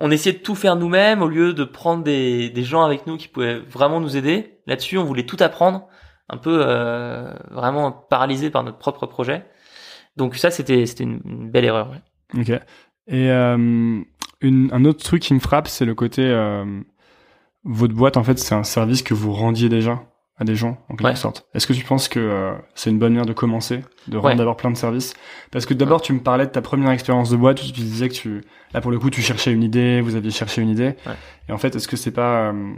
on 0.02 0.10
essayait 0.10 0.36
de 0.36 0.42
tout 0.42 0.56
faire 0.56 0.74
nous-mêmes 0.74 1.22
au 1.22 1.28
lieu 1.28 1.54
de 1.54 1.62
prendre 1.62 2.02
des, 2.02 2.52
gens 2.56 2.82
avec 2.82 3.06
nous 3.06 3.16
qui 3.16 3.28
pouvaient 3.28 3.60
vraiment 3.60 4.00
nous 4.00 4.16
aider. 4.16 4.58
Là-dessus, 4.66 4.98
on 4.98 5.04
voulait 5.04 5.26
tout 5.26 5.36
apprendre, 5.38 5.86
un 6.28 6.38
peu 6.38 6.64
euh, 6.66 7.32
vraiment 7.52 7.92
paralysé 7.92 8.50
par 8.50 8.64
notre 8.64 8.78
propre 8.78 9.06
projet. 9.06 9.46
Donc 10.16 10.34
ça, 10.34 10.50
c'était 10.50 10.86
c'était 10.86 11.04
une, 11.04 11.50
belle 11.50 11.64
erreur. 11.64 11.88
ouais. 11.90 12.40
Ok. 12.40 12.50
Et 13.06 13.30
euh, 13.30 14.00
un 14.42 14.84
autre 14.84 15.04
truc 15.04 15.22
qui 15.22 15.34
me 15.34 15.38
frappe, 15.38 15.68
c'est 15.68 15.84
le 15.84 15.94
côté 15.94 16.22
euh, 16.24 16.64
votre 17.62 17.94
boîte 17.94 18.16
en 18.16 18.24
fait, 18.24 18.40
c'est 18.40 18.56
un 18.56 18.64
service 18.64 19.02
que 19.02 19.14
vous 19.14 19.32
rendiez 19.32 19.68
déjà 19.68 20.02
à 20.38 20.44
des 20.44 20.54
gens 20.56 20.78
en 20.88 20.96
quelque 20.96 21.08
Ouais. 21.08 21.14
sorte. 21.14 21.46
Est-ce 21.54 21.66
que 21.66 21.72
tu 21.74 21.84
penses 21.84 22.08
que 22.08 22.18
euh, 22.18 22.52
c'est 22.74 22.90
une 22.90 22.98
bonne 22.98 23.12
manière 23.12 23.26
de 23.26 23.32
commencer, 23.34 23.82
de 24.08 24.16
rendre 24.16 24.28
Ouais. 24.30 24.34
d'abord 24.36 24.56
plein 24.56 24.70
de 24.70 24.76
services? 24.76 25.14
Parce 25.50 25.66
que 25.66 25.74
d'abord 25.74 26.00
tu 26.02 26.12
me 26.14 26.20
parlais 26.20 26.46
de 26.46 26.50
ta 26.50 26.62
première 26.62 26.90
expérience 26.90 27.30
de 27.30 27.36
boîte 27.36 27.62
où 27.62 27.66
tu 27.66 27.72
disais 27.72 28.08
que 28.08 28.14
tu 28.14 28.42
là 28.72 28.80
pour 28.80 28.90
le 28.90 28.98
coup 28.98 29.10
tu 29.10 29.20
cherchais 29.20 29.52
une 29.52 29.62
idée, 29.62 30.00
vous 30.00 30.16
aviez 30.16 30.30
cherché 30.30 30.62
une 30.62 30.70
idée. 30.70 30.94
Ouais. 31.06 31.12
Et 31.48 31.52
en 31.52 31.58
fait, 31.58 31.76
est-ce 31.76 31.86
que 31.86 31.96
c'est 31.96 32.10
pas 32.12 32.50
euh, 32.50 32.72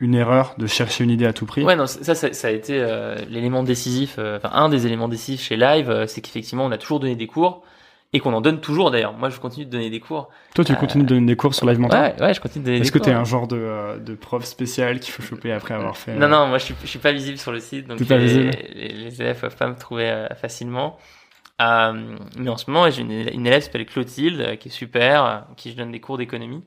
une 0.00 0.14
erreur 0.14 0.54
de 0.58 0.66
chercher 0.66 1.02
une 1.04 1.10
idée 1.10 1.26
à 1.26 1.32
tout 1.32 1.46
prix? 1.46 1.64
Ouais, 1.64 1.76
non, 1.76 1.86
ça, 1.86 2.14
ça, 2.14 2.32
ça 2.32 2.48
a 2.48 2.50
été 2.50 2.78
euh, 2.78 3.16
l'élément 3.30 3.62
décisif, 3.62 4.16
euh, 4.18 4.36
enfin 4.36 4.50
un 4.52 4.68
des 4.68 4.86
éléments 4.86 5.08
décisifs 5.08 5.40
chez 5.42 5.56
Live, 5.56 5.88
euh, 5.90 6.06
c'est 6.06 6.20
qu'effectivement 6.20 6.66
on 6.66 6.70
a 6.72 6.78
toujours 6.78 7.00
donné 7.00 7.16
des 7.16 7.26
cours 7.26 7.62
et 8.12 8.20
qu'on 8.20 8.32
en 8.32 8.40
donne 8.40 8.60
toujours 8.60 8.90
d'ailleurs. 8.90 9.12
Moi, 9.12 9.28
je 9.28 9.38
continue 9.38 9.66
de 9.66 9.70
donner 9.70 9.90
des 9.90 10.00
cours. 10.00 10.28
Toi, 10.54 10.64
tu 10.64 10.72
Euh, 10.72 10.76
continues 10.76 11.04
de 11.04 11.08
donner 11.10 11.26
des 11.26 11.36
cours 11.36 11.54
sur 11.54 11.66
Live 11.66 11.78
Mentor 11.78 12.00
Ouais, 12.00 12.14
ouais, 12.20 12.34
je 12.34 12.40
continue 12.40 12.64
de 12.64 12.70
donner 12.70 12.80
Est-ce 12.80 12.84
des 12.90 12.92
que 12.92 12.98
cours. 12.98 13.06
t'es 13.06 13.12
un 13.12 13.24
genre 13.24 13.46
de, 13.48 13.56
euh, 13.58 13.98
de 13.98 14.14
prof 14.14 14.44
spécial 14.44 14.98
qu'il 15.00 15.12
faut 15.12 15.22
choper 15.22 15.52
après 15.52 15.74
avoir 15.74 15.96
fait 15.96 16.14
Non, 16.14 16.26
euh, 16.26 16.28
non, 16.28 16.46
moi 16.46 16.58
je 16.58 16.64
suis, 16.64 16.74
je 16.82 16.86
suis 16.88 16.98
pas 16.98 17.12
visible 17.12 17.36
sur 17.38 17.52
le 17.52 17.60
site, 17.60 17.86
donc 17.86 18.00
les, 18.00 18.06
les, 18.18 18.88
les 18.92 19.20
élèves 19.20 19.40
peuvent 19.40 19.56
pas 19.56 19.66
me 19.68 19.76
trouver 19.76 20.08
euh, 20.08 20.26
facilement. 20.36 20.96
Euh, 21.60 22.16
mais 22.38 22.50
en 22.50 22.56
ce 22.56 22.70
moment, 22.70 22.88
j'ai 22.88 23.02
une, 23.02 23.10
une 23.10 23.46
élève 23.46 23.60
qui 23.60 23.66
s'appelle 23.66 23.84
Clotilde, 23.86 24.40
euh, 24.40 24.56
qui 24.56 24.68
est 24.68 24.72
super, 24.72 25.24
euh, 25.24 25.38
qui 25.56 25.72
je 25.72 25.76
donne 25.76 25.90
des 25.90 26.00
cours 26.00 26.16
d'économie. 26.16 26.64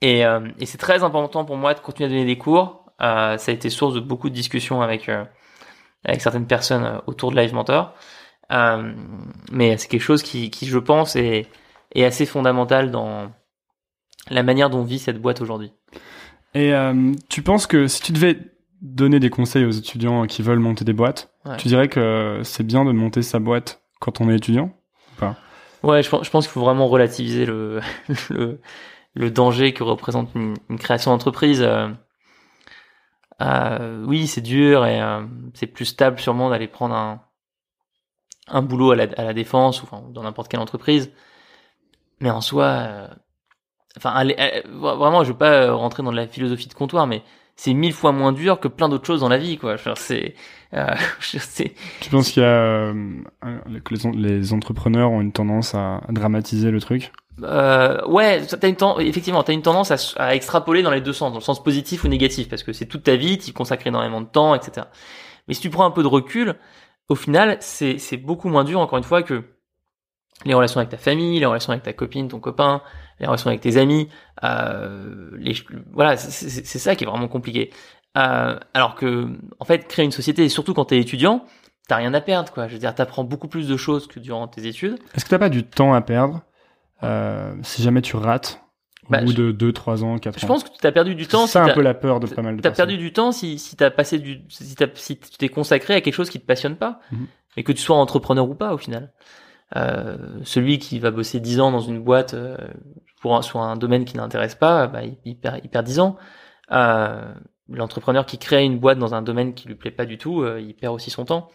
Et, 0.00 0.24
euh, 0.24 0.40
et 0.60 0.66
c'est 0.66 0.78
très 0.78 1.02
important 1.02 1.44
pour 1.44 1.56
moi 1.56 1.74
de 1.74 1.80
continuer 1.80 2.06
à 2.06 2.10
donner 2.10 2.24
des 2.26 2.38
cours, 2.38 2.84
Euh, 3.02 3.36
ça 3.36 3.50
a 3.50 3.54
été 3.54 3.68
source 3.68 3.92
de 3.94 4.00
beaucoup 4.00 4.30
de 4.30 4.34
discussions 4.34 4.80
avec 4.80 5.10
euh, 5.10 5.22
avec 6.06 6.22
certaines 6.22 6.46
personnes 6.46 6.84
euh, 6.84 6.98
autour 7.06 7.30
de 7.30 7.36
Live 7.36 7.52
Mentor. 7.52 7.92
Euh, 8.52 8.92
mais 9.52 9.76
c'est 9.76 9.88
quelque 9.88 10.02
chose 10.02 10.22
qui, 10.22 10.50
qui, 10.50 10.66
je 10.66 10.78
pense, 10.78 11.16
est, 11.16 11.46
est 11.94 12.04
assez 12.04 12.26
fondamental 12.26 12.90
dans 12.90 13.30
la 14.30 14.42
manière 14.42 14.70
dont 14.70 14.82
vit 14.82 14.98
cette 14.98 15.20
boîte 15.20 15.40
aujourd'hui. 15.40 15.72
Et 16.54 16.72
euh, 16.74 17.12
tu 17.28 17.42
penses 17.42 17.66
que 17.66 17.86
si 17.86 18.00
tu 18.00 18.12
devais 18.12 18.38
donner 18.82 19.20
des 19.20 19.30
conseils 19.30 19.64
aux 19.64 19.70
étudiants 19.70 20.26
qui 20.26 20.42
veulent 20.42 20.58
monter 20.58 20.84
des 20.84 20.92
boîtes, 20.92 21.30
Ouais. 21.44 21.56
tu 21.58 21.68
dirais 21.68 21.88
que 21.88 22.40
c'est 22.42 22.64
bien 22.66 22.84
de 22.84 22.90
monter 22.92 23.22
sa 23.22 23.38
boîte 23.38 23.82
quand 24.00 24.20
on 24.20 24.28
est 24.30 24.36
étudiant 24.36 24.72
ou 25.12 25.20
pas? 25.20 25.36
Ouais, 25.82 26.02
je, 26.02 26.08
pense- 26.10 26.24
je 26.24 26.30
pense 26.30 26.46
qu'il 26.46 26.52
faut 26.52 26.60
vraiment 26.60 26.88
relativiser 26.88 27.46
le, 27.46 27.80
le, 28.30 28.60
le 29.14 29.30
danger 29.30 29.72
que 29.72 29.84
représente 29.84 30.30
une, 30.34 30.54
une 30.68 30.78
création 30.78 31.12
d'entreprise. 31.12 31.62
Euh, 31.62 31.88
euh, 33.42 34.02
oui, 34.06 34.26
c'est 34.26 34.40
dur 34.40 34.86
et 34.86 35.00
euh, 35.00 35.22
c'est 35.54 35.66
plus 35.66 35.84
stable 35.84 36.18
sûrement 36.18 36.50
d'aller 36.50 36.68
prendre 36.68 36.94
un, 36.94 37.20
un 38.48 38.62
boulot 38.62 38.92
à 38.92 38.96
la, 38.96 39.04
à 39.16 39.24
la 39.24 39.34
défense 39.34 39.82
ou 39.82 39.86
enfin, 39.86 40.02
dans 40.12 40.22
n'importe 40.22 40.48
quelle 40.48 40.60
entreprise. 40.60 41.10
Mais 42.20 42.30
en 42.30 42.40
soi, 42.40 42.64
euh, 42.64 43.08
enfin, 43.96 44.10
aller- 44.10 44.36
euh, 44.38 44.62
vraiment, 44.66 45.24
je 45.24 45.30
veux 45.32 45.38
pas 45.38 45.52
euh, 45.64 45.74
rentrer 45.74 46.02
dans 46.02 46.12
la 46.12 46.26
philosophie 46.26 46.68
de 46.68 46.74
comptoir, 46.74 47.06
mais 47.06 47.22
c'est 47.56 47.74
mille 47.74 47.92
fois 47.92 48.12
moins 48.12 48.32
dur 48.32 48.60
que 48.60 48.68
plein 48.68 48.88
d'autres 48.88 49.06
choses 49.06 49.20
dans 49.20 49.28
la 49.28 49.38
vie, 49.38 49.58
quoi. 49.58 49.76
C'est, 49.96 50.34
euh, 50.74 50.86
Tu 52.00 52.10
penses 52.10 52.30
qu'il 52.30 52.42
y 52.42 52.46
a 52.46 52.48
euh, 52.48 52.94
que 53.84 53.94
les, 53.94 54.06
en- 54.06 54.10
les 54.12 54.52
entrepreneurs 54.52 55.10
ont 55.10 55.20
une 55.20 55.32
tendance 55.32 55.74
à, 55.74 55.96
à 55.98 56.12
dramatiser 56.12 56.70
le 56.70 56.80
truc? 56.80 57.12
Euh, 57.42 58.02
ouais, 58.06 58.46
t'as 58.46 58.68
une 58.68 58.76
ten- 58.76 58.94
effectivement, 59.00 59.42
t'as 59.42 59.52
une 59.52 59.62
tendance 59.62 60.16
à, 60.16 60.34
extrapoler 60.34 60.82
dans 60.82 60.90
les 60.90 61.02
deux 61.02 61.12
sens, 61.12 61.32
dans 61.32 61.38
le 61.38 61.44
sens 61.44 61.62
positif 61.62 62.04
ou 62.04 62.08
négatif, 62.08 62.48
parce 62.48 62.62
que 62.62 62.72
c'est 62.72 62.86
toute 62.86 63.02
ta 63.02 63.16
vie, 63.16 63.36
tu 63.38 63.50
y 63.50 63.52
consacres 63.52 63.86
énormément 63.86 64.22
de 64.22 64.26
temps, 64.26 64.54
etc. 64.54 64.86
Mais 65.48 65.54
si 65.54 65.60
tu 65.60 65.70
prends 65.70 65.84
un 65.84 65.90
peu 65.90 66.02
de 66.02 66.08
recul, 66.08 66.56
au 67.08 67.14
final, 67.14 67.56
c'est 67.60 68.16
beaucoup 68.16 68.48
moins 68.48 68.64
dur, 68.64 68.80
encore 68.80 68.98
une 68.98 69.04
fois, 69.04 69.22
que 69.22 69.44
les 70.44 70.54
relations 70.54 70.78
avec 70.78 70.90
ta 70.90 70.98
famille, 70.98 71.38
les 71.38 71.46
relations 71.46 71.72
avec 71.72 71.82
ta 71.82 71.92
copine, 71.92 72.28
ton 72.28 72.40
copain, 72.40 72.82
les 73.20 73.26
relations 73.26 73.48
avec 73.48 73.60
tes 73.60 73.76
amis. 73.76 74.08
Euh, 74.44 75.30
voilà, 75.92 76.16
c'est 76.16 76.78
ça 76.78 76.94
qui 76.94 77.04
est 77.04 77.06
vraiment 77.06 77.28
compliqué. 77.28 77.70
Euh, 78.18 78.58
alors 78.74 78.94
que, 78.94 79.28
en 79.60 79.64
fait, 79.64 79.86
créer 79.88 80.04
une 80.04 80.12
société, 80.12 80.44
et 80.44 80.48
surtout 80.48 80.74
quand 80.74 80.86
t'es 80.86 80.98
étudiant, 80.98 81.44
t'as 81.88 81.96
rien 81.96 82.14
à 82.14 82.20
perdre, 82.20 82.52
quoi. 82.52 82.66
Je 82.66 82.72
veux 82.72 82.78
dire, 82.78 82.94
t'apprends 82.94 83.24
beaucoup 83.24 83.48
plus 83.48 83.68
de 83.68 83.76
choses 83.76 84.06
que 84.06 84.20
durant 84.20 84.48
tes 84.48 84.66
études. 84.66 84.98
Est-ce 85.14 85.24
que 85.24 85.30
t'as 85.30 85.38
pas 85.38 85.48
du 85.48 85.64
temps 85.64 85.94
à 85.94 86.00
perdre? 86.00 86.42
Euh, 87.02 87.54
si 87.62 87.82
jamais 87.82 88.02
tu 88.02 88.16
rates 88.16 88.62
au 89.08 89.12
Bah, 89.12 89.20
bout 89.22 89.32
je- 89.32 89.36
de 89.36 89.52
2, 89.52 89.72
3 89.72 90.04
ans, 90.04 90.18
4 90.18 90.36
ans 90.36 90.38
Je 90.40 90.46
pense 90.46 90.64
que 90.64 90.68
t'as 90.80 90.92
perdu 90.92 91.14
du 91.14 91.26
temps. 91.26 91.46
C'est 91.46 91.52
si 91.62 91.70
un 91.70 91.74
peu 91.74 91.82
la 91.82 91.94
peur 91.94 92.20
de 92.20 92.26
pas 92.26 92.42
mal 92.42 92.56
de 92.56 92.62
personnes. 92.62 92.76
perdu 92.86 92.98
du 92.98 93.12
temps 93.12 93.32
si, 93.32 93.58
si 93.58 93.76
t'as 93.76 93.90
passé 93.90 94.18
du, 94.18 94.42
si, 94.48 94.74
t'as- 94.74 94.86
si 94.94 95.18
tu 95.18 95.30
t'es 95.38 95.48
consacré 95.48 95.94
à 95.94 96.00
quelque 96.00 96.14
chose 96.14 96.30
qui 96.30 96.40
te 96.40 96.46
passionne 96.46 96.76
pas, 96.76 97.00
Mhm. 97.12 97.26
et 97.56 97.62
que 97.64 97.72
tu 97.72 97.80
sois 97.82 97.96
entrepreneur 97.96 98.48
ou 98.48 98.54
pas 98.54 98.72
au 98.74 98.78
final. 98.78 99.12
Euh, 99.76 100.16
celui 100.44 100.78
qui 100.78 100.98
va 101.00 101.10
bosser 101.10 101.40
10 101.40 101.58
ans 101.60 101.70
dans 101.72 101.80
une 101.80 102.00
boîte 102.00 102.34
euh, 102.34 102.56
pour 103.20 103.34
un, 103.36 103.42
sur 103.42 103.60
un 103.60 103.76
domaine 103.76 104.04
qui 104.04 104.16
n'intéresse 104.16 104.54
pas, 104.54 104.86
bah, 104.86 105.02
il, 105.02 105.16
il 105.24 105.36
perd, 105.36 105.60
il 105.64 105.68
perd 105.70 105.84
10 105.86 105.98
ans. 106.00 106.16
Euh, 106.72 107.32
L'entrepreneur 107.68 108.26
qui 108.26 108.38
crée 108.38 108.62
une 108.64 108.78
boîte 108.78 108.96
dans 109.00 109.12
un 109.16 109.22
domaine 109.22 109.52
qui 109.52 109.66
lui 109.66 109.74
plaît 109.74 109.90
pas 109.90 110.06
du 110.06 110.18
tout, 110.18 110.42
euh, 110.42 110.60
il 110.60 110.72
perd 110.74 110.94
aussi 110.94 111.10
son 111.10 111.24
temps. 111.24 111.48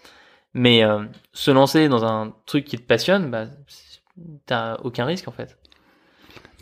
Mais 0.54 0.84
euh, 0.84 1.06
se 1.32 1.52
lancer 1.52 1.88
dans 1.88 2.04
un 2.04 2.34
truc 2.46 2.66
qui 2.66 2.76
te 2.78 2.82
passionne, 2.84 3.32
bah, 3.32 3.46
t'as 4.46 4.76
aucun 4.84 5.06
risque 5.06 5.30
en 5.30 5.32
fait. 5.32 5.58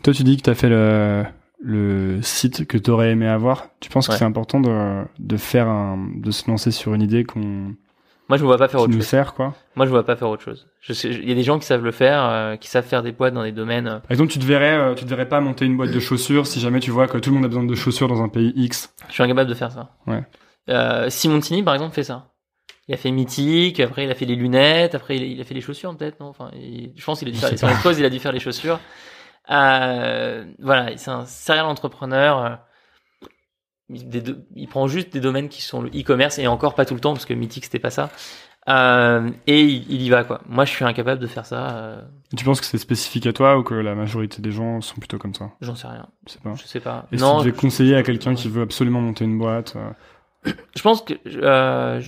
Toi, 0.02 0.12
tu 0.14 0.22
dis 0.24 0.36
que 0.36 0.42
t'as 0.42 0.54
fait 0.54 0.68
le, 0.68 1.24
le 1.62 2.22
site 2.22 2.66
que 2.66 2.78
t'aurais 2.78 3.10
aimé 3.10 3.26
avoir. 3.28 3.66
Tu 3.80 3.90
penses 3.90 4.08
que 4.08 4.14
c'est 4.18 4.24
important 4.24 4.60
de, 4.60 5.04
de 5.18 5.36
faire 5.36 5.68
un, 5.68 6.08
de 6.16 6.30
se 6.30 6.48
lancer 6.50 6.70
sur 6.70 6.94
une 6.94 7.02
idée 7.02 7.24
qu'on, 7.24 7.74
Moi, 8.28 8.38
je 8.38 8.42
me 8.42 8.46
vois 8.46 8.56
pas 8.58 8.68
faire 8.68 8.80
autre 8.80 8.90
nous 8.92 8.98
chose. 9.00 9.06
sert, 9.06 9.34
quoi 9.34 9.54
Moi, 9.76 9.84
je 9.86 9.90
vois 9.90 10.04
pas 10.04 10.16
faire 10.16 10.28
autre 10.30 10.42
chose. 10.42 10.66
Il 11.04 11.28
y 11.28 11.32
a 11.32 11.34
des 11.34 11.42
gens 11.42 11.58
qui 11.58 11.66
savent 11.66 11.84
le 11.84 11.90
faire, 11.92 12.24
euh, 12.24 12.56
qui 12.56 12.68
savent 12.68 12.86
faire 12.86 13.02
des 13.02 13.12
boîtes 13.12 13.34
dans 13.34 13.42
des 13.42 13.52
domaines. 13.52 13.86
euh, 13.88 13.98
Par 13.98 14.10
exemple, 14.12 14.30
tu 14.32 14.38
te 14.38 14.44
verrais, 14.44 14.72
euh, 14.78 14.94
tu 14.94 15.04
te 15.04 15.10
verrais 15.10 15.28
pas 15.28 15.40
monter 15.40 15.66
une 15.66 15.76
boîte 15.76 15.90
de 15.90 16.00
chaussures 16.00 16.46
si 16.46 16.60
jamais 16.60 16.80
tu 16.80 16.90
vois 16.90 17.06
que 17.06 17.18
tout 17.18 17.30
le 17.30 17.34
monde 17.36 17.44
a 17.44 17.48
besoin 17.48 17.64
de 17.64 17.74
chaussures 17.74 18.08
dans 18.08 18.22
un 18.22 18.28
pays 18.28 18.52
X. 18.56 18.94
Je 19.08 19.12
suis 19.14 19.22
incapable 19.22 19.50
de 19.50 19.54
faire 19.54 19.70
ça. 19.72 19.96
Ouais. 20.06 20.22
Euh, 20.70 21.10
Simontini, 21.10 21.62
par 21.62 21.74
exemple, 21.74 21.94
fait 21.94 22.04
ça. 22.04 22.28
Il 22.88 22.94
a 22.94 22.96
fait 22.96 23.10
Mythique, 23.12 23.78
après 23.80 24.04
il 24.04 24.10
a 24.10 24.14
fait 24.16 24.24
les 24.24 24.34
lunettes, 24.34 24.94
après 24.96 25.16
il 25.16 25.22
a, 25.22 25.26
il 25.26 25.40
a 25.40 25.44
fait 25.44 25.54
les 25.54 25.60
chaussures 25.60 25.94
peut-être, 25.96 26.18
non? 26.20 26.26
Enfin, 26.26 26.50
il- 26.54 26.92
je 26.96 27.04
pense 27.04 27.20
qu'il 27.20 27.28
a 27.28 27.30
dû 27.30 27.36
faire 27.38 27.50
les 27.50 27.74
pauses, 27.82 27.98
il 28.00 28.04
a 28.04 28.10
dû 28.10 28.18
faire 28.18 28.32
les 28.32 28.40
chaussures. 28.40 28.80
Euh, 29.50 30.44
voilà, 30.58 30.96
c'est 30.96 31.10
un 31.10 31.24
serial 31.26 31.66
entrepreneur. 31.66 32.44
euh, 32.44 32.56
Il, 33.88 34.08
des 34.08 34.20
do- 34.20 34.36
il 34.54 34.68
prend 34.68 34.86
juste 34.86 35.12
des 35.12 35.20
domaines 35.20 35.48
qui 35.48 35.62
sont 35.62 35.82
le 35.82 35.88
e-commerce 35.90 36.38
et 36.38 36.46
encore 36.46 36.74
pas 36.74 36.84
tout 36.84 36.94
le 36.94 37.00
temps 37.00 37.12
parce 37.12 37.24
que 37.24 37.34
Mythique 37.34 37.64
c'était 37.64 37.78
pas 37.80 37.90
ça. 37.90 38.10
Euh, 38.68 39.30
et 39.48 39.62
il, 39.62 39.90
il 39.90 40.02
y 40.02 40.10
va 40.10 40.22
quoi. 40.22 40.42
Moi, 40.46 40.64
je 40.64 40.70
suis 40.70 40.84
incapable 40.84 41.20
de 41.20 41.26
faire 41.26 41.46
ça. 41.46 41.70
euh, 41.76 42.02
tu 42.36 42.44
penses 42.44 42.60
que 42.60 42.66
c'est 42.66 42.78
spécifique 42.78 43.26
à 43.26 43.32
toi 43.32 43.58
ou 43.58 43.62
que 43.64 43.74
la 43.74 43.94
majorité 43.96 44.40
des 44.42 44.52
gens 44.52 44.80
sont 44.80 44.96
plutôt 44.96 45.18
comme 45.18 45.34
ça 45.34 45.50
J'en 45.60 45.74
sais 45.74 45.88
rien. 45.88 46.06
Je 46.28 46.32
sais 46.34 46.38
pas. 46.40 46.54
Je 46.54 46.66
sais 46.66 46.78
pas. 46.80 47.06
Et 47.10 47.16
si 47.16 47.22
non, 47.24 47.38
tu 47.38 47.46
devais 47.46 47.56
je- 47.56 47.60
conseiller 47.60 47.96
à 47.96 48.02
quelqu'un 48.04 48.34
qui 48.34 48.48
veut 48.48 48.62
absolument 48.62 49.00
monter 49.00 49.24
une 49.24 49.38
boîte, 49.38 49.74
euh, 49.76 50.52
Je 50.76 50.82
pense 50.82 51.02
que 51.02 51.14
je, 51.24 52.00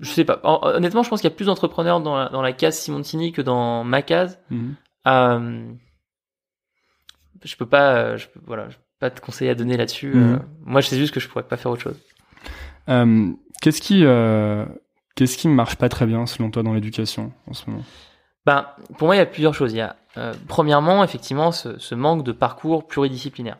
je 0.00 0.10
sais 0.10 0.24
pas. 0.24 0.40
Hon- 0.44 0.58
Honnêtement, 0.62 1.02
je 1.02 1.08
pense 1.08 1.20
qu'il 1.22 1.30
y 1.30 1.32
a 1.32 1.36
plus 1.36 1.46
d'entrepreneurs 1.46 2.00
dans 2.00 2.16
la, 2.16 2.28
dans 2.28 2.42
la 2.42 2.52
case 2.52 2.76
Simontini 2.78 3.32
que 3.32 3.40
dans 3.42 3.84
ma 3.84 4.02
case. 4.02 4.38
Euh, 5.06 5.72
je 7.44 7.56
peux 7.56 7.66
pas, 7.66 7.94
euh, 7.94 8.16
je 8.16 8.26
voilà, 8.46 8.68
je 8.68 8.76
peux 8.76 8.82
pas 9.00 9.10
te 9.10 9.20
conseiller 9.20 9.50
à 9.50 9.54
donner 9.54 9.76
là-dessus. 9.76 10.14
Mhm. 10.14 10.34
Euh, 10.34 10.38
moi, 10.64 10.80
je 10.80 10.88
sais 10.88 10.98
juste 10.98 11.14
que 11.14 11.20
je 11.20 11.28
pourrais 11.28 11.46
pas 11.46 11.56
faire 11.56 11.70
autre 11.70 11.82
chose. 11.82 12.00
Euh, 12.88 13.32
qu'est-ce 13.60 13.80
qui, 13.80 14.04
qu'est-ce 15.14 15.36
qui 15.36 15.48
marche 15.48 15.76
pas 15.76 15.88
très 15.88 16.06
bien 16.06 16.26
selon 16.26 16.50
toi 16.50 16.62
dans 16.62 16.74
l'éducation 16.74 17.32
en 17.46 17.52
ce 17.52 17.68
moment? 17.70 17.84
Ben, 18.44 18.66
pour 18.98 19.06
moi, 19.06 19.14
il 19.14 19.18
y 19.18 19.22
a 19.22 19.26
plusieurs 19.26 19.54
choses. 19.54 19.72
Il 19.72 19.76
y 19.76 19.80
a 19.80 19.96
euh, 20.16 20.34
premièrement, 20.48 21.04
effectivement, 21.04 21.52
ce, 21.52 21.78
ce 21.78 21.94
manque 21.94 22.24
de 22.24 22.32
parcours 22.32 22.86
pluridisciplinaire. 22.86 23.56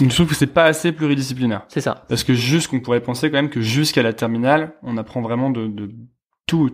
Je 0.00 0.08
trouve 0.08 0.28
que 0.28 0.34
c'est 0.34 0.46
pas 0.46 0.64
assez 0.64 0.92
pluridisciplinaire. 0.92 1.64
C'est 1.68 1.80
ça. 1.80 2.04
Parce 2.08 2.22
que 2.22 2.34
juste 2.34 2.68
qu'on 2.68 2.80
pourrait 2.80 3.00
penser 3.00 3.30
quand 3.30 3.36
même 3.36 3.50
que 3.50 3.62
jusqu'à 3.62 4.02
la 4.02 4.12
terminale, 4.12 4.74
on 4.82 4.96
apprend 4.98 5.22
vraiment 5.22 5.50
de, 5.50 5.66
de 5.66 5.90
tout, 6.46 6.70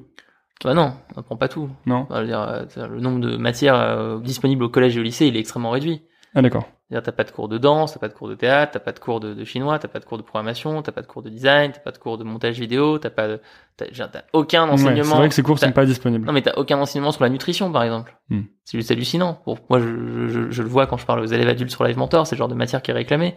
Bah 0.64 0.74
non, 0.74 0.94
on 1.16 1.20
apprend 1.20 1.36
pas 1.36 1.48
tout. 1.48 1.68
non 1.86 2.06
Enfin, 2.08 2.16
je 2.16 2.20
veux 2.20 2.26
dire, 2.28 2.40
euh, 2.40 2.88
le 2.88 3.00
nombre 3.00 3.20
de 3.20 3.36
matières 3.36 3.74
euh, 3.74 4.20
disponibles 4.20 4.62
au 4.62 4.68
collège 4.68 4.96
et 4.96 5.00
au 5.00 5.02
lycée, 5.02 5.26
il 5.26 5.36
est 5.36 5.40
extrêmement 5.40 5.70
réduit. 5.70 6.02
Ah 6.34 6.42
d'accord. 6.42 6.64
C'est-à-dire, 6.88 7.04
t'as 7.04 7.12
pas 7.12 7.24
de 7.24 7.30
cours 7.30 7.48
de 7.48 7.58
danse, 7.58 7.94
t'as 7.94 7.98
pas 8.00 8.08
de 8.08 8.12
cours 8.12 8.28
de 8.28 8.34
théâtre, 8.34 8.72
t'as 8.72 8.78
pas 8.78 8.92
de 8.92 8.98
cours 8.98 9.18
de, 9.18 9.32
de 9.34 9.44
chinois, 9.44 9.78
t'as 9.78 9.88
pas 9.88 9.98
de 9.98 10.04
cours 10.04 10.18
de 10.18 10.22
programmation, 10.22 10.82
t'as 10.82 10.92
pas 10.92 11.00
de 11.02 11.06
cours 11.06 11.22
de 11.22 11.30
design, 11.30 11.72
t'as 11.72 11.80
pas 11.80 11.90
de 11.90 11.98
cours 11.98 12.16
de 12.18 12.24
montage 12.24 12.60
vidéo, 12.60 12.98
t'as 12.98 13.08
pas 13.10 13.28
de, 13.28 13.40
t'as, 13.76 13.86
genre, 13.92 14.08
t'as 14.10 14.22
aucun 14.34 14.62
Ouais, 14.68 14.76
c'est 14.76 14.84
enseignement. 14.88 15.16
vrai 15.16 15.28
que 15.28 15.34
ces 15.34 15.42
cours 15.42 15.58
sont 15.58 15.66
t'as- 15.66 15.72
pas 15.72 15.86
disponibles. 15.86 16.26
Non, 16.26 16.32
mais 16.32 16.42
t'as 16.42 16.52
aucun 16.56 16.78
enseignement 16.78 17.12
sur 17.12 17.22
la 17.24 17.30
nutrition, 17.30 17.72
par 17.72 17.82
exemple. 17.82 18.14
Hmm. 18.28 18.42
C'est 18.64 18.78
juste 18.78 18.90
hallucinant. 18.90 19.34
Pour 19.44 19.58
moi, 19.70 19.80
je, 19.80 20.28
je, 20.28 20.50
je 20.50 20.62
le 20.62 20.68
vois 20.68 20.86
quand 20.86 20.96
je 20.98 21.06
parle 21.06 21.20
aux 21.20 21.26
élèves 21.26 21.48
adultes 21.48 21.70
sur 21.70 21.82
Live 21.84 21.96
Mentor, 21.98 22.26
c'est 22.26 22.34
le 22.36 22.38
genre 22.38 22.48
de 22.48 22.54
matière 22.54 22.82
qui 22.82 22.90
est 22.90 22.94
réclamée. 22.94 23.34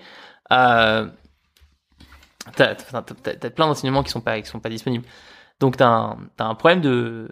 Euh, 0.51 1.07
t'as, 2.55 2.75
t'as, 2.75 3.01
t'as- 3.01 3.35
t'as 3.35 3.49
plein 3.49 3.67
d'enseignements 3.67 4.03
qui 4.03 4.11
sont 4.11 4.21
pas, 4.21 4.39
qui 4.41 4.47
sont 4.47 4.59
pas 4.59 4.69
disponibles. 4.69 5.05
Donc 5.59 5.77
t'as 5.77 5.87
un, 5.87 6.17
t'as 6.37 6.45
un 6.45 6.55
problème 6.55 6.81
de, 6.81 7.29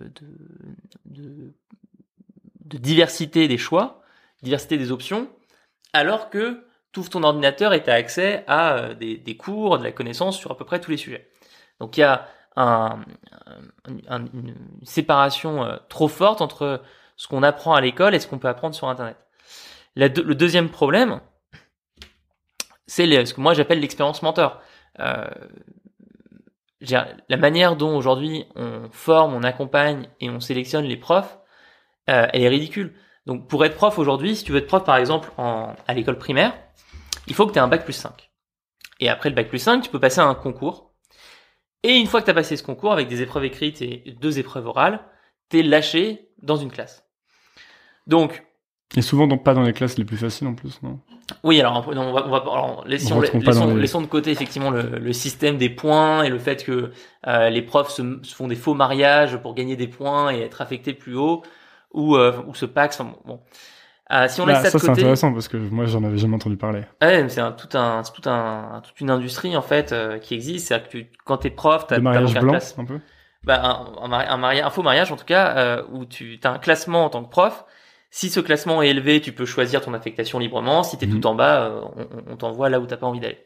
diversité 2.64 3.48
des 3.48 3.58
choix, 3.58 4.02
diversité 4.42 4.78
des 4.78 4.92
options, 4.92 5.30
alors 5.94 6.30
que 6.30 6.66
tu 6.92 7.00
ouvres 7.00 7.10
ton 7.10 7.24
ordinateur 7.24 7.74
et 7.74 7.84
tu 7.84 7.90
as 7.90 7.94
accès 7.96 8.44
à 8.48 8.76
euh, 8.78 8.94
des, 8.94 9.38
cours, 9.38 9.78
de 9.80 9.84
la 9.84 9.92
connaissance 9.92 10.38
sur 10.38 10.52
à 10.52 10.58
peu 10.58 10.66
près 10.66 10.80
tous 10.80 10.92
les 10.92 10.98
sujets. 10.98 11.28
Donc 11.80 11.98
il 11.98 12.02
y 12.02 12.04
a 12.04 12.28
un, 12.56 13.02
un- 13.86 13.98
un- 14.08 14.26
une 14.34 14.56
séparation 14.84 15.64
euh, 15.64 15.78
trop 15.90 16.08
forte 16.08 16.42
entre 16.42 16.82
ce 17.16 17.28
qu'on 17.28 17.44
apprend 17.44 17.74
à 17.74 17.82
l'école 17.82 18.16
et 18.16 18.20
ce 18.20 18.28
qu'on 18.28 18.40
peut 18.40 18.48
apprendre 18.48 18.76
sur 18.76 18.88
Internet. 18.90 19.18
Le 19.96 20.08
deuxième 20.10 20.70
problème, 20.70 21.20
c'est 22.88 23.26
ce 23.26 23.34
que 23.34 23.42
moi 23.42 23.54
j'appelle 23.54 23.80
l'expérience 23.80 24.22
mentor. 24.24 24.62
Euh, 25.00 25.28
la 26.92 27.38
manière 27.38 27.76
dont 27.76 27.96
aujourd'hui 27.96 28.46
on 28.56 28.90
forme, 28.92 29.34
on 29.34 29.44
accompagne 29.44 30.08
et 30.20 30.30
on 30.30 30.40
sélectionne 30.40 30.86
les 30.86 30.98
profs, 30.98 31.40
euh, 32.10 32.28
elle 32.34 32.44
est 32.44 32.50
ridicule. 32.50 32.96
Donc 33.26 33.48
pour 33.48 33.64
être 33.66 33.76
prof 33.76 33.98
aujourd'hui, 34.00 34.36
si 34.36 34.44
tu 34.44 34.52
veux 34.52 34.60
être 34.60 34.68
prof 34.68 34.84
par 34.84 34.98
exemple 34.98 35.32
en, 35.38 35.76
à 35.88 35.94
l'école 35.94 36.18
primaire, 36.18 36.54
il 37.28 37.34
faut 37.34 37.48
que 37.48 37.54
tu 37.54 37.58
aies 37.58 37.62
un 37.62 37.68
bac 37.68 37.84
plus 37.84 37.94
5. 37.94 38.32
Et 39.00 39.10
après 39.10 39.30
le 39.30 39.36
bac 39.36 39.48
plus 39.50 39.60
5, 39.60 39.82
tu 39.82 39.90
peux 39.90 40.00
passer 40.00 40.20
à 40.20 40.26
un 40.26 40.36
concours. 40.36 40.94
Et 41.84 41.98
une 41.98 42.08
fois 42.08 42.22
que 42.22 42.26
tu 42.26 42.32
as 42.32 42.36
passé 42.36 42.56
ce 42.58 42.64
concours 42.64 42.94
avec 42.94 43.08
des 43.08 43.22
épreuves 43.22 43.46
écrites 43.46 43.82
et 43.82 44.16
deux 44.20 44.40
épreuves 44.40 44.68
orales, 44.68 45.06
tu 45.50 45.60
es 45.60 45.64
lâché 45.64 46.30
dans 46.42 46.56
une 46.56 46.72
classe. 46.72 47.06
Donc, 48.08 48.44
Et 48.96 49.02
souvent 49.02 49.28
donc 49.28 49.44
pas 49.44 49.54
dans 49.54 49.64
les 49.64 49.74
classes 49.74 49.98
les 49.98 50.06
plus 50.06 50.18
faciles 50.18 50.48
en 50.48 50.54
plus, 50.56 50.82
non? 50.84 51.00
Oui, 51.44 51.60
alors, 51.62 51.86
on 51.88 52.12
va, 52.12 52.26
on 52.28 52.30
va 52.30 52.38
alors, 52.38 52.84
laissons, 52.86 53.16
On 53.16 53.20
rentre 53.22 53.32
pas 53.32 53.40
laissons- 53.46 53.66
dans 53.68 53.76
les- 53.76 53.82
laissons 53.82 54.02
de 54.02 54.08
côté 54.08 54.32
effectivement 54.32 54.72
le, 54.72 55.00
le 55.00 55.14
système 55.14 55.58
des 55.58 55.70
points 55.70 56.24
et 56.24 56.30
le 56.30 56.38
fait 56.38 56.64
que 56.64 56.92
euh, 57.28 57.50
les 57.50 57.62
profs 57.62 57.90
se, 57.92 58.20
se 58.24 58.36
font 58.36 58.48
des 58.48 58.56
faux 58.56 58.74
mariages 58.74 59.38
pour 59.38 59.54
gagner 59.56 59.76
des 59.78 59.88
points 59.88 60.32
et 60.34 60.42
être 60.42 60.62
affectés 60.62 60.94
plus 60.94 61.16
haut 61.16 61.42
ou, 61.94 62.18
euh, 62.18 62.34
ou 62.48 62.54
se 62.56 62.66
paxent. 62.66 63.02
Bon. 63.26 63.40
Euh, 64.12 64.28
si 64.28 64.42
on 64.42 64.46
Bah, 64.46 64.54
laisse 64.56 64.64
ça, 64.64 64.72
ça 64.72 64.80
c'est 64.80 64.90
intéressant 64.90 65.34
parce 65.34 65.48
que 65.48 65.58
moi 65.58 65.86
j'en 65.86 66.04
avais 66.04 66.18
jamais 66.18 66.36
entendu 66.36 66.58
parler. 66.58 66.84
ouais, 67.02 67.24
mais 67.24 67.30
c'est 67.30 67.42
un, 67.42 67.52
tout 67.52 67.70
un, 67.78 68.04
c'est 68.04 68.14
tout 68.14 68.30
un, 68.30 68.82
toute 68.84 69.00
une 69.02 69.10
industrie 69.10 69.56
en 69.58 69.62
fait 69.62 69.92
euh, 69.92 70.20
qui 70.20 70.34
existe. 70.36 70.68
C'est-à-dire 70.68 70.88
que 70.90 70.98
tu, 70.98 71.12
quand 71.26 71.38
t'es 71.38 71.50
prof, 71.50 71.88
t'as 71.88 72.00
mariage 72.00 72.38
blanc, 72.38 72.54
classe- 72.54 72.76
un 72.78 72.86
peu? 72.86 73.00
bah, 73.44 73.62
un, 73.64 74.04
un, 74.04 74.08
mari- 74.08 74.28
un, 74.30 74.38
mariage, 74.38 74.66
un 74.66 74.70
faux 74.70 74.84
mariage 74.84 75.12
en 75.12 75.18
tout 75.18 75.26
cas, 75.26 75.58
euh, 75.58 75.84
où 75.92 76.06
tu 76.06 76.40
as 76.44 76.52
un 76.52 76.60
classement 76.60 77.06
en 77.06 77.10
tant 77.10 77.24
que 77.24 77.30
prof. 77.30 77.66
Si 78.16 78.30
ce 78.30 78.40
classement 78.40 78.84
est 78.84 78.90
élevé, 78.90 79.22
tu 79.22 79.32
peux 79.32 79.46
choisir 79.48 79.82
ton 79.82 79.96
affectation 79.96 80.38
librement. 80.38 80.84
Si 80.84 81.00
tu 81.00 81.06
es 81.06 81.08
Mhm. 81.08 81.20
tout 81.20 81.26
en 81.28 81.34
bas, 81.34 81.62
euh, 81.66 81.82
on, 82.30 82.38
t'envoie 82.38 82.70
là 82.70 82.80
où 82.80 82.86
t'as 82.86 82.96
pas 82.98 83.08
envie 83.08 83.20
d'aller. 83.20 83.44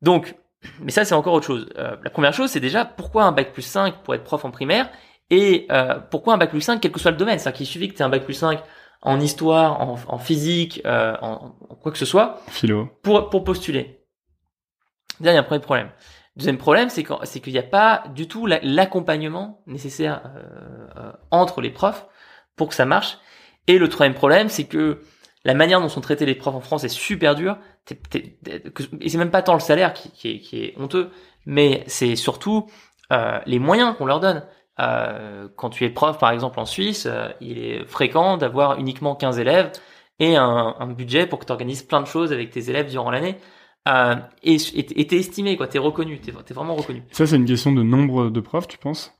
Donc, 0.00 0.36
mais 0.80 0.92
ça 0.92 1.04
c'est 1.04 1.16
encore 1.16 1.34
autre 1.34 1.46
chose. 1.48 1.68
Euh, 1.76 1.96
la 2.04 2.10
première 2.10 2.32
chose, 2.32 2.50
c'est 2.50 2.60
déjà 2.60 2.84
pourquoi 2.84 3.24
un 3.24 3.32
bac 3.32 3.52
plus 3.52 3.62
5 3.62 4.02
pour 4.04 4.14
être 4.14 4.22
prof 4.22 4.44
en 4.44 4.52
primaire 4.52 4.88
et 5.30 5.66
euh, 5.72 5.98
pourquoi 5.98 6.34
un 6.34 6.38
bac 6.38 6.50
plus 6.50 6.60
5 6.60 6.80
quel 6.80 6.92
que 6.92 7.00
soit 7.00 7.10
le 7.10 7.16
domaine? 7.16 7.38
C'est-à-dire 7.40 7.56
qu'il 7.58 7.66
suffit 7.66 7.88
que 7.88 7.94
tu 7.94 8.02
aies 8.02 8.04
un 8.04 8.10
bac 8.10 8.22
plus 8.24 8.34
5 8.34 8.62
en 9.02 9.18
histoire, 9.18 9.80
en, 9.80 9.96
en 10.06 10.18
physique, 10.18 10.80
euh, 10.86 11.16
en, 11.20 11.56
en 11.68 11.74
quoi 11.74 11.90
que 11.90 11.98
ce 11.98 12.06
soit, 12.06 12.38
Philo. 12.50 12.88
pour, 13.02 13.28
pour 13.28 13.42
postuler. 13.42 14.04
Déjà, 15.18 15.32
il 15.32 15.34
y 15.34 15.36
a 15.36 15.40
un 15.40 15.42
premier 15.42 15.60
problème. 15.60 15.90
Deuxième 16.36 16.58
problème, 16.58 16.90
c'est 16.90 17.02
qu'il 17.04 17.52
n'y 17.52 17.58
a 17.58 17.62
pas 17.64 18.04
du 18.14 18.28
tout 18.28 18.46
la- 18.46 18.60
l'accompagnement 18.62 19.62
nécessaire 19.66 20.22
entre 21.32 21.60
les 21.60 21.70
profs 21.70 22.06
pour 22.56 22.68
que 22.68 22.74
ça 22.74 22.84
marche. 22.84 23.18
Et 23.66 23.78
le 23.78 23.88
troisième 23.88 24.14
problème, 24.14 24.48
c'est 24.48 24.64
que 24.64 25.00
la 25.44 25.54
manière 25.54 25.80
dont 25.80 25.88
sont 25.88 26.00
traités 26.00 26.26
les 26.26 26.34
profs 26.34 26.54
en 26.54 26.60
France 26.60 26.84
est 26.84 26.88
super 26.88 27.34
dure. 27.34 27.56
T'es- 27.84 27.94
t'es- 28.10 28.38
t'es- 28.42 28.62
Et 29.00 29.08
c'est 29.08 29.18
même 29.18 29.30
pas 29.30 29.42
tant 29.42 29.54
le 29.54 29.60
salaire 29.60 29.92
qui, 29.92 30.42
est, 30.52 30.74
honteux, 30.78 31.10
mais 31.46 31.84
c'est 31.86 32.16
surtout 32.16 32.66
euh, 33.12 33.38
les 33.46 33.58
moyens 33.58 33.94
qu'on 33.96 34.06
leur 34.06 34.20
donne. 34.20 34.42
Euh, 34.80 35.46
quand 35.56 35.70
tu 35.70 35.84
es 35.84 35.90
prof, 35.90 36.18
par 36.18 36.30
exemple 36.30 36.58
en 36.58 36.64
Suisse, 36.64 37.06
euh, 37.06 37.28
il 37.40 37.58
est 37.58 37.84
fréquent 37.84 38.36
d'avoir 38.38 38.78
uniquement 38.78 39.14
15 39.14 39.38
élèves 39.38 39.70
et 40.18 40.36
un, 40.36 40.86
budget 40.96 41.26
pour 41.26 41.38
que 41.38 41.44
tu 41.44 41.52
organises 41.52 41.82
plein 41.82 42.00
de 42.00 42.06
choses 42.06 42.32
avec 42.32 42.50
tes 42.50 42.70
élèves 42.70 42.88
durant 42.90 43.10
l'année. 43.10 43.36
Et 44.42 44.56
et- 44.74 45.06
t'es 45.06 45.16
estimé, 45.18 45.56
quoi, 45.56 45.68
t'es 45.68 45.78
reconnu, 45.78 46.18
t'es 46.20 46.30
es 46.30 46.54
vraiment 46.54 46.74
reconnu. 46.74 47.02
Ça 47.12 47.26
c'est 47.26 47.36
une 47.36 47.44
question 47.44 47.72
de 47.72 47.82
nombre 47.82 48.30
de 48.30 48.40
profs, 48.40 48.66
tu 48.66 48.78
penses? 48.78 49.12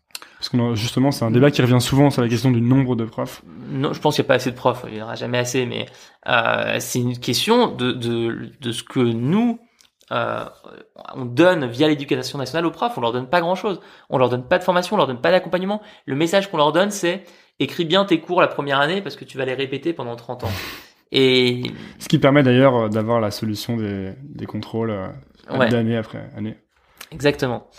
Parce 0.45 0.51
que 0.51 0.75
justement 0.75 1.11
c'est 1.11 1.25
un 1.25 1.31
débat 1.31 1.51
qui 1.51 1.63
revient 1.63 1.81
souvent 1.81 2.11
sur 2.11 2.21
la 2.21 2.29
question 2.29 2.51
du 2.51 2.61
nombre 2.61 2.97
de 2.97 3.05
profs. 3.05 3.43
Non, 3.71 3.95
je 3.95 4.01
pense 4.01 4.17
qu'il 4.17 4.23
n'y 4.23 4.27
a 4.27 4.29
pas 4.29 4.35
assez 4.35 4.51
de 4.51 4.57
profs, 4.57 4.85
il 4.89 4.95
n'y 4.95 5.01
en 5.01 5.07
aura 5.07 5.15
jamais 5.15 5.39
assez, 5.39 5.65
mais 5.65 5.87
euh, 6.29 6.77
c'est 6.81 6.99
une 6.99 7.19
question 7.19 7.69
de, 7.69 7.93
de, 7.93 8.51
de 8.61 8.73
ce 8.73 8.83
que 8.83 9.01
nous, 9.01 9.59
euh, 10.13 10.45
on 11.15 11.25
donne 11.25 11.65
via 11.67 11.89
l'éducation 11.89 12.37
nationale 12.37 12.67
aux 12.67 12.71
profs, 12.71 12.99
on 12.99 13.01
leur 13.01 13.13
donne 13.13 13.27
pas 13.27 13.41
grand-chose, 13.41 13.81
on 14.11 14.19
leur 14.19 14.29
donne 14.29 14.47
pas 14.47 14.59
de 14.59 14.65
formation, 14.65 14.97
on 14.97 14.99
leur 14.99 15.07
donne 15.07 15.23
pas 15.23 15.31
d'accompagnement. 15.31 15.81
Le 16.05 16.15
message 16.15 16.51
qu'on 16.51 16.59
leur 16.59 16.73
donne, 16.73 16.91
c'est 16.91 17.25
écris 17.59 17.87
bien 17.87 18.05
tes 18.05 18.21
cours 18.21 18.43
la 18.43 18.49
première 18.49 18.81
année 18.81 19.01
parce 19.01 19.17
que 19.17 19.25
tu 19.25 19.39
vas 19.39 19.47
les 19.47 19.55
répéter 19.55 19.95
pendant 19.95 20.15
30 20.15 20.45
ans. 20.45 20.53
Et 21.11 21.63
Ce 21.99 22.09
qui 22.09 22.19
permet 22.19 22.43
d'ailleurs 22.43 22.91
d'avoir 22.91 23.19
la 23.19 23.31
solution 23.31 23.79
des, 23.79 24.13
des 24.23 24.45
contrôles 24.45 24.91
euh, 24.91 25.09
ouais. 25.57 25.71
d'année 25.71 25.97
après 25.97 26.29
année. 26.37 26.59
Exactement. 27.13 27.71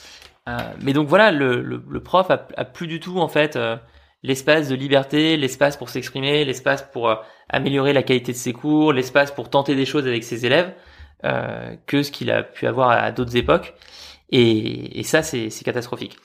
Euh, 0.47 0.57
mais 0.81 0.93
donc 0.93 1.07
voilà, 1.07 1.31
le, 1.31 1.61
le, 1.61 1.83
le 1.89 2.03
prof 2.03 2.29
a, 2.29 2.47
a 2.55 2.65
plus 2.65 2.87
du 2.87 2.99
tout 2.99 3.19
en 3.19 3.27
fait 3.27 3.55
euh, 3.55 3.77
l'espace 4.21 4.69
de 4.69 4.75
liberté, 4.75 5.37
l'espace 5.37 5.75
pour 5.75 5.89
s'exprimer, 5.89 6.45
l'espace 6.45 6.83
pour 6.83 7.09
euh, 7.09 7.15
améliorer 7.49 7.93
la 7.93 8.03
qualité 8.03 8.31
de 8.31 8.37
ses 8.37 8.53
cours, 8.53 8.93
l'espace 8.93 9.31
pour 9.31 9.49
tenter 9.49 9.75
des 9.75 9.85
choses 9.85 10.05
avec 10.07 10.23
ses 10.23 10.45
élèves 10.45 10.73
euh, 11.23 11.75
que 11.87 12.03
ce 12.03 12.11
qu'il 12.11 12.29
a 12.29 12.43
pu 12.43 12.67
avoir 12.67 12.89
à, 12.91 13.11
d'autres 13.11 13.35
époques. 13.37 13.73
Et, 14.29 14.99
et 14.99 15.03
ça, 15.03 15.23
c'est 15.23 15.49
catastrophique. 15.63 16.17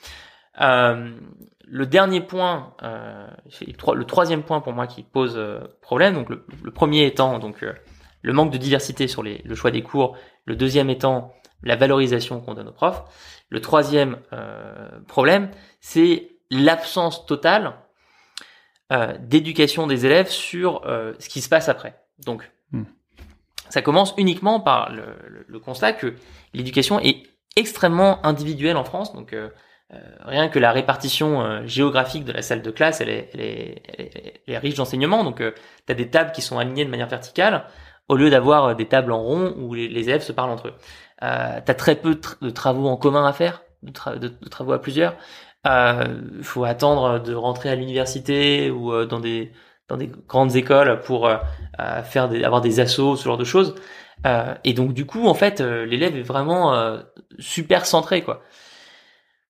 Le 0.59 1.85
dernier 1.85 2.19
point, 2.21 2.73
le 2.81 3.73
tro- 3.73 3.95
le 3.95 4.05
troisième 4.05 4.43
point 4.43 4.59
pour 4.59 4.73
moi 4.73 4.87
qui 4.87 5.03
pose 5.03 5.39
problème, 5.81 6.15
donc 6.15 6.29
le, 6.29 6.45
le 6.63 6.71
premier 6.71 7.05
étant 7.05 7.39
donc 7.39 7.63
le 8.21 8.33
manque 8.33 8.51
de 8.51 8.57
diversité 8.57 9.07
sur 9.07 9.23
les, 9.23 9.41
le 9.45 9.55
choix 9.55 9.71
des 9.71 9.81
cours, 9.81 10.17
le 10.45 10.55
deuxième 10.55 10.89
étant 10.89 11.33
la 11.63 11.75
valorisation 11.75 12.41
qu'on 12.41 12.53
donne 12.55 12.67
aux 12.67 12.73
profs. 12.73 13.03
Le 13.51 13.61
troisième 13.61 14.17
euh, 14.33 14.89
problème, 15.07 15.51
c'est 15.81 16.29
l'absence 16.49 17.25
totale 17.27 17.73
euh, 18.91 19.15
d'éducation 19.19 19.87
des 19.87 20.05
élèves 20.05 20.29
sur 20.29 20.85
euh, 20.85 21.13
ce 21.19 21.29
qui 21.29 21.41
se 21.41 21.49
passe 21.49 21.69
après. 21.69 21.95
Donc, 22.25 22.49
Hmm. 22.73 22.83
ça 23.69 23.81
commence 23.81 24.13
uniquement 24.17 24.61
par 24.61 24.91
le, 24.93 25.03
le- 25.27 25.45
le 25.45 25.59
constat 25.59 25.91
que 25.91 26.15
l'éducation 26.53 26.99
est 27.01 27.23
extrêmement 27.57 28.25
individuelle 28.25 28.77
en 28.77 28.85
France. 28.85 29.13
Donc, 29.13 29.33
euh, 29.33 29.49
euh, 29.93 29.97
rien 30.21 30.47
que 30.47 30.57
la 30.57 30.71
répartition 30.71 31.41
euh, 31.41 31.65
géographique 31.67 32.23
de 32.23 32.31
la 32.31 32.41
salle 32.41 32.61
de 32.61 32.71
classe, 32.71 33.01
elle 33.01 33.09
est, 33.09 33.29
elle 33.33 33.41
est, 33.41 33.83
elle 33.89 34.05
est- 34.05 34.41
elle 34.47 34.53
est 34.53 34.57
riche 34.57 34.75
d'enseignement. 34.75 35.25
Donc, 35.25 35.37
tu 35.39 35.91
as 35.91 35.95
des 35.95 36.09
tables 36.09 36.31
qui 36.31 36.41
sont 36.41 36.57
alignées 36.59 36.85
de 36.85 36.89
manière 36.89 37.09
verticale 37.09 37.65
au 38.07 38.15
lieu 38.15 38.29
d'avoir 38.29 38.73
des 38.75 38.87
tables 38.87 39.11
en 39.11 39.21
rond 39.21 39.53
où 39.57 39.73
les, 39.73 39.89
les 39.89 40.07
élèves 40.07 40.21
se 40.23 40.31
parlent 40.31 40.49
entre 40.51 40.69
eux. 40.69 40.73
Euh, 41.23 41.59
t'as 41.65 41.73
très 41.75 41.95
peu 41.95 42.15
de, 42.15 42.19
tra- 42.21 42.37
de 42.41 42.49
travaux 42.49 42.87
en 42.87 42.97
commun 42.97 43.25
à 43.25 43.33
faire, 43.33 43.61
de, 43.83 43.91
tra- 43.91 44.17
de- 44.17 44.29
de 44.29 44.49
travaux 44.49 44.73
à 44.73 44.81
plusieurs. 44.81 45.15
Euh, 45.67 46.05
Il 46.37 46.43
faut 46.43 46.63
attendre 46.65 47.19
de 47.19 47.33
rentrer 47.35 47.69
à 47.69 47.75
l'université 47.75 48.71
ou 48.71 48.91
euh, 48.93 49.05
dans 49.05 49.19
des 49.19 49.51
dans 49.87 49.97
des 49.97 50.09
grandes 50.27 50.55
écoles 50.55 51.01
pour 51.01 51.27
euh, 51.27 51.37
euh, 51.79 52.01
faire 52.03 52.29
des, 52.29 52.43
avoir 52.45 52.61
des 52.61 52.79
assos, 52.79 53.17
ce 53.17 53.25
genre 53.25 53.37
de 53.37 53.43
choses. 53.43 53.75
Euh, 54.25 54.53
et 54.63 54.73
donc 54.73 54.93
du 54.93 55.05
coup, 55.05 55.27
en 55.27 55.33
fait, 55.33 55.61
euh, 55.61 55.85
l'élève 55.85 56.15
est 56.17 56.21
vraiment 56.23 56.73
euh, 56.75 56.99
super 57.39 57.85
centré, 57.85 58.21
quoi. 58.23 58.41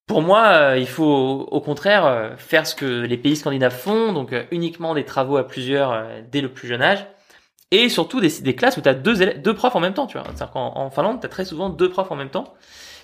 Pour 0.08 0.22
moi, 0.22 0.48
euh, 0.48 0.78
il 0.78 0.88
faut 0.88 1.48
au 1.50 1.62
contraire 1.62 2.06
euh, 2.06 2.36
faire 2.38 2.68
ce 2.68 2.76
que 2.76 2.86
les 2.86 3.18
pays 3.18 3.36
scandinaves 3.36 3.76
font, 3.76 4.12
donc 4.14 4.34
euh, 4.34 4.44
uniquement 4.52 4.94
des 4.94 5.06
travaux 5.06 5.38
à 5.38 5.48
plusieurs 5.48 5.92
euh, 5.92 6.22
dès 6.30 6.42
le 6.42 6.50
plus 6.52 6.68
jeune 6.68 6.82
âge, 6.82 7.06
et 7.72 7.90
surtout 7.90 8.20
des, 8.22 8.30
des 8.42 8.56
classes 8.56 8.78
où 8.78 8.82
tu 8.82 8.90
as 8.90 8.94
deux, 8.94 9.22
élèves- 9.22 9.42
deux 9.42 9.54
profs 9.56 9.76
en 9.76 9.80
même 9.80 9.94
temps. 9.94 10.08
Tu 10.08 10.18
vois, 10.18 10.26
c'est-à-dire 10.28 10.52
qu'en 10.52 10.74
en 10.78 10.90
Finlande, 10.90 11.20
tu 11.22 11.26
as 11.26 11.30
très 11.30 11.46
souvent 11.46 11.70
deux 11.70 11.90
profs 11.90 12.12
en 12.12 12.16
même 12.16 12.30
temps, 12.30 12.54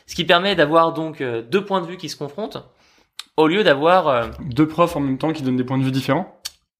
ce 0.05 0.15
qui 0.15 0.25
permet 0.25 0.55
d'avoir 0.55 0.93
donc 0.93 1.21
euh, 1.21 1.41
deux 1.41 1.63
points 1.65 1.81
de 1.81 1.87
vue 1.87 1.97
qui 1.97 2.09
se 2.09 2.15
confrontent, 2.17 2.57
au 3.37 3.47
lieu 3.47 3.63
d'avoir 3.63 4.07
euh, 4.07 4.27
Deux 4.39 4.67
profs 4.67 4.95
en 4.95 4.99
même 4.99 5.17
temps 5.17 5.31
qui 5.33 5.43
donnent 5.43 5.57
des 5.57 5.63
points 5.63 5.77
de 5.77 5.83
vue 5.83 5.91
différents? 5.91 6.33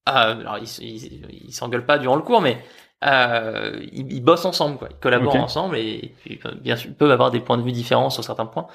ah, 0.06 0.32
alors 0.32 0.58
ils 0.58 0.70
ils 0.84 1.46
ils 1.48 1.54
s'engueulent 1.54 1.86
pas 1.86 1.98
durant 1.98 2.16
le 2.16 2.22
cours, 2.22 2.42
mais 2.42 2.64
euh, 3.06 3.80
ils, 3.92 4.12
ils 4.14 4.22
bossent 4.24 4.46
ensemble, 4.46 4.78
quoi. 4.78 4.88
Ils 4.92 4.98
collaborent 5.00 5.36
ensemble 5.36 5.78
et, 5.78 6.14
puis, 6.24 6.40
bien 6.62 6.76
sûr 6.76 6.90
ils 6.90 6.96
peuvent 6.96 7.12
avoir 7.12 7.32
des 7.32 7.40
points 7.42 7.58
de 7.58 7.64
vue 7.64 7.72
différents 7.74 8.10
sur 8.10 8.24
certains 8.24 8.46
points. 8.46 8.68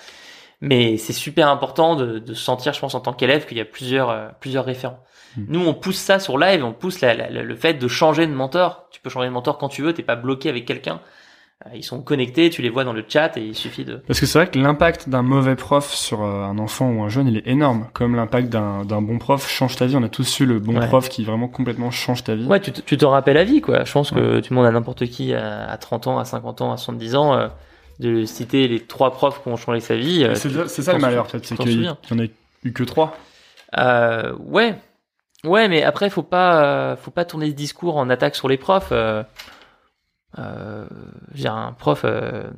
Mais 0.60 0.96
c'est 0.96 1.12
super 1.12 1.48
important 1.48 1.96
de, 1.96 2.18
de 2.20 2.34
sentir, 2.34 2.72
je 2.72 2.80
pense, 2.80 2.94
en 2.94 3.00
tant 3.00 3.12
qu'élève, 3.14 3.46
qu'il 3.46 3.58
y 3.58 3.60
a 3.60 3.64
plusieurs 3.64 4.34
plusieurs 4.40 4.64
référents. 4.64 5.00
Hmm. 5.36 5.44
Nous, 5.48 5.66
on 5.66 5.74
pousse 5.74 5.96
ça 5.96 6.18
sur 6.18 6.38
live, 6.38 6.64
on 6.64 6.72
pousse 6.72 7.00
la- 7.00 7.14
la- 7.14 7.30
la- 7.30 7.42
le 7.42 7.56
fait 7.56 7.74
de 7.74 7.88
changer 7.88 8.26
de 8.26 8.32
mentor. 8.32 8.86
Tu 8.90 9.00
peux 9.00 9.10
changer 9.10 9.28
de 9.28 9.32
mentor 9.32 9.58
quand 9.58 9.68
tu 9.68 9.82
veux, 9.82 9.92
t'es 9.94 10.02
pas 10.02 10.16
bloqué 10.16 10.48
avec 10.48 10.64
quelqu'un. 10.66 11.00
Euh, 11.66 11.70
Ils 11.74 11.84
sont 11.84 12.02
connectés, 12.02 12.50
tu 12.50 12.60
les 12.60 12.68
vois 12.70 12.82
dans 12.84 12.92
le 12.92 13.04
chat 13.08 13.36
et 13.36 13.40
il 13.40 13.54
suffit 13.54 13.84
de. 13.84 13.96
Parce 14.06 14.18
que 14.20 14.26
c'est 14.26 14.36
vrai 14.38 14.48
que 14.50 14.58
l'impact 14.58 15.08
d'un 15.08 15.22
mauvais 15.22 15.54
prof 15.54 15.88
sur 15.94 16.22
euh, 16.22 16.42
un 16.42 16.58
enfant 16.58 16.90
ou 16.90 17.02
un 17.04 17.08
jeune, 17.08 17.28
il 17.28 17.36
est 17.36 17.46
énorme. 17.46 17.86
Comme 17.92 18.16
l'impact 18.16 18.48
d'un 18.48 18.84
bon 19.00 19.18
prof 19.18 19.48
change 19.48 19.76
ta 19.76 19.86
vie. 19.86 19.94
On 19.96 20.02
a 20.02 20.08
tous 20.08 20.24
su 20.24 20.44
le 20.44 20.58
bon 20.58 20.76
Ouais. 20.78 20.86
prof 20.88 21.08
qui 21.08 21.22
vraiment 21.24 21.46
complètement 21.48 21.90
change 21.92 22.24
ta 22.24 22.34
vie. 22.34 22.44
Ouais, 22.46 22.58
tu 22.60 22.72
te- 22.72 22.80
tu 22.80 22.96
t'en 22.98 23.10
rappelles 23.10 23.36
à 23.38 23.44
vie, 23.44 23.60
quoi. 23.60 23.84
Je 23.84 23.92
pense 23.92 24.10
que 24.10 24.40
tu 24.40 24.50
demandes 24.50 24.66
à 24.66 24.70
n'importe 24.72 25.06
qui 25.06 25.32
à, 25.34 25.70
à 25.70 25.76
30 25.78 26.08
ans, 26.08 26.18
à 26.18 26.24
50 26.24 26.60
ans, 26.62 26.72
à 26.72 26.76
70 26.76 27.14
ans, 27.14 27.34
euh, 27.34 27.46
de 28.00 28.24
citer 28.24 28.66
les 28.66 28.80
trois 28.80 29.12
profs 29.12 29.40
qui 29.42 29.48
ont 29.48 29.56
changé 29.56 29.78
sa 29.80 29.94
vie. 29.96 30.26
C'est 30.34 30.82
ça 30.82 30.92
le 30.94 30.98
malheur, 30.98 31.28
fait. 31.30 31.44
C'est 31.46 31.56
qu'il 31.56 31.72
souviens. 31.72 31.96
y 32.10 32.14
en 32.14 32.18
a 32.18 32.24
eu 32.64 32.72
que 32.72 32.82
trois. 32.82 33.16
Euh, 33.78 34.32
ouais, 34.40 34.74
ouais, 35.44 35.68
mais 35.68 35.82
après, 35.82 36.10
faut 36.10 36.22
pas, 36.22 36.64
euh, 36.92 36.96
faut 36.96 37.10
pas 37.10 37.24
tourner 37.24 37.48
ce 37.50 37.54
discours 37.54 37.96
en 37.96 38.10
attaque 38.10 38.34
sur 38.36 38.48
les 38.48 38.58
profs. 38.58 38.92
Euh, 38.92 39.22
euh, 40.38 40.86
j'ai 41.34 41.48
un 41.48 41.72
prof, 41.72 42.02
euh, 42.04 42.50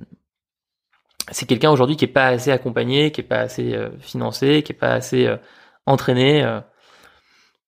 c'est 1.30 1.46
quelqu'un 1.46 1.70
aujourd'hui 1.70 1.96
qui 1.96 2.04
est 2.04 2.08
pas 2.08 2.26
assez 2.26 2.50
accompagné, 2.50 3.10
qui 3.10 3.20
est 3.20 3.24
pas 3.24 3.40
assez 3.40 3.74
euh, 3.74 3.90
financé, 3.98 4.62
qui 4.62 4.72
est 4.72 4.76
pas 4.76 4.92
assez 4.92 5.26
euh, 5.26 5.36
entraîné, 5.86 6.44
euh, 6.44 6.60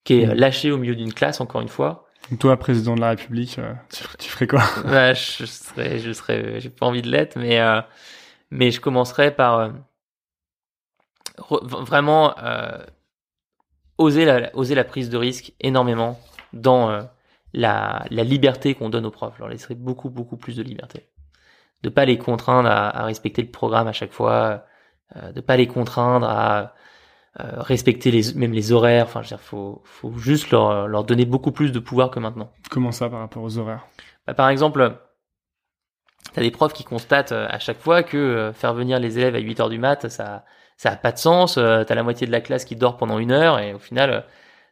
qui 0.05 0.21
est 0.21 0.27
lâché 0.35 0.71
au 0.71 0.79
milieu 0.79 0.95
d'une 0.95 1.13
classe, 1.13 1.41
encore 1.41 1.61
une 1.61 1.69
fois. 1.69 2.07
Donc 2.31 2.41
toi, 2.41 2.57
président 2.57 2.95
de 2.95 3.01
la 3.01 3.11
République, 3.11 3.59
tu, 3.93 4.05
tu 4.19 4.29
ferais 4.29 4.47
quoi? 4.47 4.63
Je 5.15 5.45
serais, 5.47 5.99
je 5.99 6.13
serais, 6.13 6.61
j'ai 6.61 6.71
pas 6.71 6.87
envie 6.87 7.03
de 7.03 7.09
l'être, 7.11 7.37
mais 7.37 7.61
euh, 7.61 7.81
mais 8.51 8.71
je 8.71 8.81
commencerai 8.81 9.31
par 9.35 9.59
euh, 9.59 9.69
re- 11.39 11.85
vraiment 11.85 12.35
euh, 12.39 12.79
oser 13.99 14.25
la, 14.25 14.55
oser 14.55 14.75
la 14.75 14.85
prise 14.85 15.11
de 15.11 15.17
risque 15.17 15.53
énormément 15.61 16.19
dans 16.53 16.91
euh, 16.91 17.03
la, 17.53 18.05
la 18.11 18.25
liberté 18.25 18.75
qu'on 18.75 18.91
donne 18.91 19.07
aux 19.07 19.11
profs. 19.11 19.39
Leur 19.39 19.49
laisserait 19.49 19.75
beaucoup 19.75 20.11
beaucoup 20.11 20.37
plus 20.37 20.57
de 20.57 20.63
liberté, 20.63 21.09
de 21.83 21.89
pas 21.89 22.05
les 22.05 22.19
contraindre 22.19 22.69
à, 22.69 22.89
à 22.97 23.05
respecter 23.05 23.43
le 23.43 23.51
programme 23.51 23.89
à 23.89 23.93
chaque 23.93 24.13
fois, 24.13 24.65
euh, 25.17 25.33
de 25.33 25.41
pas 25.41 25.57
les 25.57 25.67
contraindre 25.67 26.29
à 26.29 26.75
euh, 27.41 27.61
respecter 27.61 28.11
les 28.11 28.35
même 28.35 28.53
les 28.53 28.73
horaires. 28.73 29.05
Enfin, 29.05 29.23
je 29.23 29.27
veux 29.29 29.37
dire, 29.37 29.41
faut 29.41 29.83
faut 29.85 30.13
juste 30.17 30.51
leur 30.51 30.89
leur 30.89 31.05
donner 31.05 31.27
beaucoup 31.27 31.53
plus 31.53 31.73
de 31.73 31.79
pouvoir 31.79 32.11
que 32.11 32.21
maintenant. 32.21 32.51
Comment 32.71 32.93
ça 32.93 33.09
par 33.09 33.21
rapport 33.21 33.43
aux 33.43 33.59
horaires? 33.59 33.87
Bah, 34.27 34.35
par 34.35 34.49
exemple, 34.49 34.99
t'as 36.33 36.43
des 36.43 36.51
profs 36.51 36.73
qui 36.73 36.85
constatent 36.85 37.33
euh, 37.33 37.47
à 37.49 37.59
chaque 37.59 37.79
fois 37.79 38.03
que 38.03 38.53
faire 38.55 38.75
venir 38.75 38.99
les 38.99 39.19
élèves 39.19 39.35
à 39.35 39.39
8 39.39 39.61
heures 39.61 39.69
du 39.71 39.79
mat, 39.79 40.09
ça 40.09 40.45
ça 40.77 40.91
a 40.93 40.97
pas 40.97 41.13
de 41.13 41.19
sens. 41.19 41.57
Euh, 41.59 41.85
t'as 41.85 41.95
la 41.95 42.03
moitié 42.03 42.27
de 42.27 42.33
la 42.33 42.41
classe 42.41 42.65
qui 42.65 42.77
dort 42.77 42.97
pendant 42.97 43.19
une 43.19 43.33
heure 43.33 43.59
et 43.59 43.73
au 43.75 43.79
final, 43.79 44.11
euh, 44.11 44.21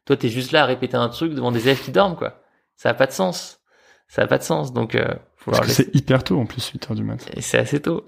toi 0.05 0.17
t'es 0.17 0.29
juste 0.29 0.53
là 0.53 0.63
à 0.63 0.67
répéter 0.67 0.97
un 0.97 1.09
truc 1.09 1.35
devant 1.35 1.53
des 1.53 1.63
élèves 1.69 1.83
qui 1.83 1.91
dorment 1.93 2.17
quoi. 2.17 2.43
Ça 2.77 2.91
a 2.91 2.95
pas 2.95 3.07
de 3.07 3.13
sens. 3.13 3.61
Ça 4.09 4.23
a 4.23 4.27
pas 4.27 4.39
de 4.39 4.43
sens. 4.43 4.73
Donc, 4.73 4.95
euh, 4.95 5.07
faut 5.37 5.51
Parce 5.51 5.59
leur 5.59 5.63
que 5.63 5.67
laisser- 5.69 5.85
c'est 5.93 5.95
hyper 5.99 6.23
tôt 6.23 6.39
en 6.39 6.45
plus, 6.47 6.71
8h 6.73 6.95
du 6.95 7.03
mat. 7.05 7.27
et 7.37 7.41
c'est 7.41 7.59
assez 7.59 7.81
tôt. 7.81 8.05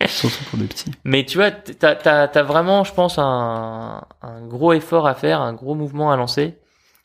Surtout 0.06 0.44
pour 0.50 0.58
des 0.58 0.66
petits. 0.66 0.90
Mais 1.04 1.24
tu 1.24 1.38
vois, 1.38 1.50
t'as, 1.52 1.94
t'as 1.94 2.42
vraiment, 2.42 2.82
je 2.84 2.92
pense, 2.92 3.18
un, 3.18 4.02
un 4.22 4.46
gros 4.46 4.72
effort 4.72 5.06
à 5.06 5.14
faire, 5.14 5.40
un 5.40 5.52
gros 5.54 5.74
mouvement 5.74 6.10
à 6.10 6.16
lancer 6.16 6.58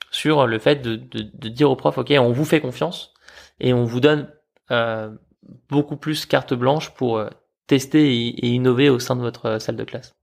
sur 0.10 0.48
le 0.48 0.58
fait 0.60 0.78
de, 0.78 0.96
de, 0.96 1.22
de 1.34 1.50
dire 1.50 1.70
aux 1.72 1.76
profs, 1.76 1.98
ok, 2.00 2.12
on 2.20 2.32
vous 2.34 2.44
fait 2.46 2.60
confiance 2.62 3.14
et 3.60 3.74
on 3.74 3.86
vous 3.86 4.00
donne 4.02 4.28
euh, 4.72 5.12
beaucoup 5.70 5.96
plus 5.98 6.26
carte 6.26 6.54
blanche 6.54 6.90
pour 6.96 7.24
tester 7.68 8.12
et, 8.14 8.28
et 8.46 8.48
innover 8.50 8.90
au 8.90 9.00
sein 9.00 9.16
de 9.16 9.22
votre 9.22 9.60
salle 9.60 9.76
de 9.78 9.84
classe. 9.84 10.14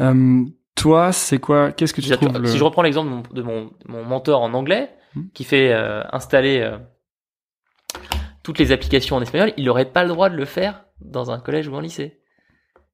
Euh, 0.00 0.44
toi, 0.74 1.12
c'est 1.12 1.38
quoi 1.38 1.72
Qu'est-ce 1.72 1.92
que 1.94 2.00
tu 2.00 2.10
trouves 2.10 2.38
le... 2.38 2.46
Si 2.46 2.58
je 2.58 2.64
reprends 2.64 2.82
l'exemple 2.82 3.08
de 3.10 3.14
mon, 3.14 3.22
de 3.32 3.42
mon, 3.42 3.70
mon 3.86 4.04
mentor 4.04 4.40
en 4.42 4.54
anglais, 4.54 4.90
Hmm. 5.14 5.24
qui 5.34 5.44
fait 5.44 5.70
euh, 5.74 6.02
installer 6.10 6.60
euh, 6.62 6.78
toutes 8.42 8.58
les 8.58 8.72
applications 8.72 9.16
en 9.16 9.20
espagnol, 9.20 9.52
il 9.58 9.66
n'aurait 9.66 9.84
pas 9.84 10.04
le 10.04 10.08
droit 10.08 10.30
de 10.30 10.36
le 10.36 10.46
faire 10.46 10.86
dans 11.02 11.30
un 11.30 11.38
collège 11.38 11.68
ou 11.68 11.76
un 11.76 11.82
lycée. 11.82 12.18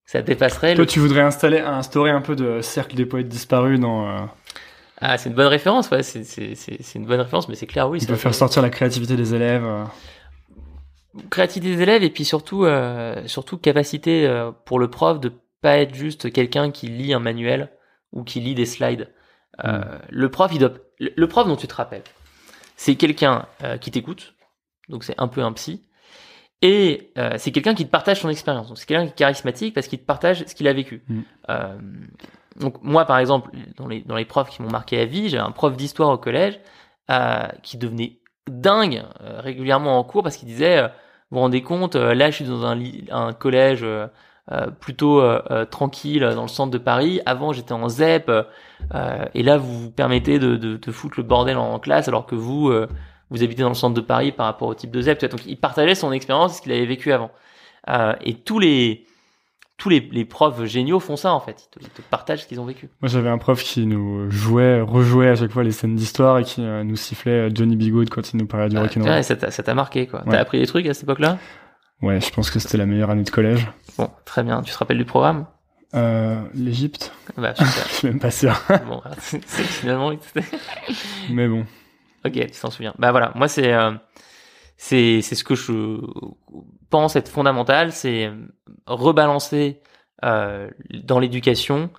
Ça 0.05 0.21
dépasserait 0.21 0.75
Toi, 0.75 0.83
le 0.83 0.91
tu 0.91 0.99
voudrais 0.99 1.21
installer, 1.21 1.61
instaurer 1.61 2.11
un 2.11 2.21
peu 2.21 2.35
de 2.35 2.61
cercle 2.61 2.97
des 2.97 3.07
poètes 3.07 3.29
disparus 3.29 3.79
dans. 3.79 4.09
euh, 4.09 4.27
Ah, 5.01 5.17
c'est 5.17 5.29
une 5.29 5.37
bonne 5.37 5.47
référence, 5.47 5.91
ouais, 5.91 6.03
c'est, 6.03 6.25
c'est, 6.25 6.57
c'est, 6.57 6.83
c'est 6.83 6.99
une 6.99 7.07
bonne 7.07 7.21
référence, 7.21 7.49
mais 7.49 7.55
c'est 7.55 7.69
clair, 7.69 7.89
oui. 7.89 8.01
ça 8.01 8.09
peut 8.09 8.17
faire 8.17 8.35
sortir 8.35 8.63
la 8.63 8.71
créativité 8.71 9.15
des 9.15 9.33
élèves. 9.37 9.65
Créativité 11.31 11.77
des 11.77 11.83
élèves 11.83 12.03
et 12.03 12.11
puis 12.11 12.25
surtout, 12.25 12.67
surtout 13.27 13.59
capacité 13.59 14.29
pour 14.65 14.81
le 14.81 14.91
prof 14.91 15.21
de 15.21 15.33
pas 15.61 15.79
être 15.79 15.95
juste 15.95 16.33
quelqu'un 16.33 16.71
qui 16.71 16.89
lit 16.89 17.13
un 17.13 17.19
manuel 17.19 17.71
ou 18.13 18.25
qui 18.25 18.41
lit 18.41 18.55
des 18.55 18.67
slides. 18.67 19.13
Euh, 19.65 19.99
Le 20.11 20.31
prof, 20.31 20.51
il 20.53 20.59
doit, 20.59 20.73
le, 20.99 21.27
prof 21.27 21.47
dont 21.47 21.57
tu 21.57 21.67
te 21.67 21.75
rappelles, 21.75 22.05
c'est 22.77 22.95
quelqu'un 22.95 23.47
euh, 23.65 23.77
qui 23.77 23.91
t'écoute, 23.91 24.35
donc 24.89 25.05
c'est 25.05 25.19
un 25.19 25.29
peu 25.29 25.43
un 25.43 25.53
psy, 25.53 25.83
et 26.63 27.13
euh, 27.19 27.35
c'est 27.39 27.53
quelqu'un 27.53 27.75
qui 27.75 27.87
te 27.87 27.91
partage 27.91 28.21
son 28.21 28.29
expérience. 28.29 28.69
Donc 28.69 28.79
c'est 28.79 28.87
quelqu'un 28.87 29.07
qui 29.07 29.13
est 29.13 29.17
charismatique 29.17 29.75
parce 29.75 29.87
qu'il 29.87 29.99
te 30.01 30.05
partage 30.05 30.45
ce 30.47 30.55
qu'il 30.55 30.67
a 30.67 30.73
vécu. 30.73 31.05
Mm. 31.09 31.21
Euh, 31.51 31.79
donc 32.57 32.83
moi, 32.83 33.05
par 33.05 33.19
exemple, 33.19 33.51
dans 33.77 33.87
les 33.87 34.01
dans 34.01 34.17
les 34.17 34.25
profs 34.25 34.51
qui 34.51 34.63
m'ont 34.63 34.71
marqué 34.71 35.01
à 35.01 35.05
vie, 35.05 35.29
j'ai 35.29 35.39
un 35.39 35.53
prof 35.53 35.77
d'histoire 35.77 36.11
au 36.11 36.19
collège 36.19 36.59
qui 37.63 37.79
devenait 37.79 38.21
dingue 38.49 39.03
régulièrement 39.21 39.99
en 39.99 40.05
cours 40.05 40.23
parce 40.23 40.37
qu'il 40.37 40.47
disait, 40.47 40.83
vous 40.83 41.37
vous 41.37 41.39
rendez 41.39 41.63
compte, 41.63 41.95
là 41.95 42.31
je 42.31 42.37
suis 42.37 42.45
dans 42.45 42.67
un, 42.67 43.33
collège 43.33 43.87
plutôt 44.81 45.21
euh, 45.21 45.41
euh, 45.51 45.65
tranquille 45.65 46.21
dans 46.35 46.43
le 46.43 46.49
centre 46.49 46.71
de 46.71 46.79
Paris. 46.79 47.21
Avant 47.27 47.53
j'étais 47.53 47.73
en 47.73 47.89
ZEP 47.89 48.29
euh, 48.29 48.43
euh, 48.95 49.25
et 49.35 49.43
là 49.43 49.59
vous 49.59 49.79
vous 49.85 49.91
permettez 49.91 50.39
de, 50.39 50.57
de, 50.57 50.77
de 50.77 50.93
foutre 50.93 51.15
le 51.19 51.25
bordel 51.25 51.57
en 51.59 51.79
classe 51.79 52.09
alors 52.09 52.25
que 52.27 52.35
vous 52.35 52.69
euh, 52.71 52.89
vous 53.31 53.43
habitez 53.43 53.63
dans 53.63 53.69
le 53.69 53.75
centre 53.75 53.95
de 53.95 54.01
Paris 54.01 54.33
par 54.33 54.47
rapport 54.47 54.69
au 54.69 54.75
type 54.75 54.91
de 54.91 55.03
ZEP. 55.03 55.25
Donc 55.27 55.45
il 55.47 55.57
partageait 55.59 55.95
son 55.95 56.13
expérience, 56.13 56.57
ce 56.57 56.63
qu'il 56.63 56.73
avait 56.73 56.87
vécu 56.87 57.13
avant. 57.13 57.31
Euh, 57.91 58.15
et 58.23 58.35
tous 58.35 58.59
les 58.59 59.05
tous 59.77 59.91
les, 59.91 60.01
les 60.11 60.25
profs 60.25 60.65
géniaux 60.65 60.99
font 60.99 61.15
ça 61.17 61.33
en 61.33 61.39
fait. 61.41 61.69
Ils 61.77 61.79
te, 61.81 61.85
ils 61.85 61.91
te 61.91 62.03
partagent 62.03 62.43
ce 62.43 62.47
qu'ils 62.49 62.59
ont 62.59 62.65
vécu. 62.65 62.89
Moi, 63.01 63.09
j'avais 63.09 63.29
un 63.29 63.39
prof 63.39 63.63
qui 63.63 63.87
nous 63.87 64.29
jouait, 64.29 64.81
rejouait 64.81 65.29
à 65.29 65.37
chaque 65.37 65.53
fois 65.53 65.63
les 65.63 65.71
scènes 65.71 65.95
d'histoire 65.95 66.39
et 66.39 66.43
qui 66.43 66.63
euh, 66.63 66.83
nous 66.83 66.97
sifflait 66.97 67.47
euh, 67.47 67.51
Johnny 67.55 67.77
Bigood 67.77 68.09
quand 68.11 68.33
il 68.33 68.39
nous 68.39 68.47
parlait 68.47 68.69
du 68.71 68.77
Ah, 68.77 68.81
rock'n'roll. 68.81 69.23
ça 69.23 69.37
t'a 69.37 69.51
ça 69.53 69.63
t'a 69.63 69.75
marqué 69.75 70.07
quoi. 70.09 70.21
Ouais. 70.25 70.33
T'as 70.33 70.39
appris 70.41 70.59
des 70.59 70.67
trucs 70.67 70.87
à 70.87 70.95
cette 70.95 71.05
époque-là? 71.05 71.39
Ouais, 72.03 72.21
je 72.21 72.31
pense 72.31 72.51
que 72.51 72.59
c'était 72.59 72.79
la 72.79 72.87
meilleure 72.87 73.11
année 73.11 73.25
de 73.25 73.31
collège. 73.31 73.67
Bon, 73.97 74.11
très 74.25 74.43
bien. 74.43 74.63
Tu 74.63 74.73
te 74.73 74.79
rappelles 74.79 74.99
du 74.99 75.05
programme? 75.05 75.47
Euh, 75.95 76.41
L'Égypte, 76.55 77.13
Bah 77.37 77.55
super. 77.55 77.67
je 77.89 77.93
suis 77.95 78.09
même 78.09 78.21
pas 78.21 78.31
sûr. 78.31 78.55
bon, 78.87 79.01
c'est 79.19 79.41
finalement. 79.43 80.13
Mais 81.31 81.49
bon. 81.49 81.67
Ok, 82.25 82.33
tu 82.33 82.61
t'en 82.61 82.71
souviens. 82.71 82.95
Bah 82.99 83.11
voilà, 83.11 83.33
moi 83.35 83.49
c'est 83.49 83.73
euh, 83.73 83.93
c'est 84.77 85.23
c'est 85.23 85.35
ce 85.35 85.45
que 85.45 85.55
je 85.55 85.99
pense 86.91 87.17
être 87.17 87.31
fondamental, 87.31 87.93
c'est 87.93 88.31
rebalancer 88.87 89.81
euh, 90.25 90.69
dans 91.05 91.19
l'éducation 91.21 91.91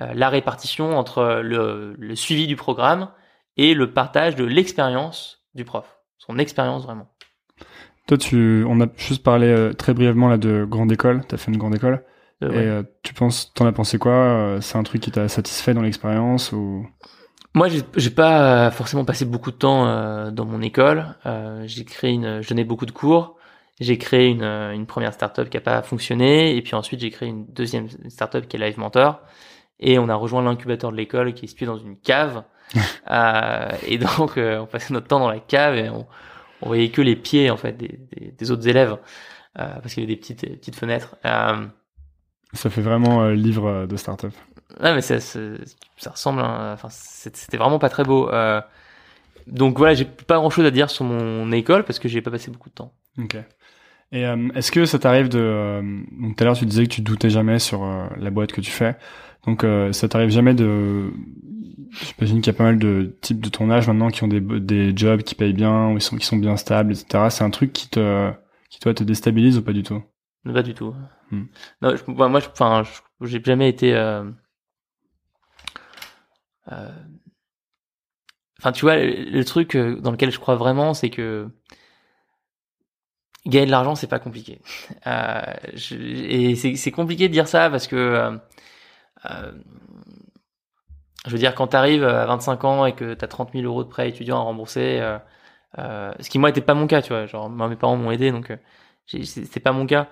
euh, 0.00 0.12
la 0.14 0.28
répartition 0.28 0.96
entre 0.96 1.40
le, 1.42 1.94
le 1.98 2.14
suivi 2.16 2.46
du 2.46 2.54
programme 2.56 3.10
et 3.56 3.74
le 3.74 3.92
partage 3.92 4.36
de 4.36 4.44
l'expérience 4.44 5.44
du 5.54 5.64
prof, 5.64 5.98
son 6.18 6.38
expérience 6.38 6.84
vraiment. 6.84 7.11
Toi, 8.06 8.18
tu, 8.18 8.64
on 8.68 8.80
a 8.80 8.86
juste 8.96 9.22
parlé 9.22 9.46
euh, 9.46 9.72
très 9.72 9.94
brièvement 9.94 10.28
là 10.28 10.36
de 10.36 10.64
grande 10.68 10.90
école. 10.90 11.22
T'as 11.26 11.36
fait 11.36 11.50
une 11.52 11.58
grande 11.58 11.74
école. 11.74 12.04
Euh, 12.42 12.48
Et 12.48 12.50
ouais. 12.50 12.66
euh, 12.66 12.82
tu 13.02 13.14
penses, 13.14 13.52
t'en 13.54 13.66
as 13.66 13.72
pensé 13.72 13.98
quoi 13.98 14.58
C'est 14.60 14.76
un 14.76 14.82
truc 14.82 15.00
qui 15.02 15.10
t'a 15.10 15.28
satisfait 15.28 15.74
dans 15.74 15.82
l'expérience 15.82 16.52
ou? 16.52 16.86
Moi, 17.54 17.68
j'ai 17.96 18.10
pas 18.10 18.70
forcément 18.70 19.04
passé 19.04 19.24
beaucoup 19.24 19.50
de 19.50 19.56
temps 19.56 20.30
dans 20.30 20.46
mon 20.46 20.62
école. 20.62 21.14
J'ai 21.64 21.84
créé 21.84 22.12
une, 22.12 22.40
je 22.40 22.48
donnais 22.48 22.64
beaucoup 22.64 22.86
de 22.86 22.92
cours. 22.92 23.36
J'ai 23.78 23.98
créé 23.98 24.28
une, 24.28 24.44
une 24.44 24.86
première 24.86 25.12
startup 25.12 25.50
qui 25.50 25.56
a 25.56 25.60
pas 25.60 25.82
fonctionné, 25.82 26.56
et 26.56 26.62
puis 26.62 26.74
ensuite 26.74 27.00
j'ai 27.00 27.10
créé 27.10 27.28
une 27.28 27.46
deuxième 27.46 27.88
startup 28.08 28.46
qui 28.48 28.56
est 28.56 28.60
Live 28.60 28.78
Mentor. 28.78 29.20
Et 29.80 29.98
on 29.98 30.08
a 30.08 30.14
rejoint 30.14 30.42
l'incubateur 30.42 30.92
de 30.92 30.96
l'école 30.96 31.34
qui 31.34 31.44
est 31.44 31.48
situé 31.48 31.66
dans 31.66 31.78
une 31.78 31.96
cave. 31.98 32.42
Et 33.86 33.98
donc 33.98 34.38
on 34.38 34.66
passait 34.66 34.94
notre 34.94 35.08
temps 35.08 35.20
dans 35.20 35.30
la 35.30 35.40
cave 35.40 35.76
et 35.76 35.90
on, 35.90 36.06
on 36.62 36.68
voyait 36.68 36.90
que 36.90 37.02
les 37.02 37.16
pieds 37.16 37.50
en 37.50 37.56
fait 37.56 37.72
des, 37.76 37.98
des, 38.16 38.32
des 38.32 38.50
autres 38.50 38.66
élèves 38.68 38.96
euh, 39.58 39.68
parce 39.80 39.94
qu'il 39.94 40.02
y 40.02 40.06
avait 40.06 40.14
des 40.14 40.20
petites 40.20 40.40
petites 40.40 40.76
fenêtres. 40.76 41.16
Euh, 41.24 41.66
ça 42.52 42.70
fait 42.70 42.82
vraiment 42.82 43.22
euh, 43.22 43.34
livre 43.34 43.86
de 43.86 43.96
start-up 43.96 44.32
Ouais, 44.80 44.94
mais 44.94 45.02
ça, 45.02 45.20
ça, 45.20 45.38
ça 45.98 46.10
ressemble. 46.10 46.40
Enfin, 46.40 46.88
c'est- 46.90 47.36
c'était 47.36 47.58
vraiment 47.58 47.78
pas 47.78 47.90
très 47.90 48.04
beau. 48.04 48.30
Donc 49.46 49.76
voilà, 49.76 49.94
j'ai 49.94 50.04
pas 50.04 50.36
grand 50.36 50.50
chose 50.50 50.64
à 50.64 50.70
dire 50.70 50.88
sur 50.88 51.04
mon 51.04 51.50
école 51.52 51.84
parce 51.84 51.98
que 51.98 52.08
j'ai 52.08 52.22
pas 52.22 52.30
passé 52.30 52.50
beaucoup 52.50 52.68
de 52.70 52.74
temps. 52.74 52.92
Ok. 53.18 53.36
Et 54.12 54.26
euh, 54.26 54.48
est-ce 54.54 54.70
que 54.70 54.84
ça 54.84 54.98
t'arrive 54.98 55.28
de... 55.28 55.38
euh, 55.40 55.82
donc 56.12 56.36
tout 56.36 56.44
à 56.44 56.46
l'heure 56.46 56.56
tu 56.56 56.66
disais 56.66 56.86
que 56.86 56.92
tu 56.92 57.00
doutais 57.00 57.30
jamais 57.30 57.58
sur 57.58 57.82
euh, 57.84 58.06
la 58.18 58.30
boîte 58.30 58.52
que 58.52 58.60
tu 58.60 58.70
fais. 58.70 58.96
Donc 59.46 59.66
ça 59.92 60.08
t'arrive 60.08 60.30
jamais 60.30 60.54
de... 60.54 61.12
J'imagine 61.92 62.40
qu'il 62.40 62.52
y 62.52 62.56
a 62.56 62.58
pas 62.58 62.64
mal 62.64 62.78
de 62.78 63.16
types 63.20 63.40
de 63.40 63.48
ton 63.50 63.70
âge 63.70 63.86
maintenant 63.86 64.08
qui 64.10 64.24
ont 64.24 64.28
des, 64.28 64.40
des 64.40 64.96
jobs 64.96 65.22
qui 65.22 65.34
payent 65.34 65.52
bien, 65.52 65.88
ou 65.90 65.96
ils 65.96 66.00
sont, 66.02 66.16
qui 66.16 66.26
sont 66.26 66.36
bien 66.38 66.56
stables, 66.56 66.92
etc. 66.92 67.30
C'est 67.30 67.44
un 67.44 67.50
truc 67.50 67.72
qui 67.72 67.88
te, 67.88 68.32
qui 68.70 68.80
toi 68.80 68.94
te 68.94 69.04
déstabilise 69.04 69.58
ou 69.58 69.62
pas 69.62 69.72
du 69.72 69.82
tout? 69.82 70.02
Pas 70.44 70.62
du 70.62 70.74
tout. 70.74 70.94
Hmm. 71.30 71.44
Non, 71.82 71.94
je- 71.96 72.10
moi, 72.10 72.40
je- 72.40 72.48
enfin, 72.48 72.82
j'ai 73.20 73.42
jamais 73.44 73.68
été. 73.68 73.94
euh, 73.94 74.24
euh, 76.72 76.88
Enfin, 78.60 78.72
tu 78.72 78.82
vois, 78.84 78.96
le, 78.96 79.24
le 79.30 79.44
truc 79.44 79.74
euh, 79.74 80.00
dans 80.00 80.12
lequel 80.12 80.30
je 80.30 80.38
crois 80.38 80.54
vraiment, 80.56 80.94
c'est 80.94 81.10
que 81.10 81.48
gagner 83.46 83.66
de 83.66 83.70
l'argent, 83.70 83.94
c'est 83.94 84.06
pas 84.06 84.18
compliqué. 84.18 84.60
Euh, 85.06 85.40
je- 85.74 85.96
et 85.96 86.54
c'est 86.56 86.76
c'est 86.76 86.90
compliqué 86.92 87.28
de 87.28 87.32
dire 87.32 87.48
ça 87.48 87.70
parce 87.70 87.86
que, 87.86 87.96
euh, 87.96 89.52
je 91.26 91.30
veux 91.30 91.38
dire, 91.38 91.54
quand 91.54 91.68
t'arrives 91.68 92.04
à 92.04 92.26
25 92.26 92.64
ans 92.64 92.86
et 92.86 92.94
que 92.94 93.14
t'as 93.14 93.28
30 93.28 93.52
000 93.52 93.64
euros 93.64 93.84
de 93.84 93.88
prêt 93.88 94.08
étudiant 94.08 94.38
à 94.38 94.42
rembourser, 94.42 94.98
euh, 95.00 95.18
euh, 95.78 96.12
ce 96.20 96.30
qui 96.30 96.38
moi 96.38 96.50
était 96.50 96.60
pas 96.62 96.74
mon 96.74 96.86
cas, 96.86 97.02
tu 97.02 97.10
vois. 97.10 97.26
Genre, 97.26 97.48
moi, 97.50 97.68
mes 97.68 97.76
parents 97.76 97.96
m'ont 97.96 98.10
aidé, 98.10 98.32
donc 98.32 98.50
euh, 98.50 98.56
c'est 99.24 99.60
pas 99.60 99.72
mon 99.72 99.86
cas. 99.86 100.08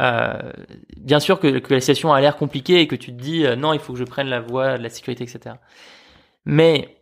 Euh, 0.00 0.52
bien 0.98 1.20
sûr 1.20 1.40
que, 1.40 1.48
la 1.72 1.80
situation 1.80 2.12
a 2.12 2.20
l'air 2.20 2.36
compliquée 2.36 2.80
et 2.80 2.86
que 2.88 2.96
tu 2.96 3.12
te 3.12 3.20
dis 3.22 3.46
euh, 3.46 3.56
non, 3.56 3.72
il 3.74 3.80
faut 3.80 3.92
que 3.94 3.98
je 3.98 4.04
prenne 4.04 4.28
la 4.28 4.40
voie 4.40 4.78
de 4.78 4.82
la 4.82 4.90
sécurité, 4.90 5.24
etc. 5.24 5.60
Mais 6.46 6.96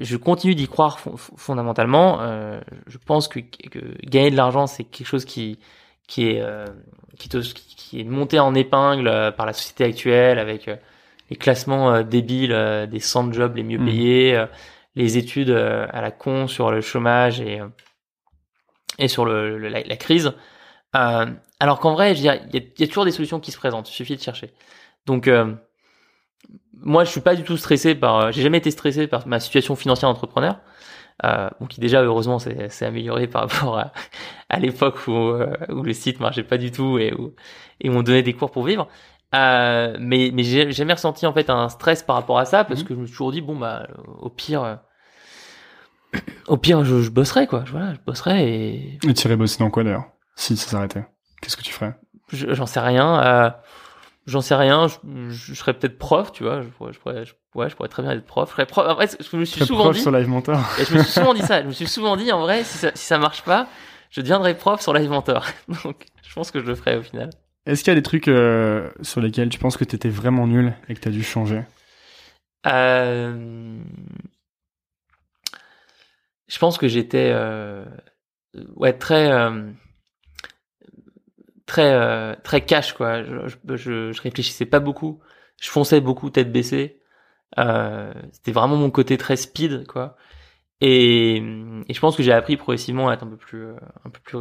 je 0.00 0.16
continue 0.16 0.54
d'y 0.54 0.68
croire 0.68 1.00
fon- 1.00 1.16
fon- 1.16 1.36
fondamentalement. 1.36 2.20
Je 2.86 2.98
pense 2.98 3.28
que, 3.28 3.40
que 3.40 3.80
gagner 4.06 4.30
de 4.30 4.36
l'argent, 4.36 4.66
c'est 4.66 4.84
quelque 4.84 5.06
chose 5.06 5.24
qui 5.24 5.58
qui 6.08 6.26
est 6.28 6.42
qui, 7.18 7.28
qui 7.30 8.00
est 8.00 8.04
monté 8.04 8.38
en 8.40 8.54
épingle 8.54 9.34
par 9.36 9.46
la 9.46 9.52
société 9.52 9.84
actuelle 9.84 10.38
avec 10.38 10.70
les 11.30 11.36
classements 11.36 11.92
euh, 11.92 12.02
débiles 12.02 12.52
euh, 12.52 12.86
des 12.86 13.00
100 13.00 13.32
jobs 13.32 13.56
les 13.56 13.62
mieux 13.62 13.78
Mhm. 13.78 13.86
payés, 13.86 14.36
euh, 14.36 14.46
les 14.94 15.18
études 15.18 15.50
à 15.50 16.00
la 16.00 16.10
con 16.10 16.46
sur 16.46 16.70
le 16.70 16.80
chômage 16.80 17.40
et 17.40 17.60
et 18.98 19.08
sur 19.08 19.24
le, 19.26 19.58
le- 19.58 19.68
la, 19.68 19.82
la 19.82 19.96
crise. 19.96 20.32
Euh, 20.94 21.26
alors 21.60 21.80
qu'en 21.80 21.92
vrai, 21.92 22.12
il 22.12 22.20
y, 22.22 22.28
a- 22.28 22.36
il 22.36 22.72
y 22.78 22.82
a 22.82 22.86
toujours 22.86 23.04
des 23.04 23.10
solutions 23.10 23.40
qui 23.40 23.52
se 23.52 23.58
présentent. 23.58 23.90
Il 23.90 23.94
suffit 23.94 24.16
de 24.16 24.22
chercher. 24.22 24.52
Donc 25.04 25.28
euh, 25.28 25.52
moi, 26.80 27.04
je 27.04 27.10
suis 27.10 27.20
pas 27.20 27.34
du 27.34 27.42
tout 27.42 27.56
stressé 27.56 27.94
par. 27.94 28.16
euh, 28.26 28.30
J'ai 28.32 28.42
jamais 28.42 28.58
été 28.58 28.70
stressé 28.70 29.06
par 29.06 29.26
ma 29.26 29.40
situation 29.40 29.76
financière 29.76 30.08
d'entrepreneur, 30.08 30.60
bon, 31.22 31.66
qui 31.66 31.80
déjà 31.80 32.02
heureusement 32.02 32.38
s'est 32.38 32.68
s'est 32.70 32.86
amélioré 32.86 33.26
par 33.34 33.42
rapport 33.48 33.78
à, 33.78 33.92
à 34.48 34.58
l'époque 34.58 35.06
où, 35.08 35.12
où 35.12 35.82
le 35.82 35.92
site 35.92 36.20
marchait 36.20 36.42
pas 36.44 36.58
du 36.58 36.70
tout 36.70 36.98
et 36.98 37.12
où 37.12 37.34
et 37.80 37.90
où 37.90 37.92
on 37.94 38.02
donnait 38.02 38.22
des 38.22 38.32
cours 38.32 38.50
pour 38.50 38.64
vivre. 38.64 38.88
Euh, 39.34 39.96
mais 39.98 40.30
mais 40.32 40.44
j'ai 40.44 40.70
jamais 40.72 40.92
ressenti 40.92 41.26
en 41.26 41.32
fait 41.32 41.50
un 41.50 41.68
stress 41.68 42.02
par 42.02 42.14
rapport 42.16 42.38
à 42.38 42.44
ça 42.44 42.64
parce 42.64 42.80
Mhm. 42.82 42.86
que 42.86 42.94
je 42.94 43.00
me 43.00 43.06
suis 43.06 43.12
toujours 43.12 43.32
dit 43.32 43.40
bon 43.40 43.56
bah 43.56 43.86
au 44.20 44.30
pire 44.30 44.62
euh, 44.62 44.76
au 46.46 46.56
pire 46.56 46.84
je, 46.84 47.02
je 47.02 47.10
bosserai 47.10 47.46
quoi 47.46 47.64
voilà 47.70 47.94
je 47.94 47.98
bosserai 48.06 48.48
et 48.48 48.98
Et 49.06 49.14
t'irais 49.14 49.36
bosser 49.36 49.58
dans 49.58 49.70
quoi 49.70 49.82
d'ailleurs 49.84 50.04
Si 50.36 50.56
ça 50.56 50.70
s'arrêtait? 50.70 51.04
Qu'est-ce 51.42 51.56
que 51.56 51.62
tu 51.62 51.72
ferais? 51.72 51.94
Je- 52.32 52.54
j'en 52.54 52.66
sais 52.66 52.80
rien. 52.80 53.22
Euh, 53.22 53.50
J'en 54.26 54.40
sais 54.40 54.56
rien. 54.56 54.88
Je, 54.88 54.96
je 55.30 55.54
serais 55.54 55.72
peut-être 55.72 55.98
prof, 55.98 56.32
tu 56.32 56.42
vois. 56.42 56.60
Je 56.60 56.66
pourrais, 56.68 56.92
je 56.92 56.98
pourrais, 56.98 57.24
je, 57.24 57.34
ouais, 57.54 57.70
je 57.70 57.76
pourrais 57.76 57.88
très 57.88 58.02
bien 58.02 58.10
être 58.10 58.24
prof. 58.26 58.48
Je 58.48 58.54
serais 58.54 58.66
prof. 58.66 58.84
Après, 58.88 59.06
je 59.06 59.36
me 59.36 59.44
suis 59.44 59.64
souvent 59.64 59.84
proche 59.84 59.96
dit. 59.98 60.02
sur 60.02 60.10
Live 60.10 60.26
Mentor. 60.28 60.58
Et 60.80 60.84
je 60.84 60.94
me 60.96 61.02
suis 61.04 61.12
souvent 61.12 61.32
dit 61.32 61.42
ça. 61.42 61.60
Je 61.62 61.66
me 61.68 61.72
suis 61.72 61.86
souvent 61.86 62.16
dit, 62.16 62.32
en 62.32 62.40
vrai, 62.40 62.64
si 62.64 62.76
ça, 62.76 62.90
si 62.96 63.06
ça 63.06 63.18
marche 63.18 63.42
pas, 63.44 63.68
je 64.10 64.20
deviendrai 64.22 64.56
prof 64.56 64.80
sur 64.80 64.92
Live 64.94 65.10
Mentor. 65.10 65.46
Donc, 65.84 66.06
je 66.28 66.34
pense 66.34 66.50
que 66.50 66.58
je 66.58 66.66
le 66.66 66.74
ferai 66.74 66.96
au 66.96 67.02
final. 67.04 67.30
Est-ce 67.66 67.82
qu'il 67.82 67.90
y 67.90 67.96
a 67.96 67.96
des 67.96 68.02
trucs 68.02 68.28
euh, 68.28 68.90
sur 69.02 69.20
lesquels 69.20 69.48
tu 69.48 69.58
penses 69.58 69.76
que 69.76 69.84
t'étais 69.84 70.08
vraiment 70.08 70.46
nul 70.46 70.72
et 70.88 70.94
que 70.94 71.00
t'as 71.00 71.10
dû 71.10 71.24
changer? 71.24 71.62
Euh... 72.66 73.78
Je 76.46 76.58
pense 76.58 76.78
que 76.78 76.86
j'étais 76.86 77.32
euh... 77.34 77.84
ouais 78.76 78.92
très 78.92 79.32
euh... 79.32 79.68
très 81.66 81.92
euh... 81.92 82.36
très 82.44 82.64
cash 82.64 82.92
quoi. 82.92 83.24
Je, 83.24 84.22
réfléchissais 84.22 84.66
pas 84.66 84.80
beaucoup. 84.80 85.20
Je 85.60 85.68
fonçais 85.68 86.00
beaucoup 86.00 86.30
tête 86.30 86.52
baissée. 86.52 87.00
C'était 87.56 88.52
vraiment 88.52 88.76
mon 88.76 88.90
côté 88.90 89.18
très 89.18 89.36
speed 89.36 89.88
quoi. 89.88 90.16
Et, 90.80 91.36
et 91.38 91.94
je 91.94 92.00
pense 92.00 92.16
que 92.16 92.22
j'ai 92.22 92.32
appris 92.32 92.56
progressivement 92.56 93.08
à 93.08 93.14
être 93.14 93.24
un 93.24 93.28
peu 93.28 93.36
plus 93.36 93.70
un 94.04 94.10
peu 94.10 94.20
plus 94.20 94.38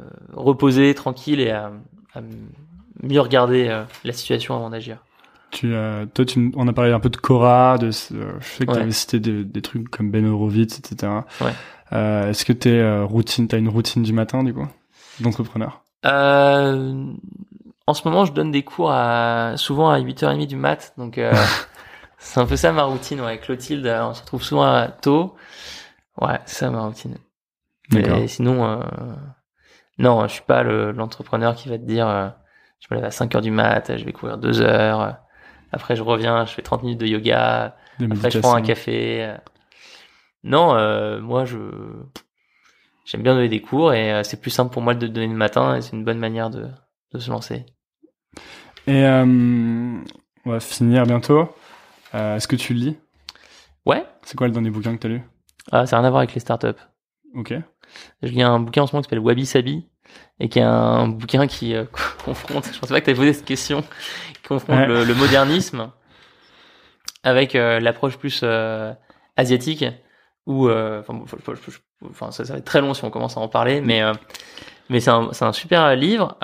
euh, 0.00 0.08
reposé, 0.34 0.94
tranquille 0.94 1.40
et 1.40 1.50
à, 1.50 1.70
à 2.14 2.20
mieux 3.02 3.20
regarder 3.20 3.68
euh, 3.68 3.84
la 4.04 4.12
situation 4.12 4.54
avant 4.56 4.70
d'agir. 4.70 4.98
tu, 5.50 5.74
euh, 5.74 6.06
Toi, 6.06 6.24
tu, 6.24 6.52
on 6.56 6.68
a 6.68 6.72
parlé 6.72 6.92
un 6.92 7.00
peu 7.00 7.08
de 7.10 7.16
Cora, 7.16 7.78
de, 7.78 7.86
euh, 7.86 8.32
je 8.40 8.46
sais 8.46 8.66
que 8.66 8.70
Ouais. 8.72 8.78
t'avais 8.78 8.92
cité 8.92 9.20
des, 9.20 9.44
des 9.44 9.62
trucs 9.62 9.88
comme 9.90 10.10
Ben 10.10 10.26
Horowitz, 10.26 10.78
etc. 10.78 11.12
Ouais. 11.40 11.52
Euh, 11.92 12.30
Est-ce 12.30 12.44
que 12.44 12.52
euh, 12.68 13.04
routine, 13.04 13.48
t'as 13.48 13.58
une 13.58 13.68
routine 13.68 14.02
du 14.02 14.12
matin 14.12 14.44
du 14.44 14.54
coup 14.54 14.68
d'entrepreneur? 15.20 15.82
En 17.86 17.94
ce 17.94 18.06
moment, 18.06 18.24
je 18.24 18.32
donne 18.32 18.52
des 18.52 18.62
cours 18.62 18.90
à, 18.92 19.54
souvent 19.56 19.90
à 19.90 19.98
8h30 19.98 20.46
du 20.46 20.56
mat, 20.56 20.92
donc 20.96 21.18
c'est 22.18 22.38
un 22.40 22.46
peu 22.46 22.54
ça 22.56 22.70
ma 22.72 22.84
routine. 22.84 23.20
Ouais, 23.20 23.38
Clotilde, 23.38 23.86
euh, 23.86 24.04
on 24.04 24.14
se 24.14 24.20
retrouve 24.22 24.42
souvent 24.42 24.62
à- 24.62 24.88
tôt. 24.88 25.34
Ouais, 26.20 26.38
c'est 26.46 26.58
ça 26.60 26.70
ma 26.70 26.82
routine. 26.86 27.16
D'accord. 27.90 28.18
Et 28.18 28.28
sinon, 28.28 28.80
non, 30.00 30.26
je 30.26 30.32
suis 30.34 30.42
pas 30.42 30.62
le- 30.62 30.92
l'entrepreneur 30.92 31.54
qui 31.54 31.68
va 31.68 31.78
te 31.78 31.84
dire, 31.84 32.08
euh, 32.08 32.28
je 32.80 32.88
me 32.90 32.96
lève 32.96 33.04
à 33.06 33.10
5h 33.10 33.40
du 33.42 33.50
mat, 33.50 33.96
je 33.96 34.04
vais 34.04 34.12
courir 34.12 34.38
2 34.38 34.60
heures, 34.62 35.00
euh, 35.00 35.10
après 35.72 35.96
je 35.96 36.02
reviens, 36.02 36.44
je 36.46 36.52
fais 36.54 36.62
30 36.62 36.82
minutes 36.82 37.00
de 37.00 37.06
yoga, 37.06 37.76
après 38.12 38.30
je 38.30 38.38
prends 38.40 38.54
un 38.54 38.62
café. 38.62 39.24
euh. 39.24 39.36
Non, 40.42 40.74
euh, 40.74 41.20
moi 41.20 41.44
je 41.44 41.58
j'aime 43.04 43.22
bien 43.22 43.34
donner 43.34 43.48
des 43.48 43.60
cours 43.60 43.92
et 43.92 44.22
c'est 44.24 44.40
plus 44.40 44.50
simple 44.50 44.72
pour 44.72 44.82
moi 44.82 44.94
de 44.94 45.06
donner 45.06 45.26
le 45.28 45.34
matin 45.34 45.76
et 45.76 45.82
c'est 45.82 45.92
une 45.96 46.04
bonne 46.04 46.18
manière 46.18 46.50
de, 46.50 46.68
de 47.12 47.18
se 47.18 47.30
lancer. 47.30 47.66
Et 48.86 49.04
euh, 49.04 49.24
on 49.24 50.50
va 50.50 50.60
finir 50.60 51.04
bientôt. 51.04 51.48
Euh, 52.14 52.36
Est-ce 52.36 52.48
que 52.48 52.56
tu 52.56 52.74
lis? 52.74 52.96
Ouais, 53.86 54.04
C'est 54.22 54.36
quoi 54.36 54.46
le 54.46 54.52
dernier 54.52 54.70
bouquin 54.70 54.94
que 54.96 55.00
t'as 55.00 55.08
lu? 55.08 55.22
Ah, 55.72 55.86
ça 55.86 55.96
n'a 55.96 56.00
rien 56.00 56.08
à 56.08 56.10
voir 56.10 56.20
avec 56.20 56.34
les 56.34 56.40
startups. 56.40 56.80
Ok. 57.34 57.54
Je 58.22 58.28
lis 58.28 58.42
un 58.42 58.60
bouquin 58.60 58.82
en 58.82 58.86
ce 58.86 58.92
moment 58.94 59.02
qui 59.02 59.06
s'appelle 59.08 59.18
Wabi 59.24 59.46
Sabi 59.46 59.88
et 60.40 60.48
qui 60.48 60.58
est 60.58 60.62
un 60.62 61.06
bouquin 61.08 61.46
qui 61.46 61.74
euh, 61.74 61.84
confronte, 62.24 62.66
je 62.72 62.78
pensais 62.78 62.94
pas 62.94 63.00
que 63.00 63.10
tu 63.10 63.16
posé 63.16 63.32
cette 63.32 63.44
question, 63.44 63.82
qui 64.34 64.42
confronte 64.48 64.78
Ouais. 64.78 64.86
le, 64.86 65.04
le 65.04 65.14
modernisme 65.14 65.90
avec 67.22 67.54
euh, 67.54 67.80
l'approche 67.80 68.16
plus 68.16 68.40
euh, 68.42 68.92
asiatique 69.36 69.84
où, 70.46 70.68
enfin, 70.68 72.30
ça, 72.32 72.44
ça 72.44 72.54
va 72.54 72.58
être 72.58 72.64
très 72.64 72.80
long 72.80 72.94
si 72.94 73.04
on 73.04 73.10
commence 73.10 73.36
à 73.36 73.40
en 73.40 73.48
parler, 73.48 73.80
mais 73.80 74.02
mais 74.88 74.98
c'est 74.98 75.10
un, 75.10 75.30
un 75.40 75.52
super 75.52 75.94
livre. 75.94 76.36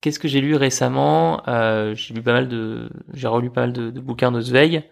Qu'est-ce 0.00 0.18
que 0.18 0.28
j'ai 0.28 0.40
lu 0.40 0.54
récemment? 0.54 1.42
J'ai 1.46 2.12
lu 2.14 2.20
pas 2.22 2.32
mal 2.32 2.48
de, 2.48 2.90
j'ai 3.14 3.26
relu 3.28 3.48
pas 3.48 3.62
mal 3.62 3.72
de, 3.72 3.90
de 3.90 4.00
bouquins 4.00 4.32
de 4.32 4.40
Zweig. 4.40 4.82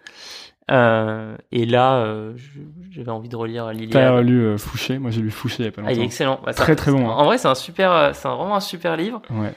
Euh, 0.70 1.36
et 1.52 1.64
là, 1.64 1.98
euh, 1.98 2.32
j'avais 2.90 3.10
envie 3.10 3.28
de 3.28 3.36
relire 3.36 3.66
T'as 3.66 3.72
l'Iliade. 3.72 4.24
lu 4.26 4.40
euh, 4.44 4.58
Fouché 4.58 4.98
Moi 4.98 5.12
j'ai 5.12 5.20
lu 5.20 5.30
Fouché 5.30 5.56
il 5.60 5.64
y 5.66 5.68
a 5.68 5.70
pas 5.70 5.82
Ah, 5.84 5.92
il 5.92 5.92
est 5.92 5.94
longtemps. 5.96 6.06
excellent. 6.06 6.40
Bah, 6.44 6.52
Très, 6.54 6.74
très 6.74 6.90
bon, 6.90 7.08
hein. 7.08 7.12
En 7.12 7.24
vrai, 7.24 7.38
c'est 7.38 7.46
un 7.46 7.54
super, 7.54 7.92
euh, 7.92 8.10
c'est 8.14 8.26
vraiment 8.26 8.56
un 8.56 8.60
super 8.60 8.96
livre. 8.96 9.22
ouais. 9.30 9.52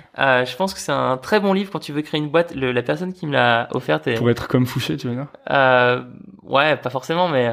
Je 0.46 0.56
pense 0.56 0.74
que 0.74 0.80
c'est 0.80 0.92
un 0.92 1.18
très 1.18 1.40
bon 1.40 1.54
livre 1.54 1.72
quand 1.72 1.80
tu 1.80 1.94
veux 1.94 2.02
créer 2.04 2.20
une 2.22 2.30
boîte. 2.30 2.54
Le- 2.54 2.72
la 2.72 2.84
personne 2.84 3.12
qui 3.14 3.26
me 3.26 3.34
l'a 3.34 3.68
offerte 3.72 4.06
est, 4.08 4.16
Pour 4.16 4.30
être 4.30 4.48
comme 4.48 4.66
Fouché, 4.68 4.98
tu 4.98 5.08
veux 5.08 5.16
dire? 5.16 5.28
Euh, 5.50 6.04
ouais, 6.44 6.76
pas 6.78 6.92
forcément, 6.92 7.28
mais 7.28 7.50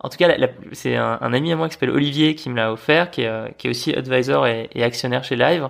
en 0.00 0.08
tout 0.10 0.18
cas, 0.18 0.28
c'est 0.72 0.96
un, 0.96 1.16
un 1.20 1.32
ami 1.32 1.50
à 1.52 1.56
moi 1.56 1.68
qui 1.68 1.74
s'appelle 1.74 1.90
Olivier 1.90 2.34
qui 2.34 2.50
me 2.50 2.56
l'a 2.56 2.70
offert, 2.72 3.10
qui 3.10 3.22
est, 3.22 3.56
qui 3.56 3.68
est 3.68 3.70
aussi 3.70 3.94
advisor 3.94 4.46
et, 4.46 4.68
et 4.74 4.84
actionnaire 4.84 5.24
chez 5.24 5.36
Live. 5.36 5.68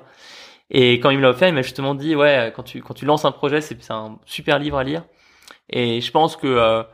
Et 0.70 0.94
quand 1.00 1.10
il 1.10 1.18
me 1.18 1.22
l'a 1.22 1.30
offert, 1.30 1.48
il 1.48 1.54
m'a 1.54 1.62
justement 1.62 1.94
dit, 1.94 2.16
ouais, 2.16 2.52
quand 2.56 2.62
tu 2.64 2.82
quand 2.82 2.94
tu 2.94 3.06
lances 3.06 3.24
un 3.24 3.32
projet, 3.32 3.60
c'est 3.60 3.78
un 3.90 4.18
super 4.26 4.58
livre 4.58 4.76
à 4.76 4.82
lire. 4.84 5.04
Et 5.70 6.00
je 6.00 6.10
pense 6.10 6.36
que 6.36 6.84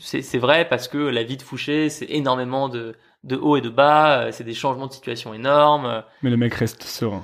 c'est 0.00 0.38
vrai 0.38 0.68
parce 0.68 0.88
que 0.88 0.98
la 0.98 1.22
vie 1.22 1.36
de 1.36 1.42
Fouché, 1.42 1.88
c'est 1.88 2.06
énormément 2.10 2.68
de 2.68 2.94
de 3.24 3.36
hauts 3.36 3.56
et 3.56 3.60
de 3.60 3.68
bas, 3.68 4.20
euh, 4.26 4.32
c'est 4.32 4.44
des 4.44 4.54
changements 4.54 4.86
de 4.86 4.92
situation 4.92 5.34
énormes. 5.34 5.86
euh, 5.86 6.00
Mais 6.22 6.30
le 6.30 6.36
mec 6.36 6.54
reste 6.54 6.84
serein. 6.84 7.22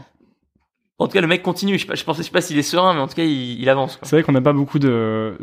En 0.99 1.07
tout 1.07 1.13
cas, 1.15 1.21
le 1.21 1.27
mec 1.29 1.43
continue. 1.43 1.79
Je 1.79 1.87
sais 1.87 1.95
je 1.97 2.23
sais 2.23 2.31
pas 2.31 2.41
s'il 2.41 2.59
est 2.59 2.63
serein, 2.63 2.95
mais 2.95 3.01
en 3.01 3.07
tout 3.09 3.15
cas, 3.15 3.23
il, 3.25 3.61
il 3.61 3.69
avance. 3.69 3.99
C'est 4.03 4.17
vrai 4.17 4.23
qu'on 4.23 4.33
n'a 4.33 4.41
pas 4.41 4.53
beaucoup 4.53 4.79
de, 4.79 5.39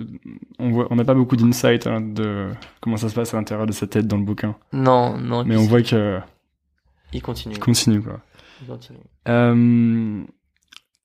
on 0.60 0.72
voit, 0.72 0.88
on 0.90 0.96
n'a 0.96 1.04
pas 1.06 1.14
beaucoup 1.14 1.36
d'insight 1.38 1.88
hein, 1.88 2.02
de 2.02 2.50
comment 2.82 2.98
ça 2.98 3.08
se 3.10 3.16
passe 3.16 3.34
à 3.34 3.38
l'intérieur 3.38 3.66
de 3.66 3.72
sa 3.72 3.88
tête 3.88 4.08
dans 4.08 4.18
le 4.18 4.24
bouquin. 4.24 4.56
Non, 4.74 5.18
non. 5.18 5.44
Mais 5.46 5.56
on 5.58 5.66
voit 5.66 5.82
que 5.82 6.20
il 7.14 7.22
continue. 7.22 7.56
il 7.56 7.60
continue 7.60 8.02
quoi. 8.02 8.20
Il 8.62 8.68
continue. 8.68 9.00
Euh, 9.28 10.24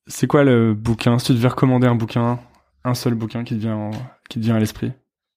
c'est 0.06 0.26
quoi 0.26 0.44
le 0.44 0.74
bouquin? 0.74 1.18
Si 1.18 1.26
tu 1.26 1.32
devais 1.34 1.48
recommander 1.48 1.86
un 1.86 1.94
bouquin, 1.96 2.38
un 2.84 2.94
seul 2.94 3.14
bouquin 3.14 3.44
qui 3.44 3.54
te 3.54 3.60
vient, 3.60 3.76
en- 3.76 3.90
qui 4.28 4.38
te 4.40 4.44
vient 4.44 4.54
à 4.56 4.60
l'esprit, 4.60 4.92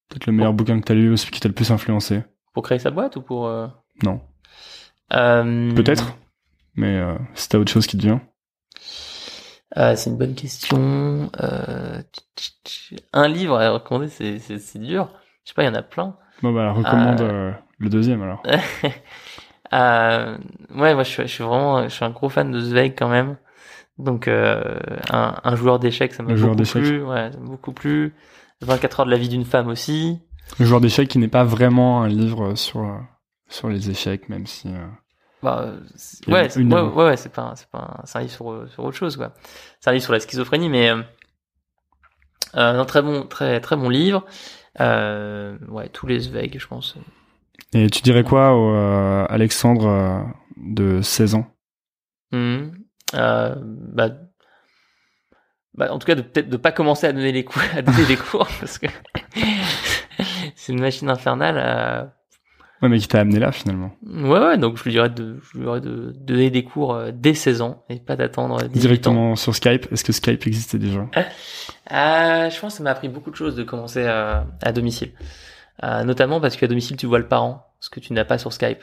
peut-être 0.09 0.25
le 0.25 0.33
meilleur 0.33 0.53
bouquin 0.53 0.79
que 0.79 0.85
t'as 0.85 0.93
lu 0.93 1.11
ou 1.11 1.17
celui 1.17 1.31
qui 1.31 1.39
t'a 1.39 1.47
le 1.49 1.53
plus 1.55 1.71
influencé. 1.71 2.23
Pour 2.53 2.63
créer 2.63 2.79
sa 2.79 2.91
boîte 2.91 3.15
ou 3.15 3.21
pour 3.21 3.47
euh... 3.47 3.67
Non, 4.03 4.21
euh, 5.13 5.73
peut-être. 5.73 6.15
Mais 6.75 6.97
euh, 6.97 7.15
si 7.33 7.49
t'as 7.49 7.57
autre 7.57 7.71
chose 7.71 7.87
qui 7.87 7.97
te 7.97 8.03
vient. 8.03 8.21
euh, 9.77 9.95
C'est 9.95 10.09
une 10.09 10.17
bonne 10.17 10.35
question. 10.35 11.29
Un 13.13 13.27
livre 13.27 13.57
à 13.59 13.69
recommander, 13.71 14.09
c'est 14.09 14.79
dur. 14.79 15.09
Je 15.43 15.49
sais 15.49 15.53
pas, 15.55 15.63
il 15.63 15.67
y 15.67 15.69
en 15.69 15.73
a 15.75 15.81
plein. 15.81 16.15
Bon 16.41 16.53
bah 16.53 16.71
recommande 16.71 17.21
le 17.79 17.89
deuxième 17.89 18.21
alors. 18.21 18.43
Ouais, 19.71 20.93
moi, 20.95 21.03
je 21.03 21.09
suis, 21.09 21.23
je 21.23 21.27
suis 21.27 21.43
vraiment, 21.43 21.83
je 21.83 21.89
suis 21.89 22.03
un 22.05 22.09
gros 22.09 22.29
fan 22.29 22.51
de 22.51 22.59
Zweig 22.59 22.95
quand 22.97 23.09
même. 23.09 23.37
Donc, 23.97 24.27
un, 24.27 25.35
un 25.43 25.55
joueur 25.55 25.79
d'échecs, 25.79 26.13
ça 26.13 26.23
m'a 26.23 26.33
beaucoup 26.33 26.55
plu. 26.65 27.03
Ouais, 27.03 27.31
ça 27.31 27.37
m'a 27.37 27.45
beaucoup 27.45 27.73
plu. 27.73 28.15
24 28.61 28.99
heures 29.01 29.05
de 29.05 29.11
la 29.11 29.17
vie 29.17 29.29
d'une 29.29 29.45
femme 29.45 29.67
aussi. 29.67 30.19
Le 30.59 30.65
joueur 30.65 30.81
d'échecs 30.81 31.07
qui 31.09 31.17
n'est 31.19 31.27
pas 31.27 31.43
vraiment 31.43 32.01
un 32.03 32.07
livre 32.07 32.55
sur 32.55 32.81
euh, 32.81 32.97
sur 33.47 33.69
les 33.69 33.89
échecs, 33.89 34.29
même 34.29 34.45
si. 34.47 34.67
euh, 34.67 34.87
Bah, 35.43 35.61
euh, 35.63 35.79
ouais, 36.27 36.49
c'est- 36.49 36.59
une 36.59 36.73
ouais, 36.73 36.79
avant. 36.79 36.93
ouais, 36.95 37.05
ouais, 37.05 37.17
c'est 37.17 37.31
pas, 37.31 37.43
un- 37.43 37.55
c'est 37.55 37.69
pas, 37.69 37.79
un- 38.01 38.05
c'est 38.05 38.17
un 38.17 38.21
livre 38.21 38.33
sur, 38.33 38.51
euh, 38.51 38.67
sur 38.67 38.83
autre 38.83 38.97
chose, 38.97 39.15
quoi. 39.15 39.33
C'est 39.79 39.89
un 39.89 39.93
livre 39.93 40.03
sur 40.03 40.13
la 40.13 40.19
schizophrénie, 40.19 40.69
mais 40.69 40.89
euh, 40.89 41.01
euh, 42.55 42.79
un 42.81 42.85
très 42.85 43.01
bon, 43.01 43.23
très, 43.27 43.61
très 43.61 43.75
bon 43.75 43.89
livre. 43.89 44.25
Euh, 44.81 45.57
ouais, 45.67 45.89
tous 45.89 46.07
les 46.07 46.19
Zweig, 46.19 46.57
je 46.59 46.67
pense. 46.67 46.95
Et 47.73 47.89
tu 47.89 48.01
dirais 48.01 48.23
quoi 48.23 48.53
au 48.55 48.73
euh, 48.73 49.25
Alexandre 49.29 49.85
euh, 49.87 50.23
de 50.57 51.01
16 51.01 51.35
ans? 51.35 51.47
Euh, 52.33 53.55
bah, 53.57 54.09
bah, 55.75 55.93
en 55.93 55.99
tout 55.99 56.07
cas, 56.07 56.15
de 56.15 56.21
peut-être 56.21 56.49
de 56.49 56.57
pas 56.57 56.71
commencer 56.71 57.07
à 57.07 57.13
donner 57.13 57.31
les 57.31 57.43
cours, 57.43 57.61
à 57.75 57.81
donner 57.81 58.05
des 58.05 58.17
cours, 58.17 58.47
parce 58.59 58.77
que 58.77 58.87
c'est 60.55 60.73
une 60.73 60.81
machine 60.81 61.09
infernale. 61.09 61.55
euh. 61.57 62.05
Ouais, 62.81 62.87
mais 62.87 62.97
qui 62.97 63.09
t'a 63.09 63.19
amené 63.19 63.39
là 63.39 63.51
finalement. 63.51 63.91
Ouais, 64.07 64.39
ouais, 64.39 64.57
donc 64.57 64.77
je 64.77 64.83
lui 64.85 64.91
dirais 64.91 65.09
de, 65.09 65.37
je 65.41 65.57
lui 65.57 65.65
dirais 65.65 65.81
de, 65.81 65.89
de 65.89 66.11
donner 66.13 66.49
des 66.49 66.63
cours 66.63 66.93
euh, 66.95 67.11
dès 67.13 67.33
16 67.33 67.61
ans 67.61 67.83
et 67.89 67.99
pas 67.99 68.15
d'attendre 68.15 68.55
18 68.61 68.69
ans. 68.69 68.79
Directement 68.79 69.35
sur 69.35 69.53
Skype. 69.53 69.91
Est-ce 69.91 70.05
que 70.05 70.13
Skype 70.13 70.47
existait 70.47 70.77
déjà? 70.77 71.01
Euh, 71.91 72.49
je 72.49 72.59
pense 72.59 72.73
que 72.73 72.77
ça 72.77 72.83
m'a 72.83 72.91
appris 72.91 73.09
beaucoup 73.09 73.31
de 73.31 73.35
choses 73.35 73.57
de 73.57 73.63
commencer 73.63 74.05
à, 74.05 74.47
à 74.61 74.71
domicile. 74.71 75.11
Euh, 75.83 76.05
notamment 76.05 76.39
parce 76.39 76.55
qu'à 76.55 76.67
domicile, 76.67 76.95
tu 76.95 77.05
vois 77.05 77.19
le 77.19 77.27
parent, 77.27 77.65
ce 77.81 77.89
que 77.89 77.99
tu 77.99 78.13
n'as 78.13 78.23
pas 78.23 78.37
sur 78.37 78.53
Skype, 78.53 78.81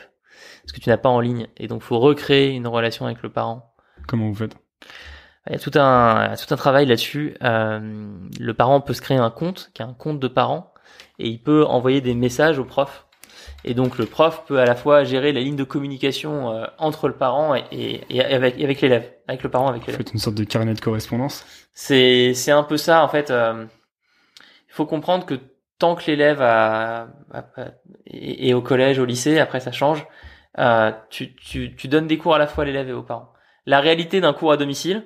ce 0.67 0.75
que 0.75 0.81
tu 0.81 0.91
n'as 0.91 0.99
pas 0.99 1.09
en 1.09 1.21
ligne. 1.21 1.47
Et 1.57 1.67
donc, 1.67 1.81
faut 1.83 1.99
recréer 1.99 2.51
une 2.51 2.67
relation 2.67 3.07
avec 3.07 3.23
le 3.23 3.31
parent. 3.31 3.73
Comment 4.07 4.29
vous 4.29 4.35
faites? 4.35 4.57
Il 5.49 5.53
y 5.53 5.57
a 5.57 5.59
tout 5.59 5.71
un, 5.77 6.35
tout 6.37 6.53
un 6.53 6.57
travail 6.57 6.87
là-dessus. 6.87 7.37
Euh, 7.43 8.09
le 8.39 8.55
parent 8.55 8.81
peut 8.81 8.95
se 8.95 9.01
créer 9.03 9.19
un 9.19 9.31
compte, 9.31 9.71
qui 9.75 9.83
est 9.83 9.85
un 9.85 9.95
compte 9.95 10.19
de 10.21 10.29
parent, 10.29 10.73
et 11.19 11.29
il 11.29 11.43
peut 11.43 11.65
envoyer 11.65 12.01
des 12.01 12.15
messages 12.15 12.59
au 12.59 12.65
prof. 12.65 13.07
Et 13.65 13.75
donc, 13.75 13.99
le 13.99 14.07
prof 14.07 14.45
peut 14.47 14.59
à 14.61 14.65
la 14.65 14.75
fois 14.75 15.05
gérer 15.05 15.33
la 15.33 15.41
ligne 15.41 15.57
de 15.57 15.65
communication 15.65 16.51
euh, 16.51 16.65
entre 16.79 17.09
le 17.09 17.15
parent 17.15 17.55
et, 17.55 17.65
et, 17.73 18.01
et 18.11 18.23
avec, 18.25 18.59
et 18.59 18.65
avec 18.65 18.81
l'élève, 18.81 19.11
avec 19.29 19.43
le 19.43 19.51
parent, 19.51 19.69
avec 19.69 19.83
l'élève. 19.87 19.99
faites 19.99 20.13
une 20.13 20.19
sorte 20.21 20.37
de 20.37 20.45
carnet 20.45 20.75
de 20.75 20.81
correspondance 20.81 21.45
C'est 21.73 22.33
c'est 22.35 22.53
un 22.53 22.63
peu 22.63 22.77
ça 22.77 23.03
en 23.05 23.09
fait. 23.09 23.31
euh, 23.31 23.67
Il 24.69 24.75
faut 24.75 24.87
comprendre 24.87 25.27
que 25.27 25.35
tant 25.79 25.95
que 25.95 26.07
l'élève 26.07 26.41
a, 26.43 27.09
a- 27.33 27.45
est 28.07 28.53
au 28.55 28.63
collège, 28.63 28.99
au 28.99 29.05
lycée, 29.05 29.39
après 29.39 29.61
ça 29.61 29.73
change. 29.73 30.07
euh, 30.59 30.93
tu, 31.11 31.35
tu, 31.37 31.75
tu 31.77 31.89
donnes 31.89 32.07
des 32.07 32.19
cours 32.19 32.35
à 32.35 32.39
la 32.39 32.47
fois 32.47 32.65
à 32.65 32.67
l'élève 32.67 32.89
et 32.89 32.93
aux 32.93 33.03
parents. 33.03 33.33
La 33.67 33.81
réalité 33.81 34.21
d'un 34.21 34.33
cours 34.33 34.53
à 34.53 34.57
domicile, 34.57 35.05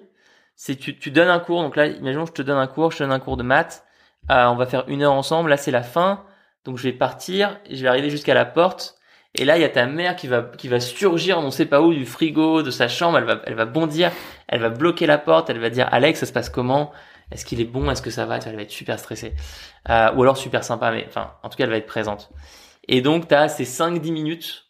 c'est 0.62 0.76
tu, 0.76 0.98
tu 0.98 1.10
donnes 1.10 1.30
un 1.30 1.38
cours. 1.38 1.62
Donc 1.62 1.74
là, 1.74 1.86
imaginons, 1.86 2.26
je 2.26 2.32
te 2.32 2.42
donne 2.42 2.58
un 2.58 2.66
cours, 2.66 2.90
je 2.90 2.98
te 2.98 3.02
donne 3.02 3.12
un 3.12 3.18
cours 3.18 3.38
de 3.38 3.42
maths. 3.42 3.82
Euh, 4.30 4.44
on 4.44 4.56
va 4.56 4.66
faire 4.66 4.84
une 4.88 5.02
heure 5.02 5.14
ensemble. 5.14 5.48
Là, 5.48 5.56
c'est 5.56 5.70
la 5.70 5.82
fin. 5.82 6.22
Donc 6.66 6.76
je 6.76 6.82
vais 6.82 6.92
partir, 6.92 7.58
je 7.70 7.80
vais 7.80 7.88
arriver 7.88 8.10
jusqu'à 8.10 8.34
la 8.34 8.44
porte. 8.44 8.98
Et 9.34 9.46
là, 9.46 9.56
il 9.56 9.62
y 9.62 9.64
a 9.64 9.70
ta 9.70 9.86
mère 9.86 10.16
qui 10.16 10.26
va 10.28 10.42
qui 10.42 10.68
va 10.68 10.78
surgir, 10.78 11.38
on 11.38 11.44
ne 11.44 11.50
sait 11.50 11.64
pas 11.64 11.80
où, 11.80 11.94
du 11.94 12.04
frigo, 12.04 12.62
de 12.62 12.70
sa 12.70 12.88
chambre. 12.88 13.16
Elle 13.16 13.24
va 13.24 13.40
elle 13.46 13.54
va 13.54 13.64
bondir, 13.64 14.12
elle 14.48 14.60
va 14.60 14.68
bloquer 14.68 15.06
la 15.06 15.16
porte, 15.16 15.48
elle 15.48 15.60
va 15.60 15.70
dire 15.70 15.88
Alex, 15.92 16.20
ça 16.20 16.26
se 16.26 16.32
passe 16.32 16.50
comment? 16.50 16.92
Est-ce 17.30 17.46
qu'il 17.46 17.62
est 17.62 17.64
bon? 17.64 17.90
Est-ce 17.90 18.02
que 18.02 18.10
ça 18.10 18.26
va? 18.26 18.36
Elle 18.36 18.56
va 18.56 18.60
être 18.60 18.70
super 18.70 18.98
stressée, 18.98 19.32
euh, 19.88 20.12
ou 20.12 20.22
alors 20.22 20.36
super 20.36 20.62
sympa, 20.62 20.90
mais 20.90 21.06
enfin, 21.08 21.32
en 21.42 21.48
tout 21.48 21.56
cas, 21.56 21.64
elle 21.64 21.70
va 21.70 21.78
être 21.78 21.86
présente. 21.86 22.30
Et 22.86 23.00
donc, 23.00 23.28
tu 23.28 23.34
as 23.34 23.48
ces 23.48 23.64
5-10 23.64 24.12
minutes 24.12 24.66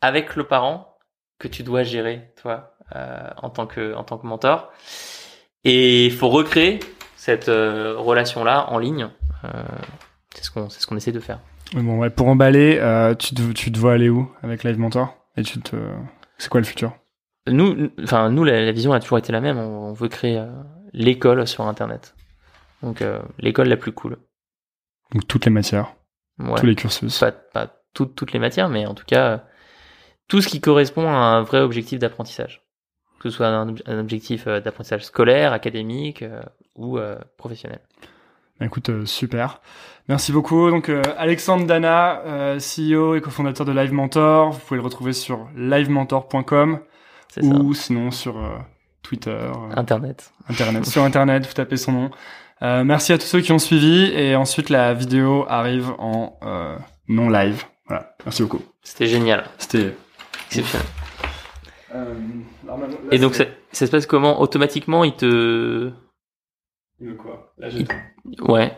avec 0.00 0.36
le 0.36 0.44
parent 0.44 0.96
que 1.38 1.48
tu 1.48 1.64
dois 1.64 1.82
gérer, 1.82 2.32
toi, 2.40 2.78
en 2.94 3.50
tant 3.50 3.66
que 3.66 3.94
en 3.94 4.04
tant 4.04 4.18
que 4.18 4.26
mentor. 4.26 4.70
Et 5.64 6.06
il 6.06 6.12
faut 6.12 6.28
recréer 6.28 6.80
cette 7.16 7.48
euh, 7.48 7.94
relation-là 7.98 8.70
en 8.70 8.78
ligne. 8.78 9.08
Euh, 9.44 9.48
c'est 10.34 10.44
ce 10.44 10.50
qu'on 10.50 10.68
c'est 10.70 10.80
ce 10.80 10.86
qu'on 10.86 10.96
essaie 10.96 11.12
de 11.12 11.20
faire. 11.20 11.40
Bon, 11.74 11.98
ouais, 11.98 12.10
pour 12.10 12.26
emballer, 12.28 12.78
euh, 12.80 13.14
tu, 13.14 13.34
te, 13.34 13.52
tu 13.52 13.70
te 13.70 13.78
vois 13.78 13.92
aller 13.92 14.08
où 14.08 14.28
avec 14.42 14.64
Live 14.64 14.78
Mentor? 14.78 15.14
Et 15.36 15.42
tu 15.42 15.60
te, 15.60 15.76
c'est 16.38 16.48
quoi 16.48 16.60
le 16.60 16.66
futur? 16.66 16.92
Nous, 17.46 17.90
enfin 18.02 18.28
nous, 18.30 18.42
la, 18.44 18.60
la, 18.60 18.72
vision 18.72 18.92
a 18.92 19.00
toujours 19.00 19.18
été 19.18 19.32
la 19.32 19.40
même. 19.40 19.58
On, 19.58 19.90
on 19.90 19.92
veut 19.92 20.08
créer 20.08 20.38
euh, 20.38 20.50
l'école 20.92 21.46
sur 21.46 21.66
Internet. 21.66 22.14
Donc 22.82 23.02
euh, 23.02 23.20
l'école 23.38 23.68
la 23.68 23.76
plus 23.76 23.92
cool. 23.92 24.16
Donc 25.12 25.26
toutes 25.28 25.44
les 25.44 25.50
matières, 25.52 25.94
Ouais. 26.38 26.58
tous 26.58 26.66
les 26.66 26.74
cursus. 26.74 27.18
Pas, 27.18 27.32
pas 27.32 27.68
toutes 27.94 28.14
toutes 28.14 28.32
les 28.32 28.38
matières, 28.38 28.68
mais 28.68 28.86
en 28.86 28.94
tout 28.94 29.04
cas 29.04 29.26
euh, 29.30 29.38
tout 30.28 30.40
ce 30.40 30.48
qui 30.48 30.60
correspond 30.60 31.06
à 31.08 31.12
un 31.12 31.42
vrai 31.42 31.60
objectif 31.60 31.98
d'apprentissage. 31.98 32.62
Que 33.20 33.28
ce 33.30 33.36
soit 33.36 33.46
un, 33.48 33.68
ob- 33.68 33.82
un 33.86 33.98
objectif 34.00 34.46
euh, 34.46 34.60
d'apprentissage 34.60 35.04
scolaire, 35.04 35.52
académique 35.52 36.22
euh, 36.22 36.40
ou 36.74 36.98
euh, 36.98 37.16
professionnel. 37.36 37.78
Bah, 38.58 38.66
Écoute, 38.66 38.90
super. 39.06 39.60
Merci 40.08 40.32
beaucoup. 40.32 40.70
Donc 40.70 40.88
euh, 40.88 41.02
Alexandre 41.18 41.66
Dana, 41.66 42.22
euh, 42.26 42.58
CEO 42.58 43.14
et 43.14 43.20
cofondateur 43.20 43.64
de 43.66 43.72
Live 43.72 43.92
Mentor. 43.92 44.50
Vous 44.52 44.58
pouvez 44.60 44.78
le 44.80 44.84
retrouver 44.84 45.12
sur 45.12 45.48
livementor.com 45.54 46.80
ça. 47.28 47.40
ou 47.42 47.74
sinon 47.74 48.10
sur 48.10 48.36
euh, 48.38 48.56
Twitter, 49.02 49.50
Internet. 49.76 50.32
Internet. 50.48 50.86
sur 50.86 51.02
Internet, 51.10 51.46
vous 51.46 51.52
tapez 51.52 51.76
son 51.76 51.92
nom. 51.92 52.10
Merci 52.62 53.12
à 53.14 53.18
tous 53.18 53.24
ceux 53.26 53.40
qui 53.40 53.52
ont 53.52 53.58
suivi 53.58 54.10
et 54.14 54.36
ensuite 54.36 54.68
la 54.68 54.92
vidéo 54.94 55.46
arrive 55.48 55.92
en 55.98 56.38
non 57.08 57.28
live. 57.30 57.64
Voilà. 57.86 58.14
Merci 58.26 58.42
beaucoup. 58.42 58.62
C'était 58.82 59.06
génial. 59.06 59.44
C'était. 59.58 59.94
Exceptionnel. 60.48 60.86
Normalement, 62.70 62.96
là, 63.02 63.08
Et 63.10 63.18
donc 63.18 63.34
ça, 63.34 63.44
se 63.72 63.84
passe 63.86 64.06
comment 64.06 64.40
Automatiquement, 64.40 65.02
il 65.04 65.14
te... 65.16 65.90
De 67.00 67.12
quoi? 67.14 67.52
Là, 67.58 67.68
Il- 67.68 67.88
Ouais. 68.42 68.76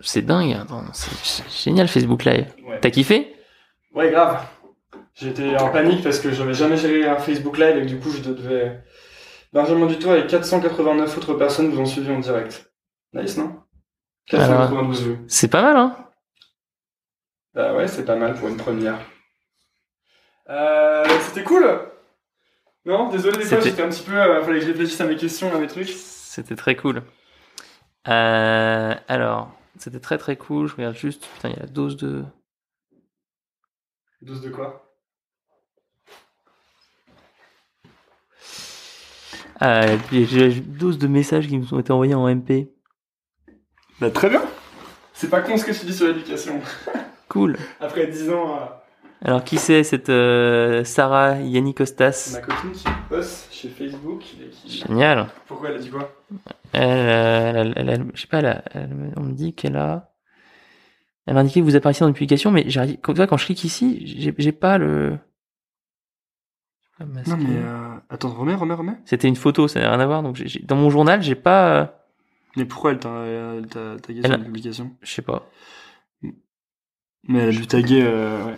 C'est 0.00 0.22
dingue. 0.22 0.52
Attends, 0.52 0.84
c'est 0.92 1.10
c'est 1.24 1.48
génial 1.64 1.88
Facebook 1.88 2.24
Live. 2.24 2.52
Ouais. 2.66 2.80
T'as 2.80 2.90
kiffé? 2.90 3.34
Ouais, 3.94 4.10
grave. 4.10 4.44
J'étais 5.14 5.56
en 5.56 5.70
panique 5.70 6.02
parce 6.02 6.18
que 6.18 6.32
j'avais 6.32 6.54
jamais 6.54 6.76
géré 6.76 7.06
un 7.08 7.16
Facebook 7.18 7.56
Live 7.58 7.76
et 7.78 7.82
que 7.82 7.86
du 7.86 7.98
coup, 8.00 8.10
je 8.10 8.20
devais. 8.20 8.82
Benjamin 9.52 9.86
Dutoit 9.86 10.18
et 10.18 10.26
489 10.26 11.16
autres 11.18 11.34
personnes 11.34 11.70
vous 11.70 11.78
ont 11.80 11.86
suivi 11.86 12.10
en 12.10 12.18
direct. 12.18 12.72
Nice, 13.12 13.36
non? 13.38 13.60
492 14.26 15.02
vues. 15.06 15.18
C'est 15.28 15.48
pas 15.48 15.62
mal, 15.62 15.76
hein 15.76 15.96
Bah 17.54 17.74
ouais, 17.74 17.86
c'est 17.86 18.04
pas 18.04 18.16
mal 18.16 18.34
pour 18.34 18.48
une 18.48 18.56
première. 18.56 18.98
Euh, 20.48 21.04
c'était 21.20 21.44
cool 21.44 21.64
Non, 22.84 23.08
désolé, 23.10 23.38
des 23.38 23.44
fois, 23.44 23.60
j'étais 23.60 23.82
un 23.82 23.88
petit 23.88 24.02
peu. 24.02 24.20
Euh, 24.20 24.42
fallait 24.42 24.58
que 24.58 24.66
je 24.66 24.70
réfléchisse 24.70 25.00
à 25.00 25.06
mes 25.06 25.16
questions, 25.16 25.54
à 25.54 25.58
mes 25.58 25.68
trucs. 25.68 25.88
C'était 25.88 26.56
très 26.56 26.74
cool. 26.74 27.02
Euh, 28.08 28.94
alors, 29.06 29.52
c'était 29.78 30.00
très 30.00 30.18
très 30.18 30.36
cool. 30.36 30.66
Je 30.66 30.74
regarde 30.74 30.96
juste. 30.96 31.28
Putain, 31.34 31.50
il 31.50 31.54
y 31.54 31.58
a 31.58 31.62
la 31.62 31.68
dose 31.68 31.96
de. 31.96 32.24
Dose 34.20 34.40
de 34.40 34.50
quoi? 34.50 34.88
Ah, 39.60 39.86
j'ai 40.10 40.56
une 40.56 40.76
dose 40.76 40.98
de 40.98 41.06
messages 41.06 41.46
qui 41.46 41.56
me 41.56 41.64
ont 41.72 41.78
été 41.78 41.92
envoyés 41.92 42.14
en 42.14 42.26
MP. 42.26 42.68
Bah 44.00 44.10
très 44.10 44.28
bien 44.28 44.42
C'est 45.12 45.30
pas 45.30 45.40
con 45.40 45.56
ce 45.56 45.64
que 45.64 45.70
tu 45.70 45.86
dis 45.86 45.94
sur 45.94 46.08
l'éducation. 46.08 46.60
Cool. 47.28 47.56
Après 47.80 48.08
10 48.08 48.30
ans, 48.30 48.56
euh, 48.56 48.66
Alors, 49.24 49.44
qui 49.44 49.56
c'est 49.56 49.84
cette 49.84 50.08
euh, 50.08 50.82
Sarah 50.84 51.38
Yanni 51.40 51.74
Costas 51.74 52.30
ma 52.32 52.40
copine 52.40 52.72
qui 52.72 52.84
bosse 53.08 53.48
chez 53.52 53.68
Facebook 53.68 54.24
et 54.40 54.48
qui... 54.50 54.78
Génial. 54.78 55.28
Pourquoi 55.46 55.68
elle 55.70 55.76
a 55.76 55.78
dit 55.78 55.90
quoi? 55.90 56.12
Elle, 56.72 56.82
euh, 56.82 57.52
elle, 57.60 57.72
elle, 57.76 57.88
elle- 57.88 58.06
je 58.14 58.20
sais 58.20 58.26
pas, 58.26 58.38
elle, 58.38 58.46
a- 58.46 58.64
elle 58.72 58.88
me- 58.88 59.10
on 59.16 59.22
me 59.22 59.32
dit 59.32 59.54
qu'elle 59.54 59.76
a. 59.76 60.12
Elle 61.26 61.34
m'a 61.34 61.40
indiqué 61.40 61.60
que 61.60 61.64
vous 61.64 61.76
apparaissez 61.76 62.00
dans 62.00 62.08
une 62.08 62.14
publication, 62.14 62.50
mais 62.50 62.64
j'ai, 62.66 62.96
quand, 62.96 63.12
tu 63.12 63.18
vois, 63.18 63.28
quand 63.28 63.36
je 63.36 63.44
clique 63.46 63.62
ici, 63.62 64.02
j'ai, 64.38 64.52
pas 64.52 64.76
le. 64.76 65.16
Ah, 66.98 67.04
masqué. 67.04 67.30
Non 67.30 67.36
mais 67.36 67.58
euh, 67.58 67.94
attends, 68.10 68.30
remets, 68.30 68.54
remets, 68.56 68.74
remets. 68.74 68.98
C'était 69.04 69.28
une 69.28 69.36
photo, 69.36 69.68
ça 69.68 69.78
n'a 69.78 69.88
rien 69.90 70.00
à 70.00 70.06
voir. 70.06 70.24
Donc, 70.24 70.42
dans 70.64 70.76
mon 70.76 70.90
journal, 70.90 71.22
j'ai 71.22 71.36
pas. 71.36 71.80
euh, 71.82 71.86
Mais 72.56 72.64
pourquoi 72.64 72.90
elle 72.90 72.98
t'a 72.98 73.24
t'a 73.70 73.96
tagué 74.00 74.22
sur 74.22 74.32
la 74.32 74.38
publication? 74.38 74.90
Je 75.00 75.12
sais 75.12 75.22
pas. 75.22 75.48
Mais 77.28 77.38
elle 77.38 77.48
a 77.50 77.52
dû 77.52 77.66
taguer, 77.68 78.02
euh, 78.02 78.44
ouais. 78.46 78.56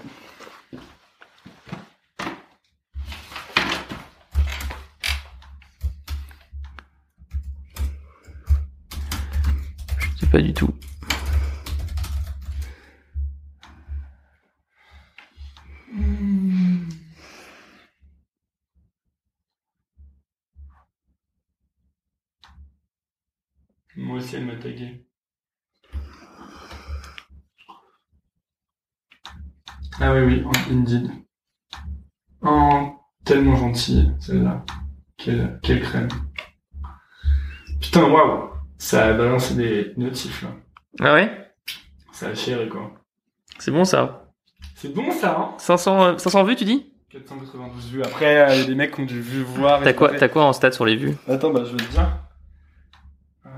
Pas 10.34 10.42
du 10.42 10.52
tout. 10.52 10.74
Moi 23.96 24.16
aussi 24.16 24.34
elle 24.34 24.46
m'a 24.46 24.56
tagué. 24.56 25.06
Ah 30.00 30.12
oui, 30.14 30.24
oui, 30.24 30.44
Indeed. 30.68 31.12
Oh, 32.42 32.96
tellement 33.24 33.54
gentille, 33.54 34.12
celle-là. 34.18 34.64
Quelle, 35.16 35.60
quelle 35.62 35.80
crème. 35.80 36.08
Putain, 37.80 38.10
waouh 38.10 38.53
Ça 38.78 39.06
a 39.06 39.12
balancé 39.12 39.54
des 39.54 39.92
notifs, 39.96 40.42
là. 40.42 40.48
Ah 41.00 41.14
ouais? 41.14 41.30
Ça 42.12 42.28
a 42.28 42.34
chéri, 42.34 42.68
quoi. 42.68 42.92
C'est 43.58 43.70
bon 43.70 43.84
ça. 43.84 44.32
C'est 44.76 44.92
bon, 44.94 45.10
ça, 45.10 45.36
hein? 45.38 45.54
500, 45.58 46.04
euh, 46.04 46.18
500 46.18 46.44
vues, 46.44 46.56
tu 46.56 46.64
dis? 46.64 46.92
492 47.10 47.90
vues. 47.92 48.02
Après, 48.02 48.42
euh, 48.42 48.54
il 48.54 48.60
y 48.60 48.62
a 48.62 48.66
des 48.66 48.74
mecs 48.74 48.94
qui 48.94 49.00
ont 49.00 49.04
dû 49.06 49.20
vu 49.20 49.42
voir. 49.42 49.80
et 49.80 49.84
T'as 49.84 49.92
quoi, 49.92 50.14
t'as 50.14 50.28
quoi 50.28 50.44
en 50.44 50.52
stats 50.52 50.72
sur 50.72 50.84
les 50.84 50.96
vues? 50.96 51.16
Attends, 51.28 51.50
bah, 51.52 51.62
je 51.64 51.70
vais 51.70 51.76
te 51.76 51.90
dire. 51.90 52.08
Euh, 53.46 53.50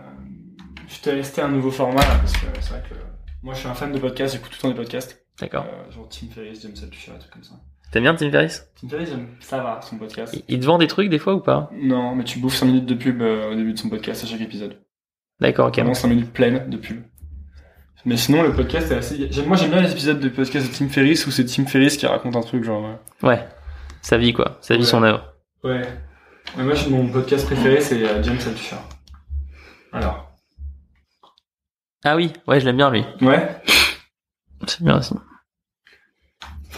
je 0.89 1.01
t'ai 1.01 1.13
resté 1.13 1.41
un 1.41 1.49
nouveau 1.49 1.71
format, 1.71 2.03
là, 2.03 2.17
parce 2.19 2.33
que 2.35 2.47
c'est 2.61 2.71
vrai 2.71 2.83
que 2.89 2.95
moi, 3.43 3.55
je 3.55 3.61
suis 3.61 3.69
un 3.69 3.75
fan 3.75 3.93
de 3.93 3.99
podcasts, 3.99 4.35
j'écoute 4.35 4.51
tout 4.51 4.57
le 4.59 4.63
temps 4.63 4.69
des 4.69 4.75
podcasts. 4.83 5.25
D'accord. 5.41 5.65
Euh, 5.69 5.91
genre 5.91 6.09
Tim 6.09 6.27
Ferriss, 6.35 6.63
James 6.63 6.73
Altucher, 6.83 7.13
des 7.13 7.19
trucs 7.19 7.33
comme 7.33 7.45
ça. 7.45 7.55
T'aimes 7.93 8.03
bien 8.03 8.15
Tim 8.15 8.31
Ferriss? 8.31 8.69
Tim 8.81 8.89
Ferriss, 8.89 9.09
j'aime- 9.11 9.37
ça 9.41 9.59
va, 9.63 9.81
son 9.83 9.97
podcast. 9.99 10.35
il, 10.35 10.45
il 10.49 10.61
te 10.61 10.67
vend 10.67 10.79
des 10.79 10.87
trucs 10.87 11.09
des 11.09 11.19
fois 11.19 11.35
ou 11.35 11.41
pas? 11.41 11.71
Non, 11.73 12.15
mais 12.15 12.25
tu 12.25 12.39
bouffes 12.39 12.57
5 12.57 12.67
minutes 12.67 12.87
de 12.87 12.95
pub 12.95 13.23
euh, 13.23 13.51
au 13.53 13.55
début 13.55 13.73
de 13.73 13.79
son 13.79 13.89
podcast 13.89 14.25
à 14.25 14.27
chaque 14.27 14.41
épisode. 14.41 14.79
D'accord, 15.41 15.69
ok. 15.69 15.77
Vraiment 15.77 15.95
5 15.95 16.09
minutes 16.09 16.33
pleines 16.33 16.69
de 16.71 16.77
pub. 16.77 17.03
Mais 18.05 18.17
sinon, 18.17 18.43
le 18.43 18.53
podcast 18.53 18.91
est 18.93 18.97
assez. 18.97 19.31
Moi, 19.47 19.57
j'aime 19.57 19.71
bien 19.71 19.81
les 19.83 19.91
épisodes 19.93 20.21
de 20.21 20.29
podcast 20.29 20.69
de 20.71 20.73
Tim 20.77 20.89
Ferriss 20.89 21.27
où 21.27 21.31
c'est 21.31 21.45
Tim 21.45 21.67
Ferriss 21.67 21.97
qui 21.97 22.07
raconte 22.07 22.37
un 22.37 22.41
truc, 22.41 22.63
genre. 22.65 22.85
euh, 22.87 23.27
Ouais. 23.27 23.47
Sa 24.03 24.17
vie 24.17 24.33
quoi. 24.33 24.59
Sa 24.61 24.75
vie, 24.75 24.81
Ouais. 24.83 24.87
son 24.87 25.03
œuvre. 25.03 25.35
Ouais. 25.65 25.83
Ouais, 26.57 26.63
moi, 26.65 26.75
mon 26.91 27.09
podcast 27.09 27.45
préféré, 27.47 27.81
c'est 27.81 28.03
euh, 28.09 28.23
James 28.23 28.39
Altucher. 28.47 28.77
Alors. 29.93 30.33
Ah 32.05 32.15
oui, 32.15 32.33
ouais, 32.47 32.61
je 32.61 32.67
l'aime 32.67 32.77
bien 32.77 32.91
lui. 32.91 33.05
Ouais. 33.21 33.61
C'est 34.69 34.83
bien 34.83 34.99
aussi. 34.99 35.15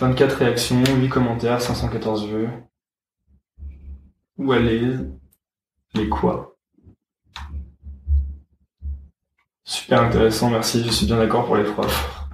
24 0.00 0.32
réactions, 0.36 0.82
8 0.82 1.08
commentaires, 1.10 1.60
514 1.60 2.26
vues. 2.28 2.48
Où 4.38 4.52
elle 4.54 4.68
est 4.68 5.98
Les 5.98 6.08
quoi? 6.08 6.56
Super 9.68 10.00
intéressant, 10.00 10.48
merci, 10.48 10.82
je 10.82 10.90
suis 10.90 11.04
bien 11.04 11.18
d'accord 11.18 11.44
pour 11.44 11.54
les 11.56 11.64
profs. 11.64 12.24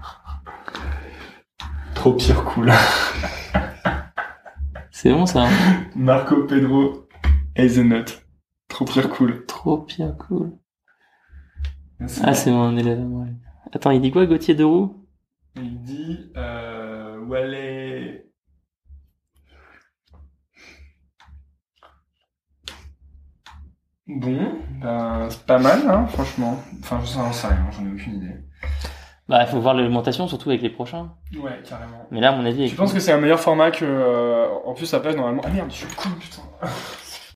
Trop 1.97 2.13
pire 2.13 2.45
cool. 2.45 2.71
C'est 4.93 5.11
bon 5.13 5.27
ça. 5.27 5.47
hein 5.49 5.87
Marco 5.97 6.45
Pedro 6.45 7.09
Hazelnut. 7.57 8.25
Trop 8.69 8.85
pire 8.85 9.11
cool. 9.11 9.45
Trop 9.47 9.79
bien 9.79 10.13
cool. 10.13 10.53
Merci. 11.99 12.21
Ah, 12.25 12.35
c'est 12.35 12.53
mon 12.53 12.77
élève. 12.77 13.05
ouais. 13.05 13.33
Attends, 13.73 13.91
il 13.91 14.01
dit 14.01 14.13
quoi, 14.13 14.27
Gauthier 14.27 14.55
Deroux? 14.55 15.05
Il 15.57 15.83
dit 15.83 16.31
euh, 16.37 17.19
où 17.19 17.35
elle 17.35 17.55
est. 17.55 18.27
Bon, 24.07 24.53
ben, 24.83 25.29
c'est 25.31 25.47
pas 25.47 25.59
mal, 25.59 25.81
hein, 25.89 26.07
franchement. 26.09 26.59
Enfin, 26.81 27.01
je 27.03 27.07
sais, 27.07 27.19
sais 27.33 27.47
rien, 27.47 27.67
j'en 27.73 27.87
ai 27.87 27.93
aucune 27.93 28.17
idée. 28.17 28.35
Bah, 29.29 29.43
il 29.43 29.47
faut 29.49 29.61
voir 29.61 29.73
l'augmentation, 29.75 30.29
surtout 30.29 30.51
avec 30.51 30.61
les 30.61 30.69
prochains. 30.69 31.11
Ouais, 31.35 31.63
carrément. 31.67 32.07
Mais 32.11 32.21
là, 32.21 32.29
à 32.33 32.37
mon 32.37 32.45
avis. 32.45 32.69
Je 32.69 32.77
pense 32.77 32.93
que 32.93 33.01
c'est 33.01 33.13
un 33.13 33.19
meilleur 33.19 33.41
format 33.41 33.71
que. 33.71 33.85
euh, 33.85 34.47
en 34.67 34.75
plus, 34.75 34.85
ça 34.85 35.01
passe 35.01 35.17
normalement. 35.17 35.41
Ah 35.47 35.49
merde, 35.49 35.71
je 35.71 35.77
suis 35.77 35.87
con, 35.95 36.11
putain. 36.21 36.43